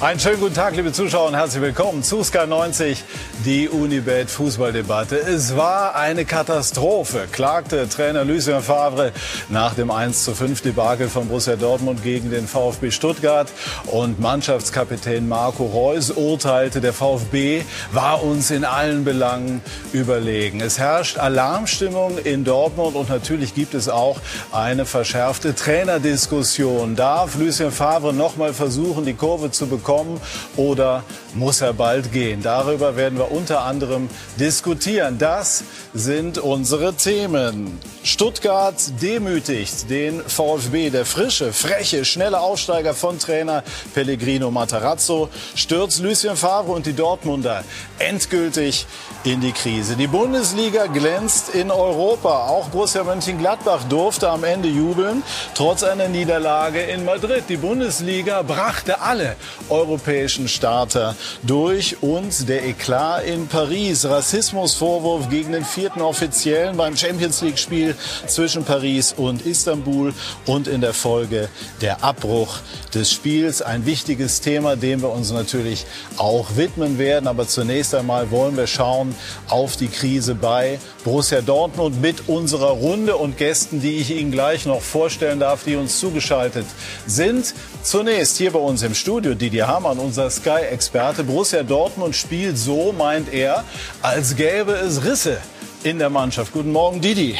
[0.00, 3.02] Einen schönen guten Tag, liebe Zuschauer, und herzlich willkommen zu Sky 90,
[3.44, 5.18] die Unibet Fußballdebatte.
[5.18, 9.12] Es war eine Katastrophe, klagte Trainer Lucien Favre
[9.48, 13.48] nach dem 1 zu 5 Debakel von Borussia Dortmund gegen den VfB Stuttgart.
[13.86, 17.62] Und Mannschaftskapitän Marco Reus urteilte, der VfB
[17.92, 19.60] war uns in allen Belangen
[19.92, 20.60] überlegen.
[20.60, 24.20] Es herrscht Alarmstimmung in Dortmund und natürlich gibt es auch
[24.52, 26.96] eine verschärfte Trainerdiskussion.
[26.96, 29.88] Darf Lucien Favre noch mal versuchen, die Kurve zu bekommen?
[29.88, 30.20] kommen
[30.56, 31.02] oder
[31.34, 32.42] muss er bald gehen?
[32.42, 35.18] Darüber werden wir unter anderem diskutieren.
[35.18, 35.64] Das
[35.94, 37.78] sind unsere Themen.
[38.02, 40.90] Stuttgart demütigt den VfB.
[40.90, 43.62] Der frische, freche, schnelle Aufsteiger von Trainer
[43.94, 47.64] Pellegrino Matarazzo stürzt Lucien Favre und die Dortmunder
[47.98, 48.86] endgültig
[49.24, 49.96] in die Krise.
[49.96, 52.46] Die Bundesliga glänzt in Europa.
[52.46, 55.22] Auch Borussia Mönchengladbach durfte am Ende jubeln,
[55.54, 57.44] trotz einer Niederlage in Madrid.
[57.48, 59.36] Die Bundesliga brachte alle
[59.68, 64.04] europäischen Starter durch und der Eklat in Paris.
[64.04, 67.94] Rassismusvorwurf gegen den vierten Offiziellen beim Champions League Spiel
[68.26, 70.12] zwischen Paris und Istanbul
[70.46, 71.48] und in der Folge
[71.80, 72.58] der Abbruch
[72.94, 73.62] des Spiels.
[73.62, 77.26] Ein wichtiges Thema, dem wir uns natürlich auch widmen werden.
[77.26, 79.14] Aber zunächst einmal wollen wir schauen
[79.48, 84.66] auf die Krise bei Borussia Dortmund mit unserer Runde und Gästen, die ich Ihnen gleich
[84.66, 86.66] noch vorstellen darf, die uns zugeschaltet
[87.06, 87.54] sind.
[87.88, 91.24] Zunächst hier bei uns im Studio Didier Hamann, unser Sky-Experte.
[91.24, 93.64] Borussia Dortmund spielt so, meint er,
[94.02, 95.38] als gäbe es Risse
[95.84, 96.52] in der Mannschaft.
[96.52, 97.34] Guten Morgen, Didi.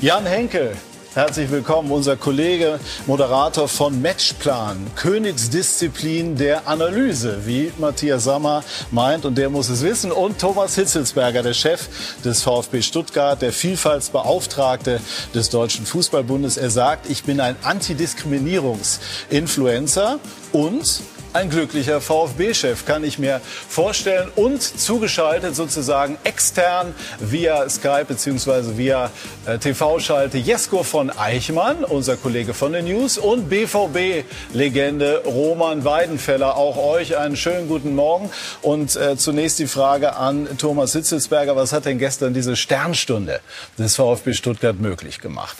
[0.00, 0.74] Jan Henkel,
[1.12, 9.36] Herzlich willkommen, unser Kollege, Moderator von Matchplan, Königsdisziplin der Analyse, wie Matthias Sammer meint, und
[9.36, 10.12] der muss es wissen.
[10.12, 11.88] Und Thomas Hitzelsberger, der Chef
[12.24, 15.00] des VfB Stuttgart, der Vielfaltsbeauftragte
[15.34, 16.56] des Deutschen Fußballbundes.
[16.56, 20.20] Er sagt, ich bin ein Antidiskriminierungsinfluencer
[20.52, 24.28] und ein glücklicher VfB-Chef, kann ich mir vorstellen.
[24.34, 28.76] Und zugeschaltet sozusagen extern via Skype bzw.
[28.76, 29.10] via
[29.46, 36.56] äh, TV-Schalte Jesko von Eichmann, unser Kollege von den News, und BVB-Legende Roman Weidenfeller.
[36.56, 38.30] Auch euch einen schönen guten Morgen.
[38.62, 41.56] Und äh, zunächst die Frage an Thomas Hitzelsberger.
[41.56, 43.40] Was hat denn gestern diese Sternstunde
[43.78, 45.56] des VfB Stuttgart möglich gemacht?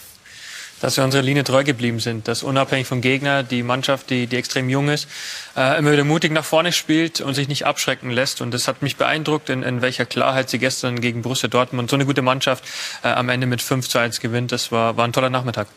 [0.80, 4.36] Dass wir unserer Linie treu geblieben sind, dass unabhängig vom Gegner die Mannschaft, die, die
[4.36, 5.06] extrem jung ist,
[5.56, 8.40] äh, immer wieder mutig nach vorne spielt und sich nicht abschrecken lässt.
[8.40, 11.96] Und das hat mich beeindruckt, in, in welcher Klarheit sie gestern gegen Borussia Dortmund so
[11.96, 12.64] eine gute Mannschaft
[13.02, 14.52] äh, am Ende mit 5 zu 1 gewinnt.
[14.52, 15.68] Das war, war ein toller Nachmittag.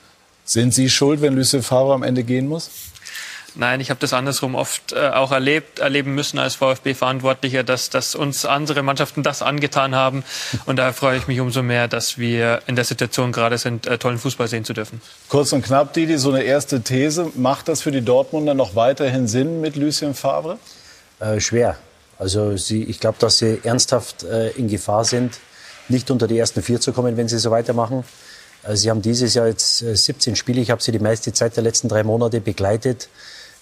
[0.46, 2.70] Sind Sie schuld, wenn Lucien Favre am Ende gehen muss?
[3.56, 8.16] Nein, ich habe das andersrum oft äh, auch erlebt, erleben müssen als VfB-Verantwortlicher, dass, dass
[8.16, 10.24] uns andere Mannschaften das angetan haben.
[10.66, 13.98] Und daher freue ich mich umso mehr, dass wir in der Situation gerade sind, äh,
[14.00, 15.02] tollen Fußball sehen zu dürfen.
[15.30, 17.32] Kurz und knapp, Didi, so eine erste These.
[17.36, 20.58] Macht das für die Dortmunder noch weiterhin Sinn mit Lucien Favre?
[21.20, 21.78] Äh, schwer.
[22.18, 25.40] Also sie, ich glaube, dass sie ernsthaft äh, in Gefahr sind,
[25.90, 28.04] nicht unter die ersten vier zu kommen, wenn sie so weitermachen.
[28.64, 30.62] Äh, sie haben dieses Jahr jetzt 17 äh, Spiele.
[30.62, 33.10] Ich habe sie die meiste Zeit der letzten drei Monate begleitet.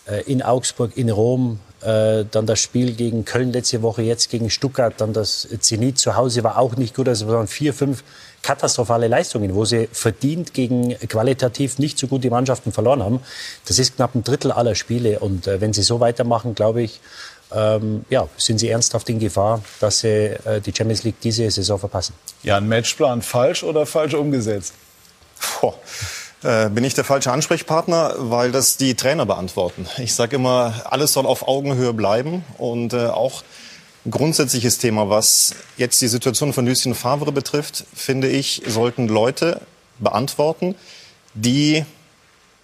[0.08, 4.50] Äh, in Augsburg, in Rom, äh, dann das Spiel gegen Köln letzte Woche, jetzt gegen
[4.50, 7.08] Stuttgart, dann das Zenit zu Hause war auch nicht gut.
[7.08, 8.04] Also waren vier, fünf
[8.42, 13.20] katastrophale Leistungen, wo sie verdient gegen qualitativ nicht so gute Mannschaften verloren haben.
[13.68, 15.20] Das ist knapp ein Drittel aller Spiele.
[15.20, 17.00] Und äh, wenn sie so weitermachen, glaube ich,
[17.54, 21.78] ähm, ja, sind sie ernsthaft in Gefahr, dass sie äh, die Champions League diese Saison
[21.78, 22.16] verpassen.
[22.44, 24.74] Ja, ein Matchplan falsch oder falsch umgesetzt?
[25.60, 25.76] Boah.
[26.44, 29.86] Äh, bin ich der falsche Ansprechpartner, weil das die Trainer beantworten.
[29.98, 33.44] Ich sage immer, alles soll auf Augenhöhe bleiben und äh, auch
[34.06, 39.62] ein grundsätzliches Thema, was jetzt die Situation von Lucien Favre betrifft, finde ich, sollten Leute
[40.00, 40.74] beantworten,
[41.36, 41.86] die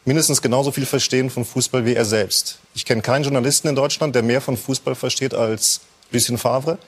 [0.05, 2.57] mindestens genauso viel verstehen von Fußball wie er selbst.
[2.73, 6.79] Ich kenne keinen Journalisten in Deutschland, der mehr von Fußball versteht als Lucien Favre.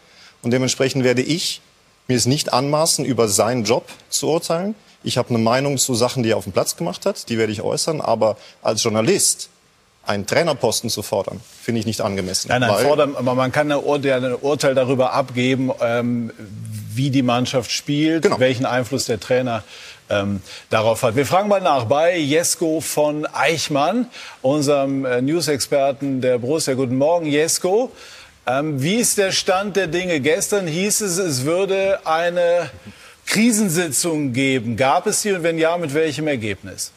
[0.42, 1.62] Und dementsprechend werde ich
[2.08, 4.74] mir es nicht anmaßen, über seinen Job zu urteilen.
[5.04, 7.54] Ich habe eine Meinung zu Sachen, die er auf dem Platz gemacht hat, die werde
[7.54, 8.02] ich äußern.
[8.02, 9.50] Aber als Journalist
[10.06, 12.50] einen Trainerposten zu fordern, finde ich nicht angemessen.
[12.50, 16.32] Nein, nein, fordern, aber man kann ein Urteil, darüber abgeben, ähm,
[16.94, 18.40] wie die Mannschaft spielt, genau.
[18.40, 19.64] welchen Einfluss der Trainer
[20.10, 21.16] ähm, darauf hat.
[21.16, 24.08] Wir fragen mal nach bei Jesko von Eichmann,
[24.42, 26.74] unserem äh, News-Experten der Borussia.
[26.74, 27.92] Guten Morgen, Jesko.
[28.48, 30.20] Ähm, wie ist der Stand der Dinge?
[30.22, 32.72] Gestern hieß es, es würde eine
[33.30, 34.76] Krisensitzungen geben.
[34.76, 36.92] Gab es sie und wenn ja, mit welchem Ergebnis?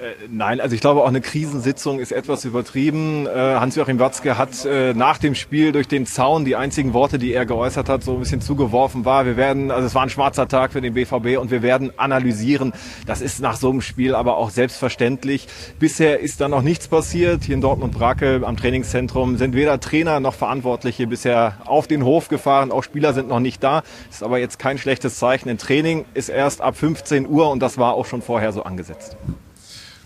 [0.00, 3.26] Äh, nein, also ich glaube auch eine Krisensitzung ist etwas übertrieben.
[3.26, 7.34] Äh, Hans-Joachim Watzke hat äh, nach dem Spiel durch den Zaun die einzigen Worte, die
[7.34, 9.26] er geäußert hat, so ein bisschen zugeworfen war.
[9.26, 12.72] Wir werden, also es war ein schwarzer Tag für den BVB und wir werden analysieren.
[13.06, 15.48] Das ist nach so einem Spiel aber auch selbstverständlich.
[15.78, 17.44] Bisher ist da noch nichts passiert.
[17.44, 22.72] Hier in Dortmund-Brake am Trainingszentrum sind weder Trainer noch Verantwortliche bisher auf den Hof gefahren.
[22.72, 23.82] Auch Spieler sind noch nicht da.
[24.10, 25.50] Ist aber jetzt kein schlechtes Zeichen.
[25.50, 29.16] Ein Training ist erst ab 15 Uhr und das war auch schon vorher so angesetzt.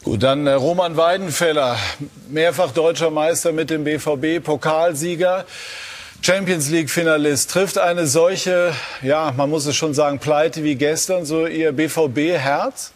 [0.05, 1.79] Gut, dann äh, Roman Weidenfeller,
[2.29, 5.47] mehrfach deutscher Meister mit dem BVB, Pokalsieger.
[6.21, 11.25] Champions League Finalist trifft eine solche, ja, man muss es schon sagen, Pleite wie gestern,
[11.25, 12.93] so ihr BVB Herz?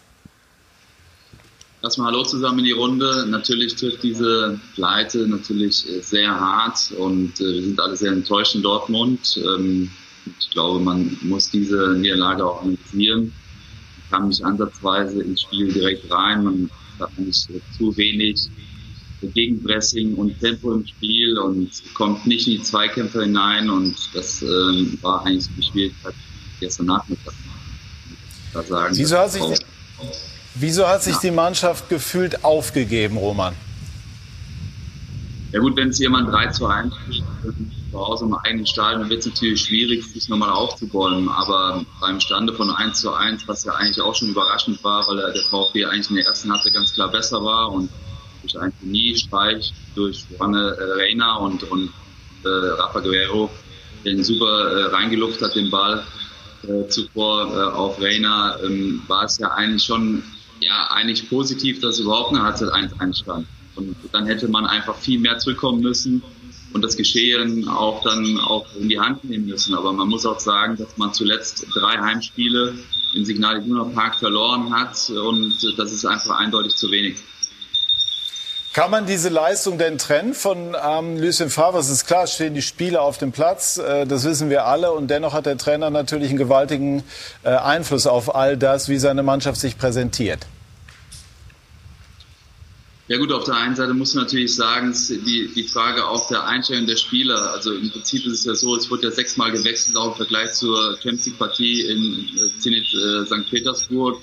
[1.82, 3.24] Erstmal Hallo zusammen in die Runde.
[3.26, 8.62] Natürlich trifft diese Pleite natürlich sehr hart und äh, wir sind alle sehr enttäuscht in
[8.62, 9.40] Dortmund.
[9.42, 9.90] Ähm,
[10.38, 13.32] ich glaube, man muss diese Niederlage auch analysieren.
[14.10, 16.44] Kam nicht ansatzweise ins Spiel direkt rein.
[16.44, 17.46] Man hat eigentlich
[17.76, 18.48] zu wenig
[19.20, 24.96] Gegenpressing und Tempo im Spiel und kommt nicht in die Zweikämpfe hinein und das ähm,
[25.02, 26.14] war eigentlich die Schwierigkeit
[26.60, 27.34] gestern Nachmittag.
[28.52, 29.42] Da sagen, wieso, hat sich,
[30.54, 31.20] wieso hat sich ja.
[31.24, 33.54] die Mannschaft gefühlt aufgegeben, Roman?
[35.52, 37.24] Ja gut, wenn es jemand 3 zu 1 spielt,
[37.90, 41.28] zu Hause im eigenen Stadion wird es natürlich schwierig, sich nochmal aufzubäumen.
[41.28, 45.16] Aber beim Stande von 1 zu 1, was ja eigentlich auch schon überraschend war, weil
[45.16, 47.90] der VfB eigentlich in der ersten Halbzeit ganz klar besser war und
[48.42, 51.90] durch einen Genie-Streich durch Juane äh, Reina und, und
[52.44, 53.50] äh, Rafa Guerrero
[54.04, 56.04] den super äh, reingeluft hat, den Ball
[56.62, 60.22] äh, zuvor äh, auf Reina, ähm, war es ja eigentlich schon
[60.60, 63.46] ja eigentlich positiv, dass überhaupt eine Halbzeit 1-1 stand.
[63.76, 66.22] Und dann hätte man einfach viel mehr zurückkommen müssen
[66.72, 69.74] und das Geschehen auch dann auch in die Hand nehmen müssen.
[69.74, 72.74] Aber man muss auch sagen, dass man zuletzt drei Heimspiele
[73.14, 77.16] im Signal Iduna Park verloren hat und das ist einfach eindeutig zu wenig.
[78.74, 81.80] Kann man diese Leistung denn trennen von ähm, Lucien Favre?
[81.80, 84.92] Es ist klar, stehen die Spieler auf dem Platz, äh, das wissen wir alle.
[84.92, 87.02] Und dennoch hat der Trainer natürlich einen gewaltigen
[87.42, 90.46] äh, Einfluss auf all das, wie seine Mannschaft sich präsentiert.
[93.08, 96.46] Ja gut, auf der einen Seite muss man natürlich sagen, die, die Frage auch der
[96.46, 97.52] Einstellung der Spieler.
[97.52, 100.52] Also im Prinzip ist es ja so, es wurde ja sechsmal gewechselt, auch im Vergleich
[100.52, 103.48] zur Champions League-Partie in äh, Zenit äh, St.
[103.48, 104.20] Petersburg.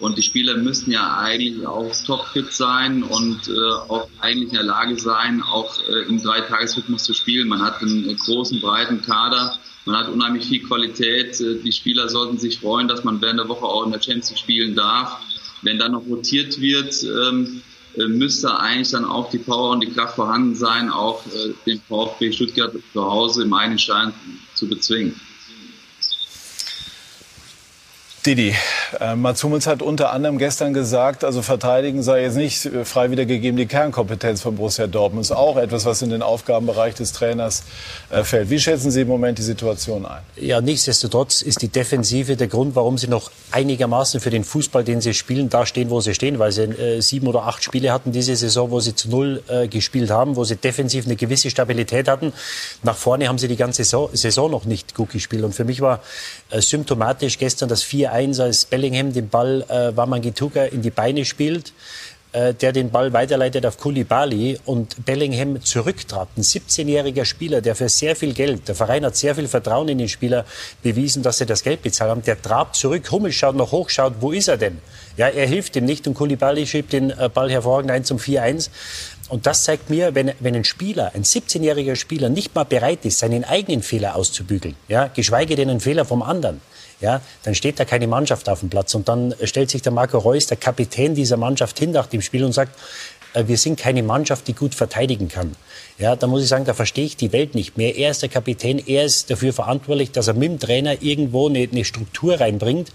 [0.00, 3.52] Und die Spieler müssten ja eigentlich auch topfit sein und äh,
[3.88, 7.48] auch eigentlich in der Lage sein, auch äh, im Dreitagesrhythmus zu spielen.
[7.48, 11.38] Man hat einen großen, breiten Kader, man hat unheimlich viel Qualität.
[11.38, 14.30] Äh, die Spieler sollten sich freuen, dass man während der Woche auch in der Champions
[14.30, 15.18] League spielen darf.
[15.60, 19.90] Wenn dann noch rotiert wird, ähm, äh, müsste eigentlich dann auch die Power und die
[19.90, 24.12] Kraft vorhanden sein, auch äh, den VfB Stuttgart zu Hause im eigenen Stein
[24.54, 25.20] zu bezwingen.
[28.24, 28.54] Didi,
[29.00, 33.10] äh, Mats Hummels hat unter anderem gestern gesagt, also verteidigen sei jetzt nicht äh, frei
[33.10, 35.24] wiedergegeben die Kernkompetenz von Borussia Dortmund.
[35.24, 37.64] Ist auch etwas, was in den Aufgabenbereich des Trainers
[38.10, 38.48] äh, fällt.
[38.48, 40.20] Wie schätzen Sie im Moment die Situation ein?
[40.36, 45.00] Ja, nichtsdestotrotz ist die Defensive der Grund, warum sie noch einigermaßen für den Fußball, den
[45.00, 48.12] sie spielen, da stehen, wo sie stehen, weil sie äh, sieben oder acht Spiele hatten
[48.12, 52.06] diese Saison, wo sie zu null äh, gespielt haben, wo sie defensiv eine gewisse Stabilität
[52.06, 52.32] hatten.
[52.84, 55.42] Nach vorne haben sie die ganze Saison, noch nicht gut gespielt.
[55.42, 55.98] Und für mich war
[56.50, 57.82] äh, symptomatisch gestern das
[58.12, 61.72] 4-1, als Bellingham den Ball äh, Wamangituka in die Beine spielt,
[62.32, 66.28] äh, der den Ball weiterleitet auf Kulibali und Bellingham zurücktrat.
[66.36, 69.98] Ein 17-jähriger Spieler, der für sehr viel Geld, der Verein hat sehr viel Vertrauen in
[69.98, 70.44] den Spieler
[70.82, 74.14] bewiesen, dass sie das Geld bezahlt haben, der trabt zurück, Hummel schaut noch hoch, schaut,
[74.20, 74.78] wo ist er denn?
[75.16, 78.70] Ja, er hilft ihm nicht und Kulibali schiebt den äh, Ball hervorragend ein zum 4-1.
[79.28, 83.18] Und das zeigt mir, wenn, wenn ein Spieler, ein 17-jähriger Spieler nicht mal bereit ist,
[83.18, 86.60] seinen eigenen Fehler auszubügeln, ja, geschweige denn einen Fehler vom anderen,
[87.02, 88.94] ja, dann steht da keine Mannschaft auf dem Platz.
[88.94, 92.44] Und dann stellt sich der Marco Reus, der Kapitän dieser Mannschaft, hin nach dem Spiel
[92.44, 92.78] und sagt,
[93.34, 95.54] äh, wir sind keine Mannschaft, die gut verteidigen kann.
[95.98, 97.96] Ja, da muss ich sagen, da verstehe ich die Welt nicht mehr.
[97.96, 101.68] Er ist der Kapitän, er ist dafür verantwortlich, dass er mit dem Trainer irgendwo eine,
[101.70, 102.92] eine Struktur reinbringt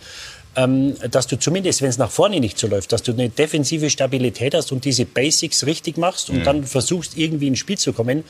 [0.58, 4.56] dass du zumindest, wenn es nach vorne nicht so läuft, dass du eine defensive Stabilität
[4.56, 6.44] hast und diese Basics richtig machst und mhm.
[6.44, 8.24] dann versuchst, irgendwie ins Spiel zu kommen.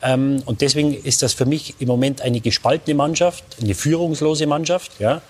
[0.00, 4.92] Ähm, und deswegen ist das für mich im Moment eine gespaltene Mannschaft, eine führungslose Mannschaft.
[5.00, 5.20] Ja,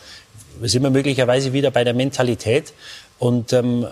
[0.61, 2.75] da sind wir möglicherweise wieder bei der Mentalität.
[3.19, 3.87] Und ähm,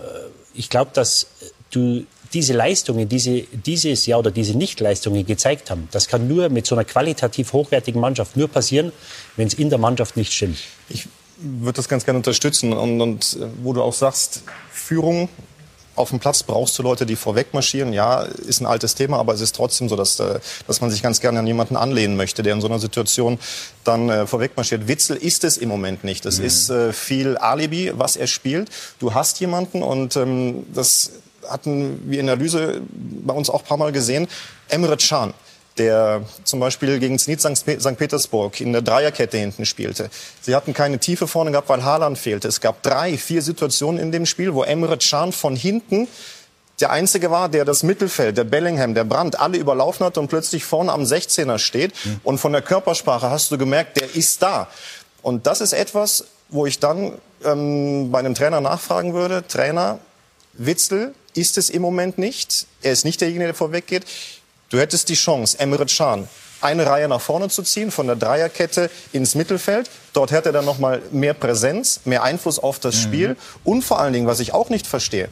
[0.52, 1.28] ich glaube, dass
[1.70, 2.04] du
[2.34, 6.74] diese Leistungen, diese, dieses Jahr oder diese Nichtleistungen gezeigt haben, das kann nur mit so
[6.74, 8.92] einer qualitativ hochwertigen Mannschaft nur passieren,
[9.36, 10.58] wenn es in der Mannschaft nicht stimmt.
[10.90, 11.08] Ich
[11.42, 12.72] würde das ganz gerne unterstützen.
[12.72, 15.28] Und, und äh, wo du auch sagst, Führung
[15.94, 17.92] auf dem Platz brauchst du Leute, die vorweg marschieren.
[17.92, 21.02] Ja, ist ein altes Thema, aber es ist trotzdem so, dass, äh, dass man sich
[21.02, 23.38] ganz gerne an jemanden anlehnen möchte, der in so einer Situation
[23.84, 24.88] dann äh, vorweg marschiert.
[24.88, 26.24] Witzel ist es im Moment nicht.
[26.24, 26.44] Es mhm.
[26.46, 28.70] ist äh, viel Alibi, was er spielt.
[29.00, 31.12] Du hast jemanden und ähm, das
[31.48, 34.28] hatten wir in der Analyse bei uns auch ein paar Mal gesehen.
[34.68, 35.34] Emre Can
[35.78, 37.96] der zum Beispiel gegen Zenit St.
[37.96, 40.10] Petersburg in der Dreierkette hinten spielte.
[40.40, 42.48] Sie hatten keine Tiefe vorne gehabt, weil Haaland fehlte.
[42.48, 46.08] Es gab drei, vier Situationen in dem Spiel, wo Emre Can von hinten
[46.80, 50.64] der Einzige war, der das Mittelfeld, der Bellingham, der Brandt, alle überlaufen hat und plötzlich
[50.64, 51.92] vorne am 16er steht.
[52.04, 52.20] Mhm.
[52.24, 54.68] Und von der Körpersprache hast du gemerkt, der ist da.
[55.22, 57.12] Und das ist etwas, wo ich dann
[57.44, 60.00] ähm, bei einem Trainer nachfragen würde, Trainer,
[60.54, 62.66] Witzel ist es im Moment nicht.
[62.82, 64.04] Er ist nicht derjenige, der vorweggeht.
[64.72, 66.28] Du hättest die Chance, Emre Can
[66.62, 69.90] eine Reihe nach vorne zu ziehen, von der Dreierkette ins Mittelfeld.
[70.14, 73.00] Dort hätte er dann noch mal mehr Präsenz, mehr Einfluss auf das mhm.
[73.00, 73.36] Spiel.
[73.64, 75.28] Und vor allen Dingen, was ich auch nicht verstehe,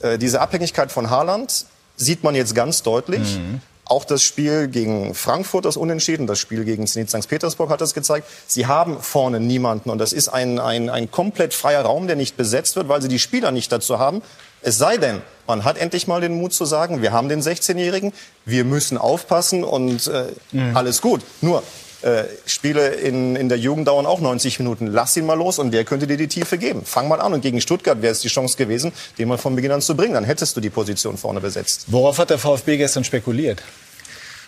[0.00, 1.66] äh, diese Abhängigkeit von Haaland
[1.96, 3.38] sieht man jetzt ganz deutlich.
[3.38, 3.60] Mhm.
[3.86, 7.28] Auch das Spiel gegen Frankfurt, das Unentschieden, das Spiel gegen Zenit St.
[7.28, 8.26] Petersburg hat das gezeigt.
[8.48, 12.36] Sie haben vorne niemanden und das ist ein, ein, ein komplett freier Raum, der nicht
[12.36, 14.22] besetzt wird, weil sie die Spieler nicht dazu haben,
[14.66, 18.12] es sei denn, man hat endlich mal den Mut zu sagen, wir haben den 16-Jährigen,
[18.44, 20.76] wir müssen aufpassen und äh, mhm.
[20.76, 21.22] alles gut.
[21.40, 21.62] Nur,
[22.02, 24.88] äh, Spiele in, in der Jugend dauern auch 90 Minuten.
[24.88, 26.82] Lass ihn mal los und der könnte dir die Tiefe geben.
[26.84, 27.32] Fang mal an.
[27.32, 30.14] Und gegen Stuttgart wäre es die Chance gewesen, den mal von Beginn an zu bringen.
[30.14, 31.84] Dann hättest du die Position vorne besetzt.
[31.86, 33.62] Worauf hat der VfB gestern spekuliert?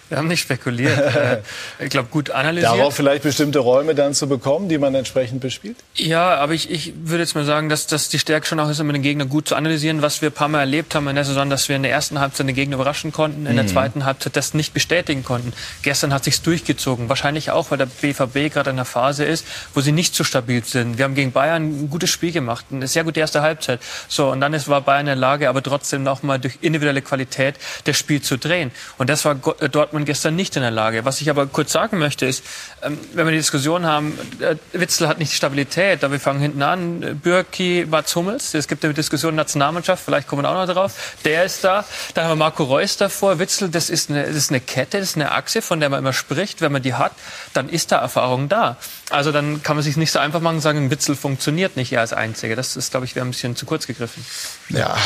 [0.09, 0.99] Wir haben nicht spekuliert.
[1.19, 1.39] Äh,
[1.81, 2.73] ich glaube, gut analysiert.
[2.73, 5.77] Darauf vielleicht bestimmte Räume dann zu bekommen, die man entsprechend bespielt?
[5.95, 8.79] Ja, aber ich, ich würde jetzt mal sagen, dass, dass die Stärke schon auch ist,
[8.79, 10.03] immer den Gegner gut zu analysieren.
[10.03, 12.21] Was wir ein paar Mal erlebt haben in der Saison, dass wir in der ersten
[12.21, 13.57] Halbzeit den Gegner überraschen konnten, in mhm.
[13.57, 15.53] der zweiten Halbzeit das nicht bestätigen konnten.
[15.83, 17.09] Gestern hat sich's durchgezogen.
[17.09, 20.63] Wahrscheinlich auch, weil der BVB gerade in einer Phase ist, wo sie nicht so stabil
[20.65, 20.99] sind.
[20.99, 23.81] Wir haben gegen Bayern ein gutes Spiel gemacht, eine sehr gute erste Halbzeit.
[24.09, 27.03] So, und dann ist, war Bayern in der Lage, aber trotzdem noch mal durch individuelle
[27.03, 28.71] Qualität das Spiel zu drehen.
[28.99, 31.05] Und das war Dortmund gestern nicht in der Lage.
[31.05, 32.45] Was ich aber kurz sagen möchte ist,
[32.83, 36.41] ähm, wenn wir die Diskussion haben, äh, Witzel hat nicht die Stabilität, aber wir fangen
[36.41, 40.73] hinten an, Bürki, Mats Hummels, es gibt eine Diskussion Nationalmannschaft, vielleicht kommen wir auch noch
[40.73, 44.37] drauf, der ist da, dann haben wir Marco Reus davor, Witzel, das ist, eine, das
[44.37, 46.95] ist eine Kette, das ist eine Achse, von der man immer spricht, wenn man die
[46.95, 47.13] hat,
[47.55, 48.77] dann ist da Erfahrung da.
[49.11, 52.01] Also dann kann man sich nicht so einfach machen und sagen, Witzel funktioniert nicht er
[52.01, 52.57] als Einziger.
[52.57, 54.25] Das ist, glaube ich, wäre ein bisschen zu kurz gegriffen.
[54.69, 54.97] Ja,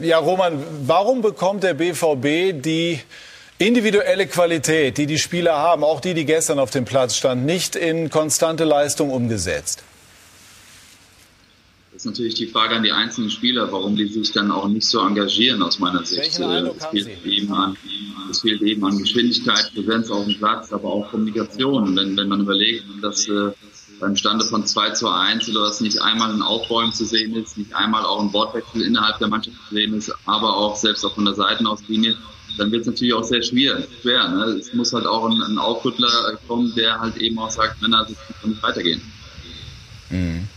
[0.00, 3.00] ja Roman, warum bekommt der BVB die
[3.58, 7.76] individuelle Qualität, die die Spieler haben, auch die, die gestern auf dem Platz standen, nicht
[7.76, 9.82] in konstante Leistung umgesetzt?
[11.92, 14.84] Das ist natürlich die Frage an die einzelnen Spieler, warum die sich dann auch nicht
[14.84, 16.26] so engagieren aus meiner Sicht.
[16.26, 17.76] Es, fehlt eben an,
[18.28, 21.94] es fehlt eben an Geschwindigkeit, Präsenz auf dem Platz, aber auch Kommunikation.
[21.94, 23.52] Wenn, wenn man überlegt, dass äh,
[24.00, 27.56] beim Stande von 2 zu 1 oder dass nicht einmal ein Aufbäumen zu sehen ist,
[27.56, 31.14] nicht einmal auch ein Wortwechsel innerhalb der Mannschaft zu sehen ist, aber auch selbst auch
[31.14, 32.16] von der Seitenauslinie,
[32.58, 33.82] dann wird es natürlich auch sehr schwer.
[34.02, 34.44] schwer ne?
[34.58, 38.16] Es muss halt auch ein, ein Aufrüttler kommen, der halt eben auch sagt, Männer, das
[38.40, 39.00] kann nicht weitergehen.
[40.10, 40.48] Mhm.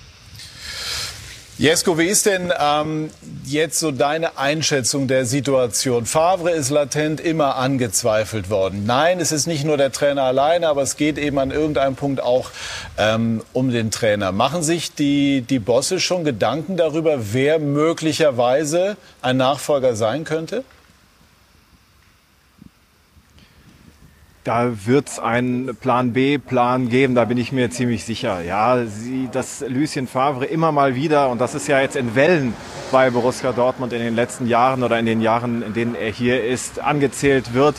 [1.60, 3.10] Jesko, wie ist denn ähm,
[3.44, 6.06] jetzt so deine Einschätzung der Situation?
[6.06, 8.84] Favre ist latent immer angezweifelt worden.
[8.86, 12.22] Nein, es ist nicht nur der Trainer alleine, aber es geht eben an irgendeinem Punkt
[12.22, 12.52] auch
[13.00, 14.32] ähm, um den Trainer.
[14.32, 20.64] Machen sich die, die Bosse schon Gedanken darüber, wer möglicherweise ein Nachfolger sein könnte?
[24.48, 28.42] Da wird es einen Plan B, Plan geben, da bin ich mir ziemlich sicher.
[28.42, 32.54] Ja, sie, das Lucien Favre immer mal wieder, und das ist ja jetzt in Wellen
[32.89, 36.46] bei Borussia Dortmund in den letzten Jahren oder in den Jahren, in denen er hier
[36.46, 37.75] ist, angezählt wird.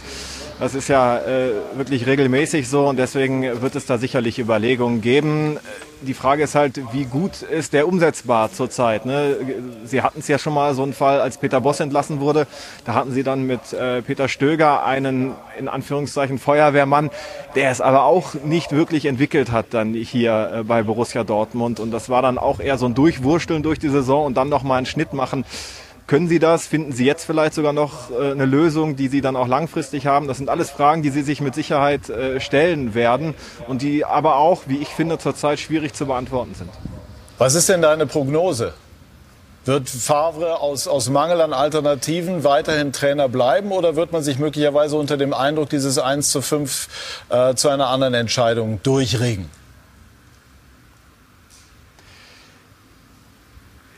[0.60, 5.56] Das ist ja äh, wirklich regelmäßig so und deswegen wird es da sicherlich Überlegungen geben.
[6.00, 9.06] Die Frage ist halt, wie gut ist der umsetzbar zurzeit?
[9.06, 9.36] Ne?
[9.84, 12.48] Sie hatten es ja schon mal so einen Fall, als Peter Boss entlassen wurde.
[12.84, 17.10] Da hatten Sie dann mit äh, Peter Stöger einen, in Anführungszeichen, Feuerwehrmann,
[17.54, 21.78] der es aber auch nicht wirklich entwickelt hat dann hier äh, bei Borussia Dortmund.
[21.78, 24.78] Und das war dann auch eher so ein Durchwursteln durch die Saison und dann nochmal
[24.78, 25.44] einen Schnitt machen.
[26.08, 26.66] Können Sie das?
[26.66, 30.26] Finden Sie jetzt vielleicht sogar noch äh, eine Lösung, die Sie dann auch langfristig haben?
[30.26, 33.34] Das sind alles Fragen, die Sie sich mit Sicherheit äh, stellen werden
[33.68, 36.70] und die aber auch, wie ich finde, zurzeit schwierig zu beantworten sind.
[37.36, 38.72] Was ist denn deine Prognose?
[39.66, 44.96] Wird Favre aus, aus Mangel an Alternativen weiterhin Trainer bleiben oder wird man sich möglicherweise
[44.96, 46.88] unter dem Eindruck dieses 1 zu 5
[47.28, 49.57] äh, zu einer anderen Entscheidung durchringen?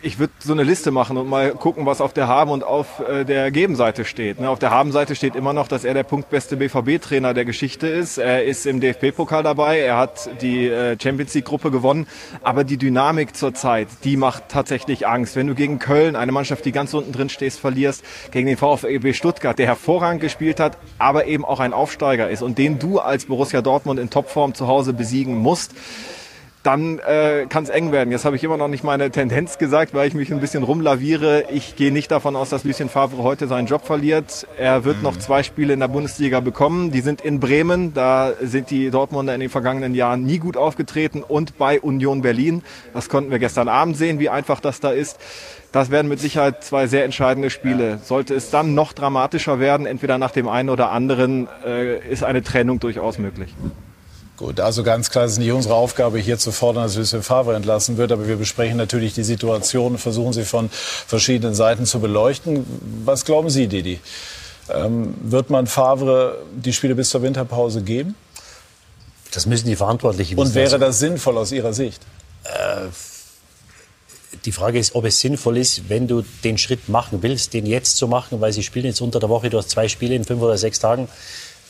[0.02, 3.00] Ich würde so eine Liste machen und mal gucken, was auf der Haben- und auf
[3.00, 4.40] äh, der Gebenseite steht.
[4.40, 4.48] Ne?
[4.48, 8.18] Auf der Habenseite steht immer noch, dass er der punktbeste BVB-Trainer der Geschichte ist.
[8.18, 12.06] Er ist im DFB-Pokal dabei, er hat die äh, Champions League-Gruppe gewonnen.
[12.42, 15.36] Aber die Dynamik zurzeit, die macht tatsächlich Angst.
[15.36, 19.12] Wenn du gegen Köln, eine Mannschaft, die ganz unten drin stehst, verlierst, gegen den VfB
[19.12, 23.26] Stuttgart, der hervorragend gespielt hat, aber eben auch ein Aufsteiger ist und den du als
[23.26, 25.74] Borussia Dortmund in Topform zu Hause besiegen musst,
[26.62, 28.10] dann äh, kann es eng werden.
[28.10, 31.44] Jetzt habe ich immer noch nicht meine Tendenz gesagt, weil ich mich ein bisschen rumlaviere.
[31.50, 34.46] Ich gehe nicht davon aus, dass Lucien Favre heute seinen Job verliert.
[34.58, 35.04] Er wird mhm.
[35.04, 36.90] noch zwei Spiele in der Bundesliga bekommen.
[36.90, 37.94] Die sind in Bremen.
[37.94, 42.62] Da sind die Dortmunder in den vergangenen Jahren nie gut aufgetreten und bei Union Berlin.
[42.92, 45.18] Das konnten wir gestern Abend sehen, wie einfach das da ist.
[45.72, 48.00] Das werden mit Sicherheit zwei sehr entscheidende Spiele.
[48.02, 52.42] Sollte es dann noch dramatischer werden, entweder nach dem einen oder anderen, äh, ist eine
[52.42, 53.54] Trennung durchaus möglich.
[54.40, 57.98] Gut, also ganz klar ist nicht unsere Aufgabe, hier zu fordern, dass Lucien Favre entlassen
[57.98, 62.64] wird, aber wir besprechen natürlich die Situation, versuchen sie von verschiedenen Seiten zu beleuchten.
[63.04, 64.00] Was glauben Sie, Didi?
[64.70, 68.14] Ähm, wird man Favre die Spiele bis zur Winterpause geben?
[69.34, 70.48] Das müssen die Verantwortlichen wissen.
[70.48, 72.00] Und wäre das sinnvoll aus Ihrer Sicht?
[72.44, 72.86] Äh,
[74.46, 77.98] die Frage ist, ob es sinnvoll ist, wenn du den Schritt machen willst, den jetzt
[77.98, 80.40] zu machen, weil sie spielen jetzt unter der Woche, du hast zwei Spiele in fünf
[80.40, 81.08] oder sechs Tagen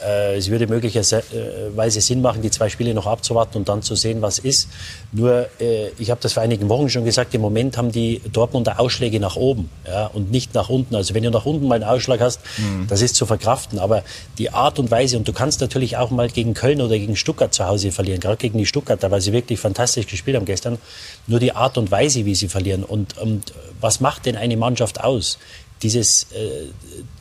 [0.00, 4.38] es würde möglicherweise Sinn machen, die zwei Spiele noch abzuwarten und dann zu sehen, was
[4.38, 4.68] ist.
[5.12, 8.80] Nur, äh, ich habe das vor einigen Wochen schon gesagt, im Moment haben die Dortmunder
[8.80, 10.94] Ausschläge nach oben ja, und nicht nach unten.
[10.94, 12.86] Also wenn du nach unten mal einen Ausschlag hast, mhm.
[12.88, 13.78] das ist zu verkraften.
[13.78, 14.02] Aber
[14.38, 17.52] die Art und Weise, und du kannst natürlich auch mal gegen Köln oder gegen Stuttgart
[17.52, 20.78] zu Hause verlieren, gerade gegen die Stuttgarter, weil sie wirklich fantastisch gespielt haben gestern.
[21.26, 22.84] Nur die Art und Weise, wie sie verlieren.
[22.84, 25.38] Und, und was macht denn eine Mannschaft aus?
[25.82, 26.66] Dieses äh,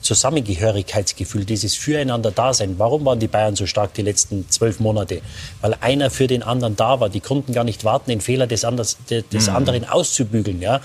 [0.01, 2.77] Zusammengehörigkeitsgefühl, dieses Füreinander-Dasein.
[2.77, 5.21] Warum waren die Bayern so stark die letzten zwölf Monate?
[5.61, 7.09] Weil einer für den anderen da war.
[7.09, 9.55] Die konnten gar nicht warten, den Fehler des, anders, des mhm.
[9.55, 10.61] anderen auszubügeln.
[10.61, 10.81] Ja?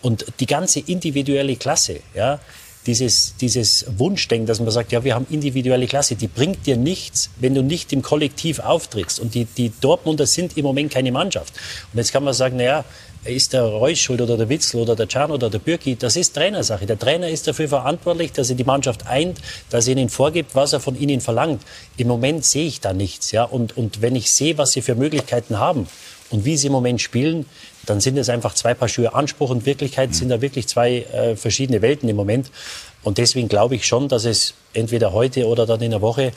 [0.00, 2.40] Und die ganze individuelle Klasse, ja,
[2.88, 7.28] dieses, dieses Wunschdenken, dass man sagt, ja, wir haben individuelle Klasse, die bringt dir nichts,
[7.38, 9.20] wenn du nicht im Kollektiv auftrittst.
[9.20, 11.52] Und die, die Dortmunder sind im Moment keine Mannschaft.
[11.92, 12.84] Und jetzt kann man sagen, naja,
[13.24, 16.34] ist der Reus schuld oder der Witzel oder der Can oder der Bürki, das ist
[16.34, 16.86] Trainersache.
[16.86, 20.72] Der Trainer ist dafür verantwortlich, dass er die Mannschaft eint, dass er ihnen vorgibt, was
[20.72, 21.62] er von ihnen verlangt.
[21.98, 23.32] Im Moment sehe ich da nichts.
[23.32, 23.44] Ja?
[23.44, 25.88] Und, und wenn ich sehe, was sie für Möglichkeiten haben
[26.30, 27.44] und wie sie im Moment spielen,
[27.88, 29.14] dann sind es einfach zwei Paar Schuhe.
[29.14, 32.50] Anspruch und Wirklichkeit sind da wirklich zwei äh, verschiedene Welten im Moment.
[33.02, 36.32] Und deswegen glaube ich schon, dass es entweder heute oder dann in der Woche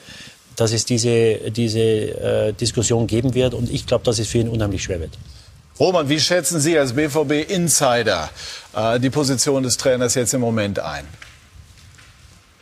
[0.56, 3.54] dass es diese, diese äh, Diskussion geben wird.
[3.54, 5.18] Und ich glaube, dass es für ihn unheimlich schwer wird.
[5.80, 8.30] Roman, wie schätzen Sie als BVB-Insider
[8.76, 11.06] äh, die Position des Trainers jetzt im Moment ein?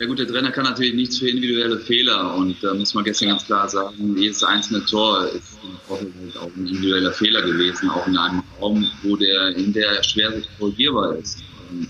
[0.00, 3.28] Ja gut, der Trainer kann natürlich nichts für individuelle Fehler und da muss man gestern
[3.28, 8.06] ganz klar sagen, jedes einzelne Tor ist im Vorfeld auch ein individueller Fehler gewesen, auch
[8.06, 11.42] in einem Raum, wo der in der schwer korrigierbar ist.
[11.70, 11.86] Ähm,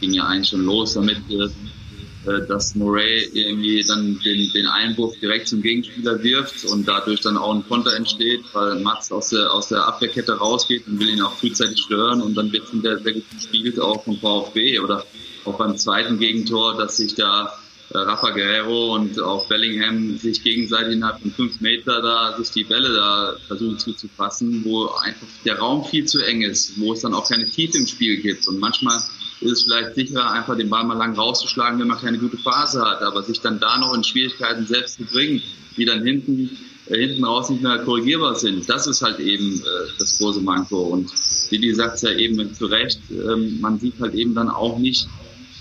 [0.00, 5.14] ging ja eigentlich schon los damit, äh, äh, dass Murray irgendwie dann den, den Einwurf
[5.20, 9.52] direkt zum Gegenspieler wirft und dadurch dann auch ein Konter entsteht, weil Mats aus der,
[9.52, 13.12] aus der Abwehrkette rausgeht und will ihn auch frühzeitig stören und dann wird hinter sehr
[13.12, 15.06] gut gespielt, auch vom VfB oder
[15.44, 17.52] auch beim zweiten Gegentor, dass sich da
[17.92, 22.64] äh, Rafa Guerrero und auch Bellingham sich gegenseitig innerhalb von fünf Meter da sich die
[22.64, 27.14] Bälle da versuchen zuzufassen, wo einfach der Raum viel zu eng ist, wo es dann
[27.14, 28.98] auch keine Tiefe im Spiel gibt und manchmal
[29.42, 32.80] ist es vielleicht sicherer, einfach den Ball mal lang rauszuschlagen, wenn man keine gute Phase
[32.82, 33.02] hat.
[33.02, 35.42] Aber sich dann da noch in Schwierigkeiten selbst zu bringen,
[35.76, 39.90] die dann hinten, äh, hinten raus nicht mehr korrigierbar sind, das ist halt eben äh,
[39.98, 40.82] das große Manko.
[40.82, 41.10] Und
[41.50, 45.08] Didi sagt es ja eben zu Recht, ähm, man sieht halt eben dann auch nicht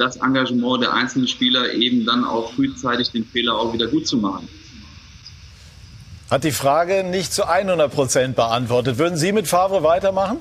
[0.02, 4.18] das Engagement der einzelnen Spieler, eben dann auch frühzeitig den Fehler auch wieder gut zu
[4.18, 4.50] machen.
[6.30, 8.98] Hat die Frage nicht zu 100 Prozent beantwortet.
[8.98, 10.38] Würden Sie mit Favre weitermachen?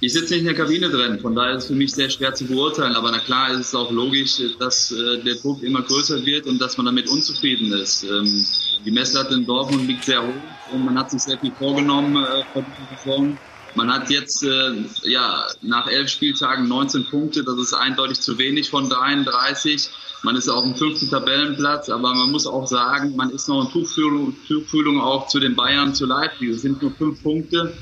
[0.00, 2.32] Ich sitze nicht in der Kabine drin, von daher ist es für mich sehr schwer
[2.32, 2.94] zu beurteilen.
[2.94, 6.60] Aber na klar ist es auch logisch, dass äh, der Druck immer größer wird und
[6.60, 8.04] dass man damit unzufrieden ist.
[8.04, 8.46] Ähm,
[8.84, 12.44] die Messlatte in Dortmund liegt sehr hoch und man hat sich sehr viel vorgenommen äh,
[12.52, 13.38] vor dieser Saison.
[13.78, 14.72] Man hat jetzt äh,
[15.04, 19.88] ja nach elf Spieltagen 19 Punkte, das ist eindeutig zu wenig von 33.
[20.24, 23.70] Man ist auf dem fünften Tabellenplatz, aber man muss auch sagen, man ist noch in
[23.70, 26.48] Tuchfühlung, Tuchfühlung auch zu den Bayern zu Leipzig.
[26.48, 27.72] Es sind nur fünf Punkte.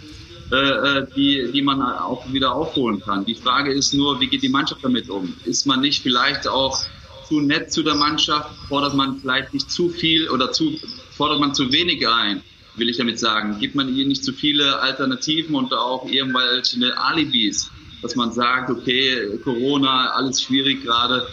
[0.52, 3.24] Äh, äh, die, die man auch wieder aufholen kann.
[3.24, 5.34] Die Frage ist nur, wie geht die Mannschaft damit um?
[5.44, 6.78] Ist man nicht vielleicht auch
[7.26, 8.50] zu nett zu der Mannschaft?
[8.68, 10.78] Fordert man vielleicht nicht zu viel oder zu,
[11.16, 12.42] fordert man zu wenig ein?
[12.76, 13.58] Will ich damit sagen?
[13.58, 17.70] Gibt man ihr nicht zu viele Alternativen und auch irgendwelche Alibis?
[18.02, 21.26] Dass man sagt, okay, Corona, alles schwierig gerade.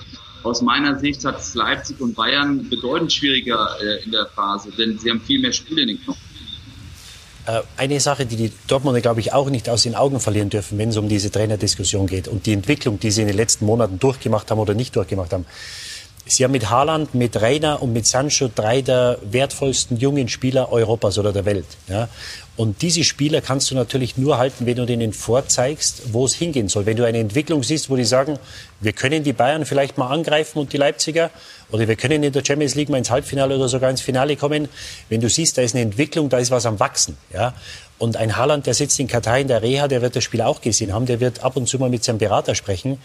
[0.44, 4.98] Aus meiner Sicht hat es Leipzig und Bayern bedeutend schwieriger äh, in der Phase, denn
[4.98, 6.22] sie haben viel mehr Spiele in den Knochen.
[7.46, 10.78] Äh, eine Sache, die die Dortmunder, glaube ich, auch nicht aus den Augen verlieren dürfen,
[10.78, 14.00] wenn es um diese Trainerdiskussion geht und die Entwicklung, die sie in den letzten Monaten
[14.00, 15.46] durchgemacht haben oder nicht durchgemacht haben.
[16.26, 21.18] Sie haben mit Haaland, mit Reiner und mit Sancho drei der wertvollsten jungen Spieler Europas
[21.18, 21.66] oder der Welt.
[21.90, 22.08] Ja?
[22.56, 26.70] Und diese Spieler kannst du natürlich nur halten, wenn du denen vorzeigst, wo es hingehen
[26.70, 26.86] soll.
[26.86, 28.40] Wenn du eine Entwicklung siehst, wo die sagen,
[28.80, 31.30] wir können die Bayern vielleicht mal angreifen und die Leipziger,
[31.72, 34.70] oder wir können in der Champions League mal ins Halbfinale oder sogar ins Finale kommen.
[35.10, 37.18] Wenn du siehst, da ist eine Entwicklung, da ist was am Wachsen.
[37.34, 37.54] Ja?
[37.98, 40.62] Und ein Haaland, der sitzt in Katar in der Reha, der wird das Spiel auch
[40.62, 43.00] gesehen haben, der wird ab und zu mal mit seinem Berater sprechen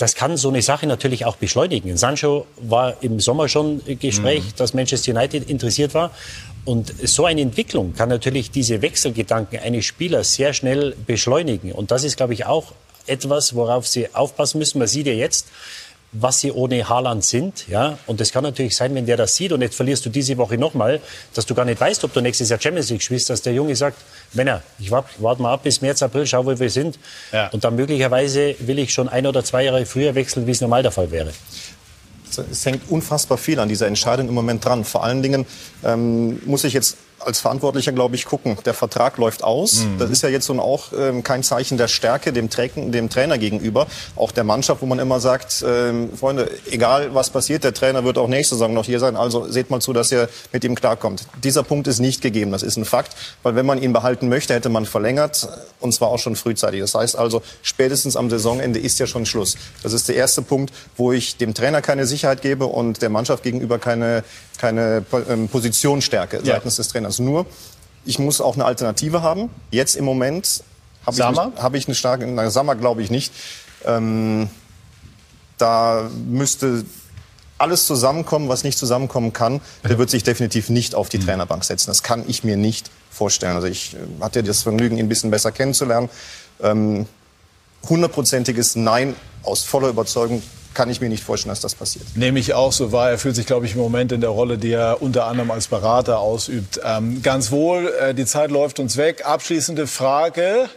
[0.00, 1.96] das kann so eine Sache natürlich auch beschleunigen.
[1.96, 4.56] Sancho war im Sommer schon Gespräch, mhm.
[4.56, 6.10] dass Manchester United interessiert war.
[6.64, 11.72] Und so eine Entwicklung kann natürlich diese Wechselgedanken eines Spielers sehr schnell beschleunigen.
[11.72, 12.72] Und das ist, glaube ich, auch
[13.06, 14.78] etwas, worauf Sie aufpassen müssen.
[14.78, 15.48] Man sieht ja jetzt,
[16.12, 17.68] was sie ohne Haaland sind.
[17.68, 17.98] Ja?
[18.06, 20.58] Und es kann natürlich sein, wenn der das sieht und jetzt verlierst du diese Woche
[20.58, 21.00] nochmal,
[21.34, 23.76] dass du gar nicht weißt, ob du nächstes Jahr Champions League spielst, dass der Junge
[23.76, 23.98] sagt,
[24.32, 26.98] Männer, ich warte wart mal ab bis März, April, schau, wo wir sind.
[27.32, 27.48] Ja.
[27.48, 30.82] Und dann möglicherweise will ich schon ein oder zwei Jahre früher wechseln, wie es normal
[30.82, 31.30] der Fall wäre.
[32.50, 34.84] Es hängt unfassbar viel an dieser Entscheidung im Moment dran.
[34.84, 35.46] Vor allen Dingen
[35.84, 38.56] ähm, muss ich jetzt als Verantwortlicher, glaube ich, gucken.
[38.64, 39.84] Der Vertrag läuft aus.
[39.84, 39.98] Mhm.
[39.98, 43.38] Das ist ja jetzt so auch ähm, kein Zeichen der Stärke dem, Tra dem Trainer
[43.38, 48.04] gegenüber, auch der Mannschaft, wo man immer sagt, ähm, Freunde, egal was passiert, der Trainer
[48.04, 49.16] wird auch nächste Saison noch hier sein.
[49.16, 51.26] Also seht mal zu, dass ihr mit ihm klarkommt.
[51.42, 52.52] Dieser Punkt ist nicht gegeben.
[52.52, 55.48] Das ist ein Fakt, weil wenn man ihn behalten möchte, hätte man verlängert
[55.80, 56.80] und zwar auch schon frühzeitig.
[56.80, 59.56] Das heißt also, spätestens am Saisonende ist ja schon Schluss.
[59.82, 63.42] Das ist der erste Punkt, wo ich dem Trainer keine Sicherheit gebe und der Mannschaft
[63.42, 64.24] gegenüber keine
[64.60, 67.18] keine ähm, Positionsstärke seitens des Trainers.
[67.18, 67.46] Nur,
[68.04, 69.48] ich muss auch eine Alternative haben.
[69.70, 70.62] Jetzt im Moment
[71.06, 71.22] habe ich,
[71.62, 73.32] hab ich eine starke, na, Sammer glaube ich nicht.
[73.86, 74.50] Ähm,
[75.56, 76.84] da müsste
[77.56, 79.60] alles zusammenkommen, was nicht zusammenkommen kann.
[79.88, 81.26] Der wird sich definitiv nicht auf die mhm.
[81.26, 81.88] Trainerbank setzen.
[81.88, 83.54] Das kann ich mir nicht vorstellen.
[83.54, 86.10] Also ich äh, hatte das Vergnügen, ihn ein bisschen besser kennenzulernen.
[86.62, 87.06] Ähm,
[87.88, 90.42] hundertprozentiges Nein aus voller Überzeugung
[90.74, 92.04] kann ich mir nicht vorstellen, dass das passiert.
[92.14, 93.10] Nehme ich auch so wahr.
[93.10, 95.68] Er fühlt sich, glaube ich, im Moment in der Rolle, die er unter anderem als
[95.68, 97.92] Berater ausübt, ähm, ganz wohl.
[98.00, 99.26] Äh, die Zeit läuft uns weg.
[99.26, 100.68] Abschließende Frage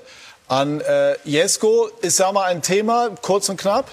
[0.48, 1.90] an äh, Jesko.
[2.02, 3.90] Ist da mal ein Thema, kurz und knapp?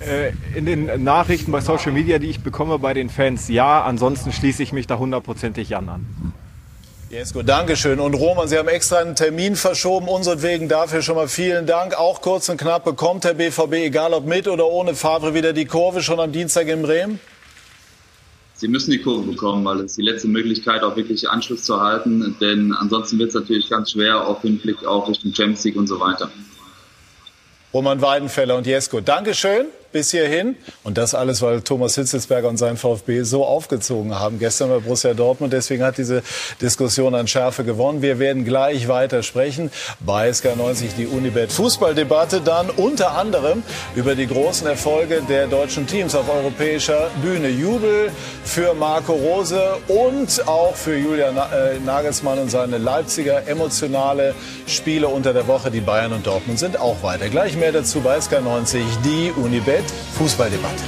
[0.00, 3.82] Äh, in den Nachrichten bei Social Media, die ich bekomme bei den Fans, ja.
[3.82, 6.34] Ansonsten schließe ich mich da hundertprozentig Jan an.
[7.10, 8.00] Jesko, Dankeschön.
[8.00, 10.08] Und Roman, Sie haben extra einen Termin verschoben.
[10.08, 11.94] Unseretwegen dafür schon mal vielen Dank.
[11.98, 15.64] Auch kurz und knapp, bekommt der BVB, egal ob mit oder ohne Favre, wieder die
[15.64, 17.18] Kurve schon am Dienstag in Bremen?
[18.56, 22.36] Sie müssen die Kurve bekommen, weil es die letzte Möglichkeit, auch wirklich Anschluss zu halten.
[22.42, 25.86] Denn ansonsten wird es natürlich ganz schwer, auch im Blick auf Richtung Champions League und
[25.86, 26.30] so weiter.
[27.72, 30.56] Roman Weidenfeller und Jesko, Dankeschön bis hierhin.
[30.84, 35.14] Und das alles, weil Thomas Hitzelsberger und sein VfB so aufgezogen haben gestern bei Borussia
[35.14, 35.52] Dortmund.
[35.52, 36.22] Deswegen hat diese
[36.60, 38.02] Diskussion an Schärfe gewonnen.
[38.02, 39.70] Wir werden gleich weiter sprechen
[40.00, 42.40] bei SK90 die Unibet Fußballdebatte.
[42.40, 43.62] Dann unter anderem
[43.94, 47.48] über die großen Erfolge der deutschen Teams auf europäischer Bühne.
[47.48, 48.10] Jubel
[48.44, 54.34] für Marco Rose und auch für Julian äh, Nagelsmann und seine Leipziger emotionale
[54.66, 55.70] Spiele unter der Woche.
[55.70, 57.28] Die Bayern und Dortmund sind auch weiter.
[57.28, 59.84] Gleich mehr dazu bei SK90 die Unibet.
[60.18, 60.84] Fußballdebatte.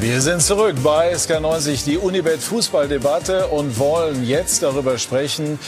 [0.00, 5.58] Wir sind zurück bei SK90, die Unibet Fußballdebatte und wollen jetzt darüber sprechen,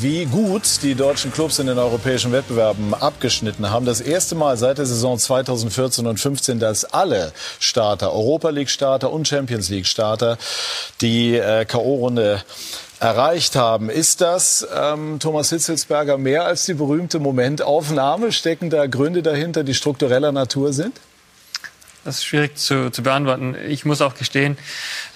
[0.00, 3.86] wie gut die deutschen Clubs in den europäischen Wettbewerben abgeschnitten haben.
[3.86, 9.10] Das erste Mal seit der Saison 2014 und 15, dass alle Starter, Europa League Starter
[9.10, 10.36] und Champions League Starter,
[11.00, 12.40] die äh, K.O.-Runde
[13.00, 13.88] erreicht haben.
[13.88, 18.32] Ist das, ähm, Thomas Hitzelsberger, mehr als die berühmte Momentaufnahme?
[18.32, 21.00] Stecken da Gründe dahinter, die struktureller Natur sind?
[22.06, 23.56] Das ist schwierig zu, zu beantworten.
[23.68, 24.56] Ich muss auch gestehen,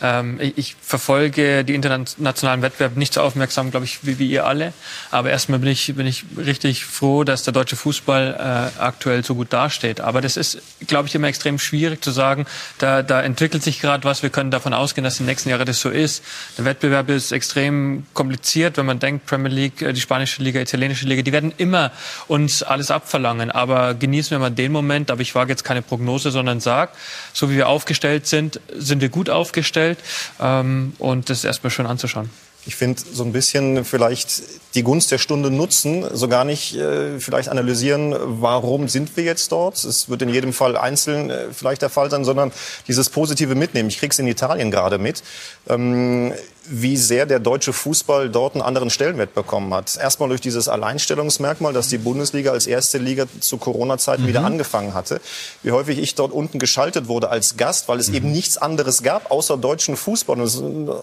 [0.03, 4.44] ähm, ich, ich, verfolge die internationalen Wettbewerbe nicht so aufmerksam, glaube ich, wie, wie, ihr
[4.44, 4.72] alle.
[5.12, 9.37] Aber erstmal bin ich, bin ich richtig froh, dass der deutsche Fußball äh, aktuell so
[9.37, 10.00] gut dasteht.
[10.00, 12.44] Aber das ist, glaube ich, immer extrem schwierig zu sagen.
[12.79, 14.24] Da, da entwickelt sich gerade was.
[14.24, 16.24] Wir können davon ausgehen, dass die nächsten Jahre das so ist.
[16.59, 21.07] Der Wettbewerb ist extrem kompliziert, wenn man denkt, Premier League, äh, die spanische Liga, italienische
[21.07, 21.92] Liga, die werden immer
[22.26, 23.53] uns alles abverlangen.
[23.53, 25.12] Aber genießen wir mal den Moment.
[25.12, 26.90] Aber ich wage jetzt keine Prognose, sondern sage, Tag.
[27.32, 29.98] So wie wir aufgestellt sind, sind wir gut aufgestellt
[30.40, 32.30] ähm, und das ist erstmal schön anzuschauen.
[32.66, 34.42] Ich finde so ein bisschen vielleicht
[34.74, 39.50] die Gunst der Stunde nutzen, so gar nicht äh, vielleicht analysieren, warum sind wir jetzt
[39.50, 39.82] dort.
[39.82, 42.52] Es wird in jedem Fall einzeln äh, vielleicht der Fall sein, sondern
[42.86, 43.88] dieses positive Mitnehmen.
[43.88, 45.22] Ich krieg's in Italien gerade mit.
[45.68, 46.34] Ähm,
[46.70, 49.96] wie sehr der deutsche Fußball dort einen anderen Stellenwert bekommen hat.
[49.96, 54.28] Erstmal durch dieses Alleinstellungsmerkmal, dass die Bundesliga als erste Liga zu Corona-Zeiten mhm.
[54.28, 55.20] wieder angefangen hatte.
[55.62, 58.14] Wie häufig ich dort unten geschaltet wurde als Gast, weil es mhm.
[58.14, 60.40] eben nichts anderes gab außer deutschen Fußball.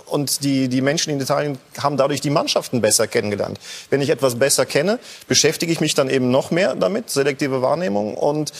[0.05, 3.59] Und die, die Menschen in Italien haben dadurch die Mannschaften besser kennengelernt.
[3.89, 8.15] Wenn ich etwas besser kenne, beschäftige ich mich dann eben noch mehr damit, selektive Wahrnehmung
[8.15, 8.53] und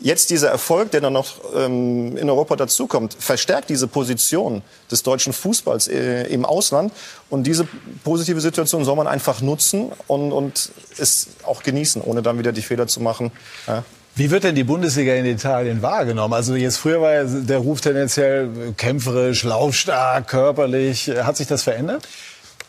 [0.00, 5.32] Jetzt dieser Erfolg, der dann noch ähm, in Europa dazukommt, verstärkt diese Position des deutschen
[5.32, 6.92] Fußballs äh, im Ausland.
[7.30, 7.66] Und diese
[8.04, 12.62] positive Situation soll man einfach nutzen und, und es auch genießen, ohne dann wieder die
[12.62, 13.32] Fehler zu machen.
[13.66, 13.82] Ja.
[14.14, 16.34] Wie wird denn die Bundesliga in Italien wahrgenommen?
[16.34, 21.10] Also jetzt früher war ja der Ruf tendenziell kämpferisch, laufstark, körperlich.
[21.22, 22.06] Hat sich das verändert?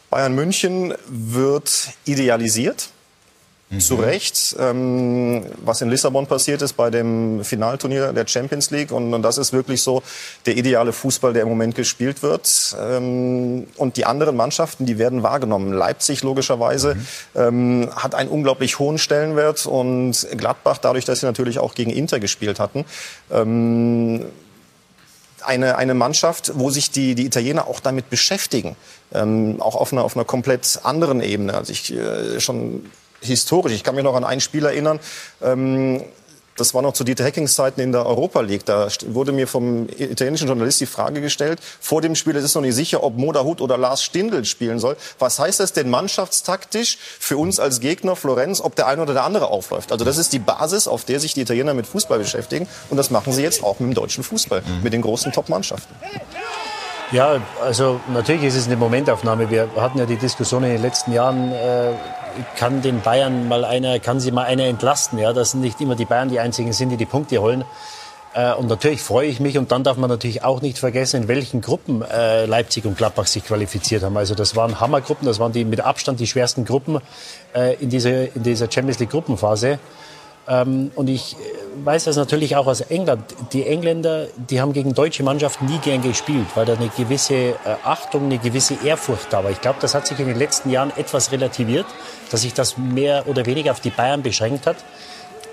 [0.09, 2.89] Bayern München wird idealisiert.
[3.71, 3.79] Mhm.
[3.81, 8.91] Zu Recht, ähm, was in Lissabon passiert ist bei dem Finalturnier der Champions League.
[8.91, 10.01] Und, und, das ist wirklich so
[10.47, 12.75] der ideale Fußball, der im Moment gespielt wird.
[12.81, 15.71] Ähm, und die anderen Mannschaften, die werden wahrgenommen.
[15.71, 17.05] Leipzig logischerweise mhm.
[17.35, 19.67] ähm, hat einen unglaublich hohen Stellenwert.
[19.67, 22.85] Und Gladbach, dadurch, dass sie natürlich auch gegen Inter gespielt hatten,
[23.31, 24.25] ähm,
[25.43, 28.75] eine, eine Mannschaft, wo sich die, die Italiener auch damit beschäftigen.
[29.13, 31.53] Ähm, auch auf einer, auf einer komplett anderen Ebene.
[31.53, 32.89] Also ich äh, schon
[33.21, 33.73] historisch.
[33.73, 34.99] Ich kann mich noch an ein Spiel erinnern.
[35.41, 36.03] Ähm,
[36.59, 38.65] das war noch zu Dieter Hackings Zeiten in der Europa League.
[38.65, 42.61] Da wurde mir vom italienischen Journalist die Frage gestellt, vor dem Spiel, es ist noch
[42.61, 44.97] nicht sicher, ob Moda Hut oder Lars Stindl spielen soll.
[45.19, 49.23] Was heißt das denn mannschaftstaktisch für uns als Gegner Florenz, ob der eine oder der
[49.23, 49.91] andere aufläuft?
[49.93, 52.67] Also das ist die Basis, auf der sich die Italiener mit Fußball beschäftigen.
[52.89, 54.83] Und das machen sie jetzt auch mit dem deutschen Fußball, mhm.
[54.83, 55.95] mit den großen Top-Mannschaften.
[57.11, 59.49] Ja, also natürlich ist es eine Momentaufnahme.
[59.49, 61.93] Wir hatten ja die Diskussion in den letzten Jahren, äh,
[62.57, 66.05] kann den Bayern mal einer, kann sie mal einer entlasten, ja, dass nicht immer die
[66.05, 67.63] Bayern die einzigen sind, die die Punkte holen.
[68.33, 71.27] Äh, und natürlich freue ich mich und dann darf man natürlich auch nicht vergessen, in
[71.27, 74.17] welchen Gruppen äh, Leipzig und Gladbach sich qualifiziert haben.
[74.17, 76.99] Also das waren Hammergruppen, das waren die mit Abstand die schwersten Gruppen
[77.55, 79.79] äh, in, dieser, in dieser Champions League Gruppenphase.
[80.49, 81.35] Ähm, und ich
[81.83, 83.23] weiß das natürlich auch aus England.
[83.53, 87.55] Die Engländer, die haben gegen deutsche Mannschaften nie gern gespielt, weil da eine gewisse äh,
[87.83, 89.51] Achtung, eine gewisse Ehrfurcht da war.
[89.51, 91.85] Ich glaube, das hat sich in den letzten Jahren etwas relativiert,
[92.31, 94.77] dass sich das mehr oder weniger auf die Bayern beschränkt hat.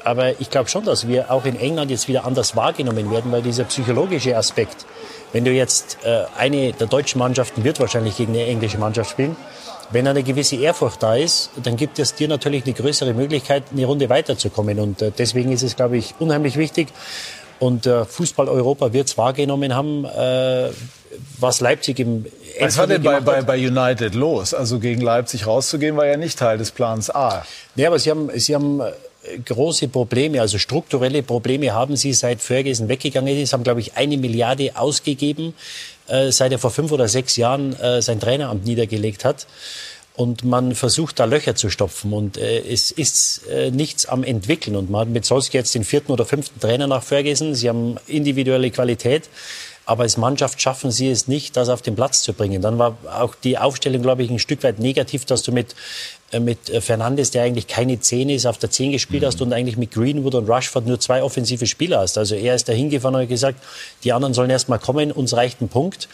[0.04, 3.42] Aber ich glaube schon, dass wir auch in England jetzt wieder anders wahrgenommen werden, weil
[3.42, 4.86] dieser psychologische Aspekt,
[5.32, 9.36] wenn du jetzt äh, eine der deutschen Mannschaften wird wahrscheinlich gegen eine englische Mannschaft spielen,
[9.90, 13.86] wenn eine gewisse Ehrfurcht da ist, dann gibt es dir natürlich eine größere Möglichkeit, eine
[13.86, 14.78] Runde weiterzukommen.
[14.78, 16.88] Und äh, deswegen ist es, glaube ich, unheimlich wichtig.
[17.58, 20.70] Und äh, Fußball Europa wird es wahrgenommen haben, äh,
[21.38, 22.26] was Leipzig im
[22.60, 24.52] Was war denn bei, bei, bei United los?
[24.52, 27.46] Also gegen Leipzig rauszugehen, war ja nicht Teil des Plans A.
[27.74, 28.82] Ja, aber sie haben, sie haben
[29.44, 34.16] große Probleme, also strukturelle Probleme haben sie seit Ferguson weggegangen ist, haben, glaube ich, eine
[34.16, 35.54] Milliarde ausgegeben
[36.08, 39.46] äh, seit er vor fünf oder sechs Jahren äh, sein Traineramt niedergelegt hat.
[40.14, 44.74] Und man versucht da Löcher zu stopfen und äh, es ist äh, nichts am entwickeln.
[44.74, 47.54] Und man hat mit Solskjaer jetzt den vierten oder fünften Trainer nach Ferguson.
[47.54, 49.28] Sie haben individuelle Qualität
[49.86, 52.60] aber als Mannschaft schaffen sie es nicht, das auf den Platz zu bringen.
[52.60, 55.76] Dann war auch die Aufstellung, glaube ich, ein Stück weit negativ, dass du mit
[56.40, 59.26] mit äh, Fernandes, der eigentlich keine Zehn ist, auf der Zehn gespielt mhm.
[59.26, 62.18] hast und eigentlich mit Greenwood und Rushford nur zwei offensive Spieler hast.
[62.18, 63.62] Also er ist da hingefahren und hat gesagt,
[64.04, 66.08] die anderen sollen erst mal kommen, uns reicht ein Punkt.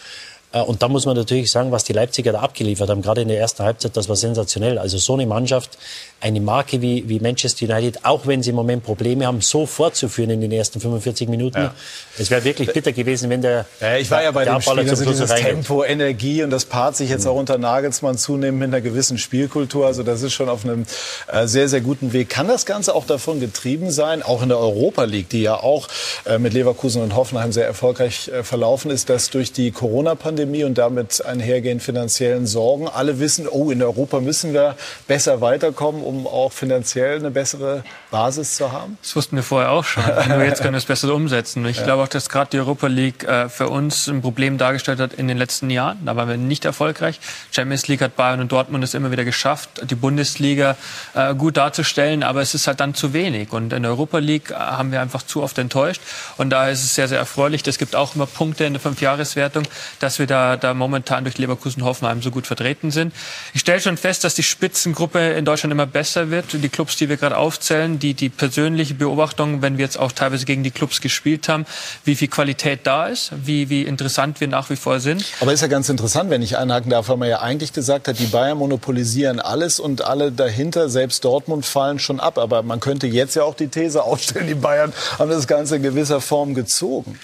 [0.53, 3.29] Äh, und da muss man natürlich sagen, was die Leipziger da abgeliefert haben, gerade in
[3.29, 4.79] der ersten Halbzeit, das war sensationell.
[4.79, 5.79] Also so eine Mannschaft,
[6.23, 10.31] eine Marke wie, wie Manchester United, auch wenn sie im Moment Probleme haben, so fortzuführen
[10.31, 11.59] in den ersten 45 Minuten.
[11.59, 11.75] Ja.
[12.17, 15.05] Es wäre wirklich bitter gewesen, wenn der ja, Ich war ja bei dem Spiel, also
[15.05, 17.31] dieses Tempo, Energie und das paart sich jetzt mhm.
[17.31, 19.87] auch unter Nagelsmann zunehmend mit einer gewissen Spielkultur.
[19.87, 20.85] Also das ist schon auf einem
[21.27, 22.29] äh, sehr, sehr guten Weg.
[22.29, 25.89] Kann das Ganze auch davon getrieben sein, auch in der Europa League, die ja auch
[26.25, 30.79] äh, mit Leverkusen und Hoffenheim sehr erfolgreich äh, verlaufen ist, dass durch die Corona-Pandemie und
[30.79, 34.77] damit einhergehend finanziellen Sorgen alle wissen, oh, in Europa müssen wir
[35.09, 38.98] besser weiterkommen, um auch finanziell eine bessere Basis zu haben?
[39.03, 40.05] Das wussten wir vorher auch schon.
[40.29, 41.64] Nur jetzt können wir es besser umsetzen.
[41.66, 41.85] Ich ja.
[41.85, 45.29] glaube auch, dass gerade die Europa League äh, für uns ein Problem dargestellt hat in
[45.29, 46.05] den letzten Jahren.
[46.05, 47.20] Da waren wir nicht erfolgreich.
[47.51, 50.77] Champions League hat Bayern und Dortmund es immer wieder geschafft, die Bundesliga
[51.14, 53.53] äh, gut darzustellen, aber es ist halt dann zu wenig.
[53.53, 56.03] Und in der Europa League äh, haben wir einfach zu oft enttäuscht.
[56.37, 57.66] Und daher ist es sehr, sehr erfreulich.
[57.66, 59.64] Es gibt auch immer Punkte in der Fünfjahreswertung,
[59.98, 63.14] dass wir da, da momentan durch Leverkusen Hoffenheim so gut vertreten sind.
[63.55, 66.47] Ich stelle schon fest, dass die Spitzengruppe in Deutschland immer besser wird.
[66.53, 70.45] Die Clubs, die wir gerade aufzählen, die, die persönliche Beobachtung, wenn wir jetzt auch teilweise
[70.45, 71.67] gegen die Clubs gespielt haben,
[72.05, 75.25] wie viel Qualität da ist, wie, wie interessant wir nach wie vor sind.
[75.41, 78.19] Aber ist ja ganz interessant, wenn ich einhaken darf, weil man ja eigentlich gesagt hat,
[78.19, 82.38] die Bayern monopolisieren alles und alle dahinter, selbst Dortmund, fallen schon ab.
[82.38, 85.83] Aber man könnte jetzt ja auch die These aufstellen, die Bayern haben das Ganze in
[85.83, 87.19] gewisser Form gezogen.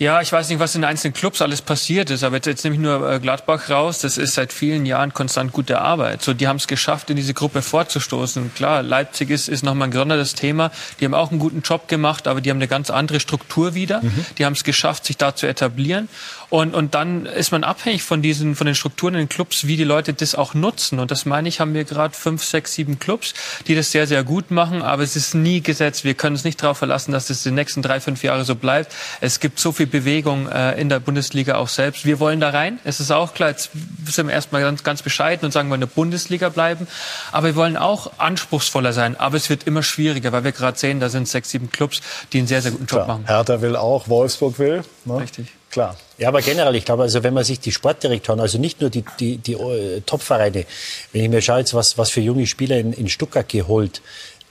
[0.00, 2.74] Ja, ich weiß nicht, was in einzelnen Clubs alles passiert ist, aber jetzt, jetzt nehme
[2.74, 3.98] ich nur äh, Gladbach raus.
[3.98, 6.22] Das ist seit vielen Jahren konstant gute Arbeit.
[6.22, 8.54] So, die haben es geschafft, in diese Gruppe vorzustoßen.
[8.54, 10.70] Klar, Leipzig ist, ist nochmal ein gesondertes Thema.
[10.98, 14.00] Die haben auch einen guten Job gemacht, aber die haben eine ganz andere Struktur wieder.
[14.02, 14.24] Mhm.
[14.38, 16.08] Die haben es geschafft, sich da zu etablieren.
[16.50, 19.76] Und, und dann ist man abhängig von diesen, von den Strukturen in den Clubs, wie
[19.76, 20.98] die Leute das auch nutzen.
[20.98, 23.34] Und das meine ich, haben wir gerade fünf, sechs, sieben Clubs,
[23.68, 24.82] die das sehr, sehr gut machen.
[24.82, 26.02] Aber es ist nie gesetzt.
[26.02, 28.92] Wir können uns nicht darauf verlassen, dass es die nächsten drei, fünf Jahre so bleibt.
[29.20, 32.04] Es gibt so viel Bewegung äh, in der Bundesliga auch selbst.
[32.04, 32.80] Wir wollen da rein.
[32.82, 33.70] Es ist auch klar, jetzt
[34.06, 36.88] sind wir erstmal ganz, ganz bescheiden und sagen, wir in der Bundesliga bleiben.
[37.30, 39.14] Aber wir wollen auch anspruchsvoller sein.
[39.20, 42.00] Aber es wird immer schwieriger, weil wir gerade sehen, da sind sechs, sieben Clubs,
[42.32, 43.06] die einen sehr, sehr guten Job klar.
[43.06, 43.26] machen.
[43.26, 44.82] Hertha will auch, Wolfsburg will.
[45.04, 45.20] Ne?
[45.20, 45.46] Richtig.
[45.70, 45.96] Klar.
[46.18, 49.04] Ja, aber generell, ich glaube, also wenn man sich die Sportdirektoren, also nicht nur die,
[49.20, 50.66] die, die uh, Top-Vereine,
[51.12, 54.02] wenn ich mir schaue jetzt, was, was für junge Spieler in, in Stuttgart geholt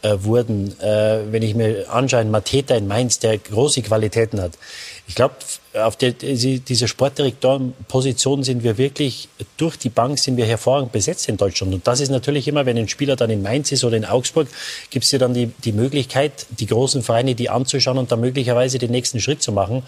[0.02, 4.54] äh, wurden, äh, wenn ich mir anschaue, Mateta in Mainz, der große Qualitäten hat.
[5.10, 5.34] Ich glaube,
[5.74, 11.38] auf der, diese Sportdirektorenposition sind wir wirklich, durch die Bank sind wir hervorragend besetzt in
[11.38, 11.74] Deutschland.
[11.74, 14.48] Und das ist natürlich immer, wenn ein Spieler dann in Mainz ist oder in Augsburg,
[14.92, 18.78] gibt es ja dann die, die Möglichkeit, die großen Vereine die anzuschauen und dann möglicherweise
[18.78, 19.82] den nächsten Schritt zu machen.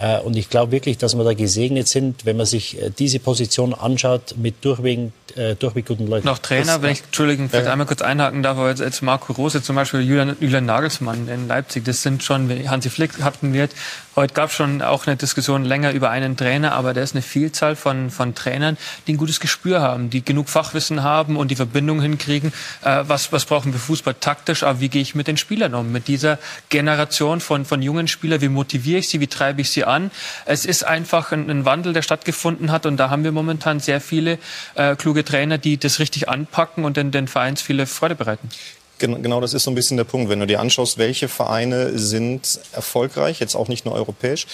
[0.00, 3.18] Äh, und ich glaube wirklich, dass wir da gesegnet sind, wenn man sich äh, diese
[3.18, 6.26] Position anschaut mit durchweg, äh, durchweg guten Leuten.
[6.26, 7.72] Noch Trainer, das, wenn ich, Entschuldigung, vielleicht ja.
[7.72, 11.48] einmal kurz einhaken darf, aber jetzt, jetzt Marco Rose zum Beispiel, Julian, Julian Nagelsmann in
[11.48, 13.68] Leipzig, das sind schon, Hansi Flick hatten wir,
[14.16, 17.22] heute gab es schon auch eine Diskussion länger über einen Trainer, aber da ist eine
[17.22, 21.56] Vielzahl von, von Trainern, die ein gutes Gespür haben, die genug Fachwissen haben und die
[21.56, 22.52] Verbindung hinkriegen.
[22.84, 25.92] Äh, was, was brauchen wir Fußball taktisch, aber wie gehe ich mit den Spielern um?
[25.92, 29.84] Mit dieser Generation von, von jungen Spielern, wie motiviere ich sie, wie treibe ich sie
[29.84, 30.10] an?
[30.44, 34.02] Es ist einfach ein, ein Wandel, der stattgefunden hat und da haben wir momentan sehr
[34.02, 34.38] viele
[34.74, 38.50] äh, kluge Trainer, die das richtig anpacken und den, den Vereins viele Freude bereiten.
[39.00, 40.28] Genau, das ist so ein bisschen der Punkt.
[40.28, 44.46] Wenn du dir anschaust, welche Vereine sind erfolgreich, jetzt auch nicht nur europäisch,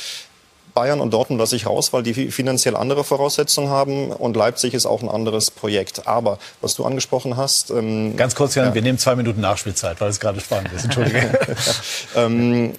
[0.76, 4.85] Bayern und Dortmund lasse ich raus, weil die finanziell andere Voraussetzungen haben und Leipzig ist
[4.85, 6.06] auch ein anderes Projekt.
[6.06, 7.70] Aber was du angesprochen hast.
[7.70, 8.74] Ähm, Ganz kurz, Jan, ja.
[8.74, 10.85] wir nehmen zwei Minuten Nachspielzeit, weil es gerade spannend ist.
[10.85, 11.38] Entschuldige.
[12.14, 12.74] ähm,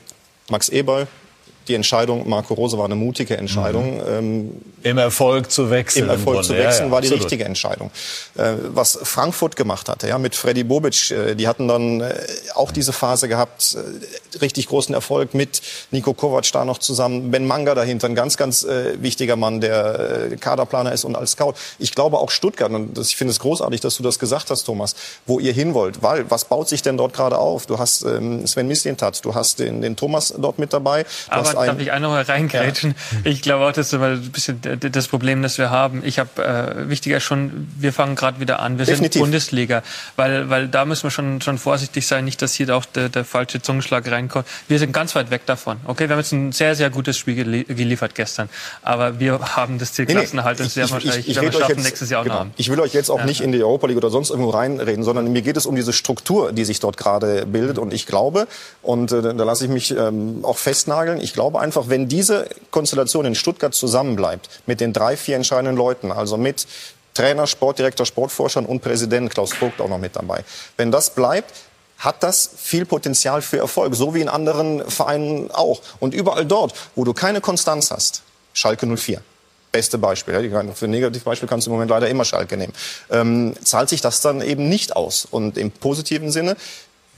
[0.48, 1.08] Max Eberl,
[1.68, 3.98] die Entscheidung, Marco Rose war eine mutige Entscheidung.
[3.98, 4.04] Mhm.
[4.08, 4.52] Ähm,
[4.84, 6.06] Im Erfolg zu wechseln.
[6.06, 7.26] Im Erfolg im zu wechseln ja, war die absolut.
[7.26, 7.92] richtige Entscheidung.
[8.36, 12.14] Äh, was Frankfurt gemacht hatte, ja, mit Freddy Bobic, äh, die hatten dann äh,
[12.56, 17.46] auch diese Phase gehabt, äh, richtig großen Erfolg mit Nico Kovac da noch zusammen, Ben
[17.46, 21.54] Manga dahinter, ein ganz, ganz äh, wichtiger Mann, der äh, Kaderplaner ist und als Scout.
[21.80, 24.64] Ich glaube auch Stuttgart, und das, ich finde es großartig, dass du das gesagt hast,
[24.64, 27.66] Thomas, wo ihr hin wollt, weil was baut sich denn dort gerade auf?
[27.66, 31.06] Du hast ähm, Sven Mislintat, du hast den, den Thomas dort mit dabei.
[31.30, 32.96] Aber ein, darf ich auch noch mal reingrätschen?
[33.12, 33.32] Ja.
[33.32, 36.02] Ich glaube auch, das ist immer ein bisschen das Problem, das wir haben.
[36.06, 38.78] Ich habe äh, wichtiger schon, wir fangen gerade wieder an.
[38.78, 39.14] Wir Definitiv.
[39.14, 39.84] sind Bundesliga,
[40.16, 43.26] weil weil da müssen wir schon schon vorsichtig sein, nicht, dass hier auch der, der
[43.26, 44.46] falsche Zungenschlag reinkommt.
[44.68, 45.78] Wir sind ganz weit weg davon.
[45.86, 48.50] Okay, wir haben jetzt ein sehr sehr gutes Spiel geliefert gestern,
[48.82, 52.10] aber wir haben das Ziel Klassenerhalt und sehr wahrscheinlich ich, ich, ich schaffen jetzt, nächstes
[52.10, 52.46] Jahr auch genau.
[52.58, 53.26] Ich will euch jetzt auch ja.
[53.26, 55.94] nicht in die Europa League oder sonst irgendwo reinreden, sondern mir geht es um diese
[55.94, 58.48] Struktur, die sich dort gerade bildet und ich glaube
[58.82, 61.20] und äh, da lasse ich mich ähm, auch festnageln.
[61.22, 66.12] Ich glaube einfach, wenn diese Konstellation in Stuttgart zusammenbleibt, mit den drei, vier entscheidenden Leuten,
[66.12, 66.68] also mit
[67.14, 70.44] Trainer, Sportdirektor, Sportforschern und Präsident Klaus Vogt auch noch mit dabei.
[70.78, 71.54] Wenn das bleibt,
[71.98, 75.82] hat das viel Potenzial für Erfolg, so wie in anderen Vereinen auch.
[76.00, 78.22] Und überall dort, wo du keine Konstanz hast,
[78.54, 79.22] Schalke 04,
[79.72, 82.74] beste Beispiel, für Negativbeispiel kannst du im Moment leider immer Schalke nehmen,
[83.10, 85.28] ähm, zahlt sich das dann eben nicht aus.
[85.30, 86.56] Und im positiven Sinne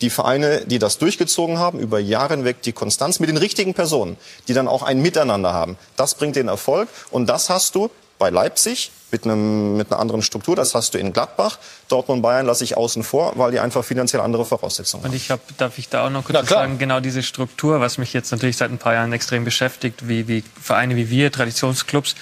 [0.01, 4.17] die Vereine, die das durchgezogen haben, über Jahre hinweg die Konstanz mit den richtigen Personen,
[4.47, 5.77] die dann auch ein Miteinander haben.
[5.97, 6.89] Das bringt den Erfolg.
[7.11, 10.55] Und das hast du bei Leipzig mit, einem, mit einer anderen Struktur.
[10.55, 11.57] Das hast du in Gladbach.
[11.87, 15.11] Dortmund Bayern lasse ich außen vor, weil die einfach finanziell andere Voraussetzungen haben.
[15.11, 18.13] Und ich hab, darf ich da auch noch kurz sagen, genau diese Struktur, was mich
[18.13, 22.15] jetzt natürlich seit ein paar Jahren extrem beschäftigt, wie, wie Vereine wie wir, Traditionsclubs,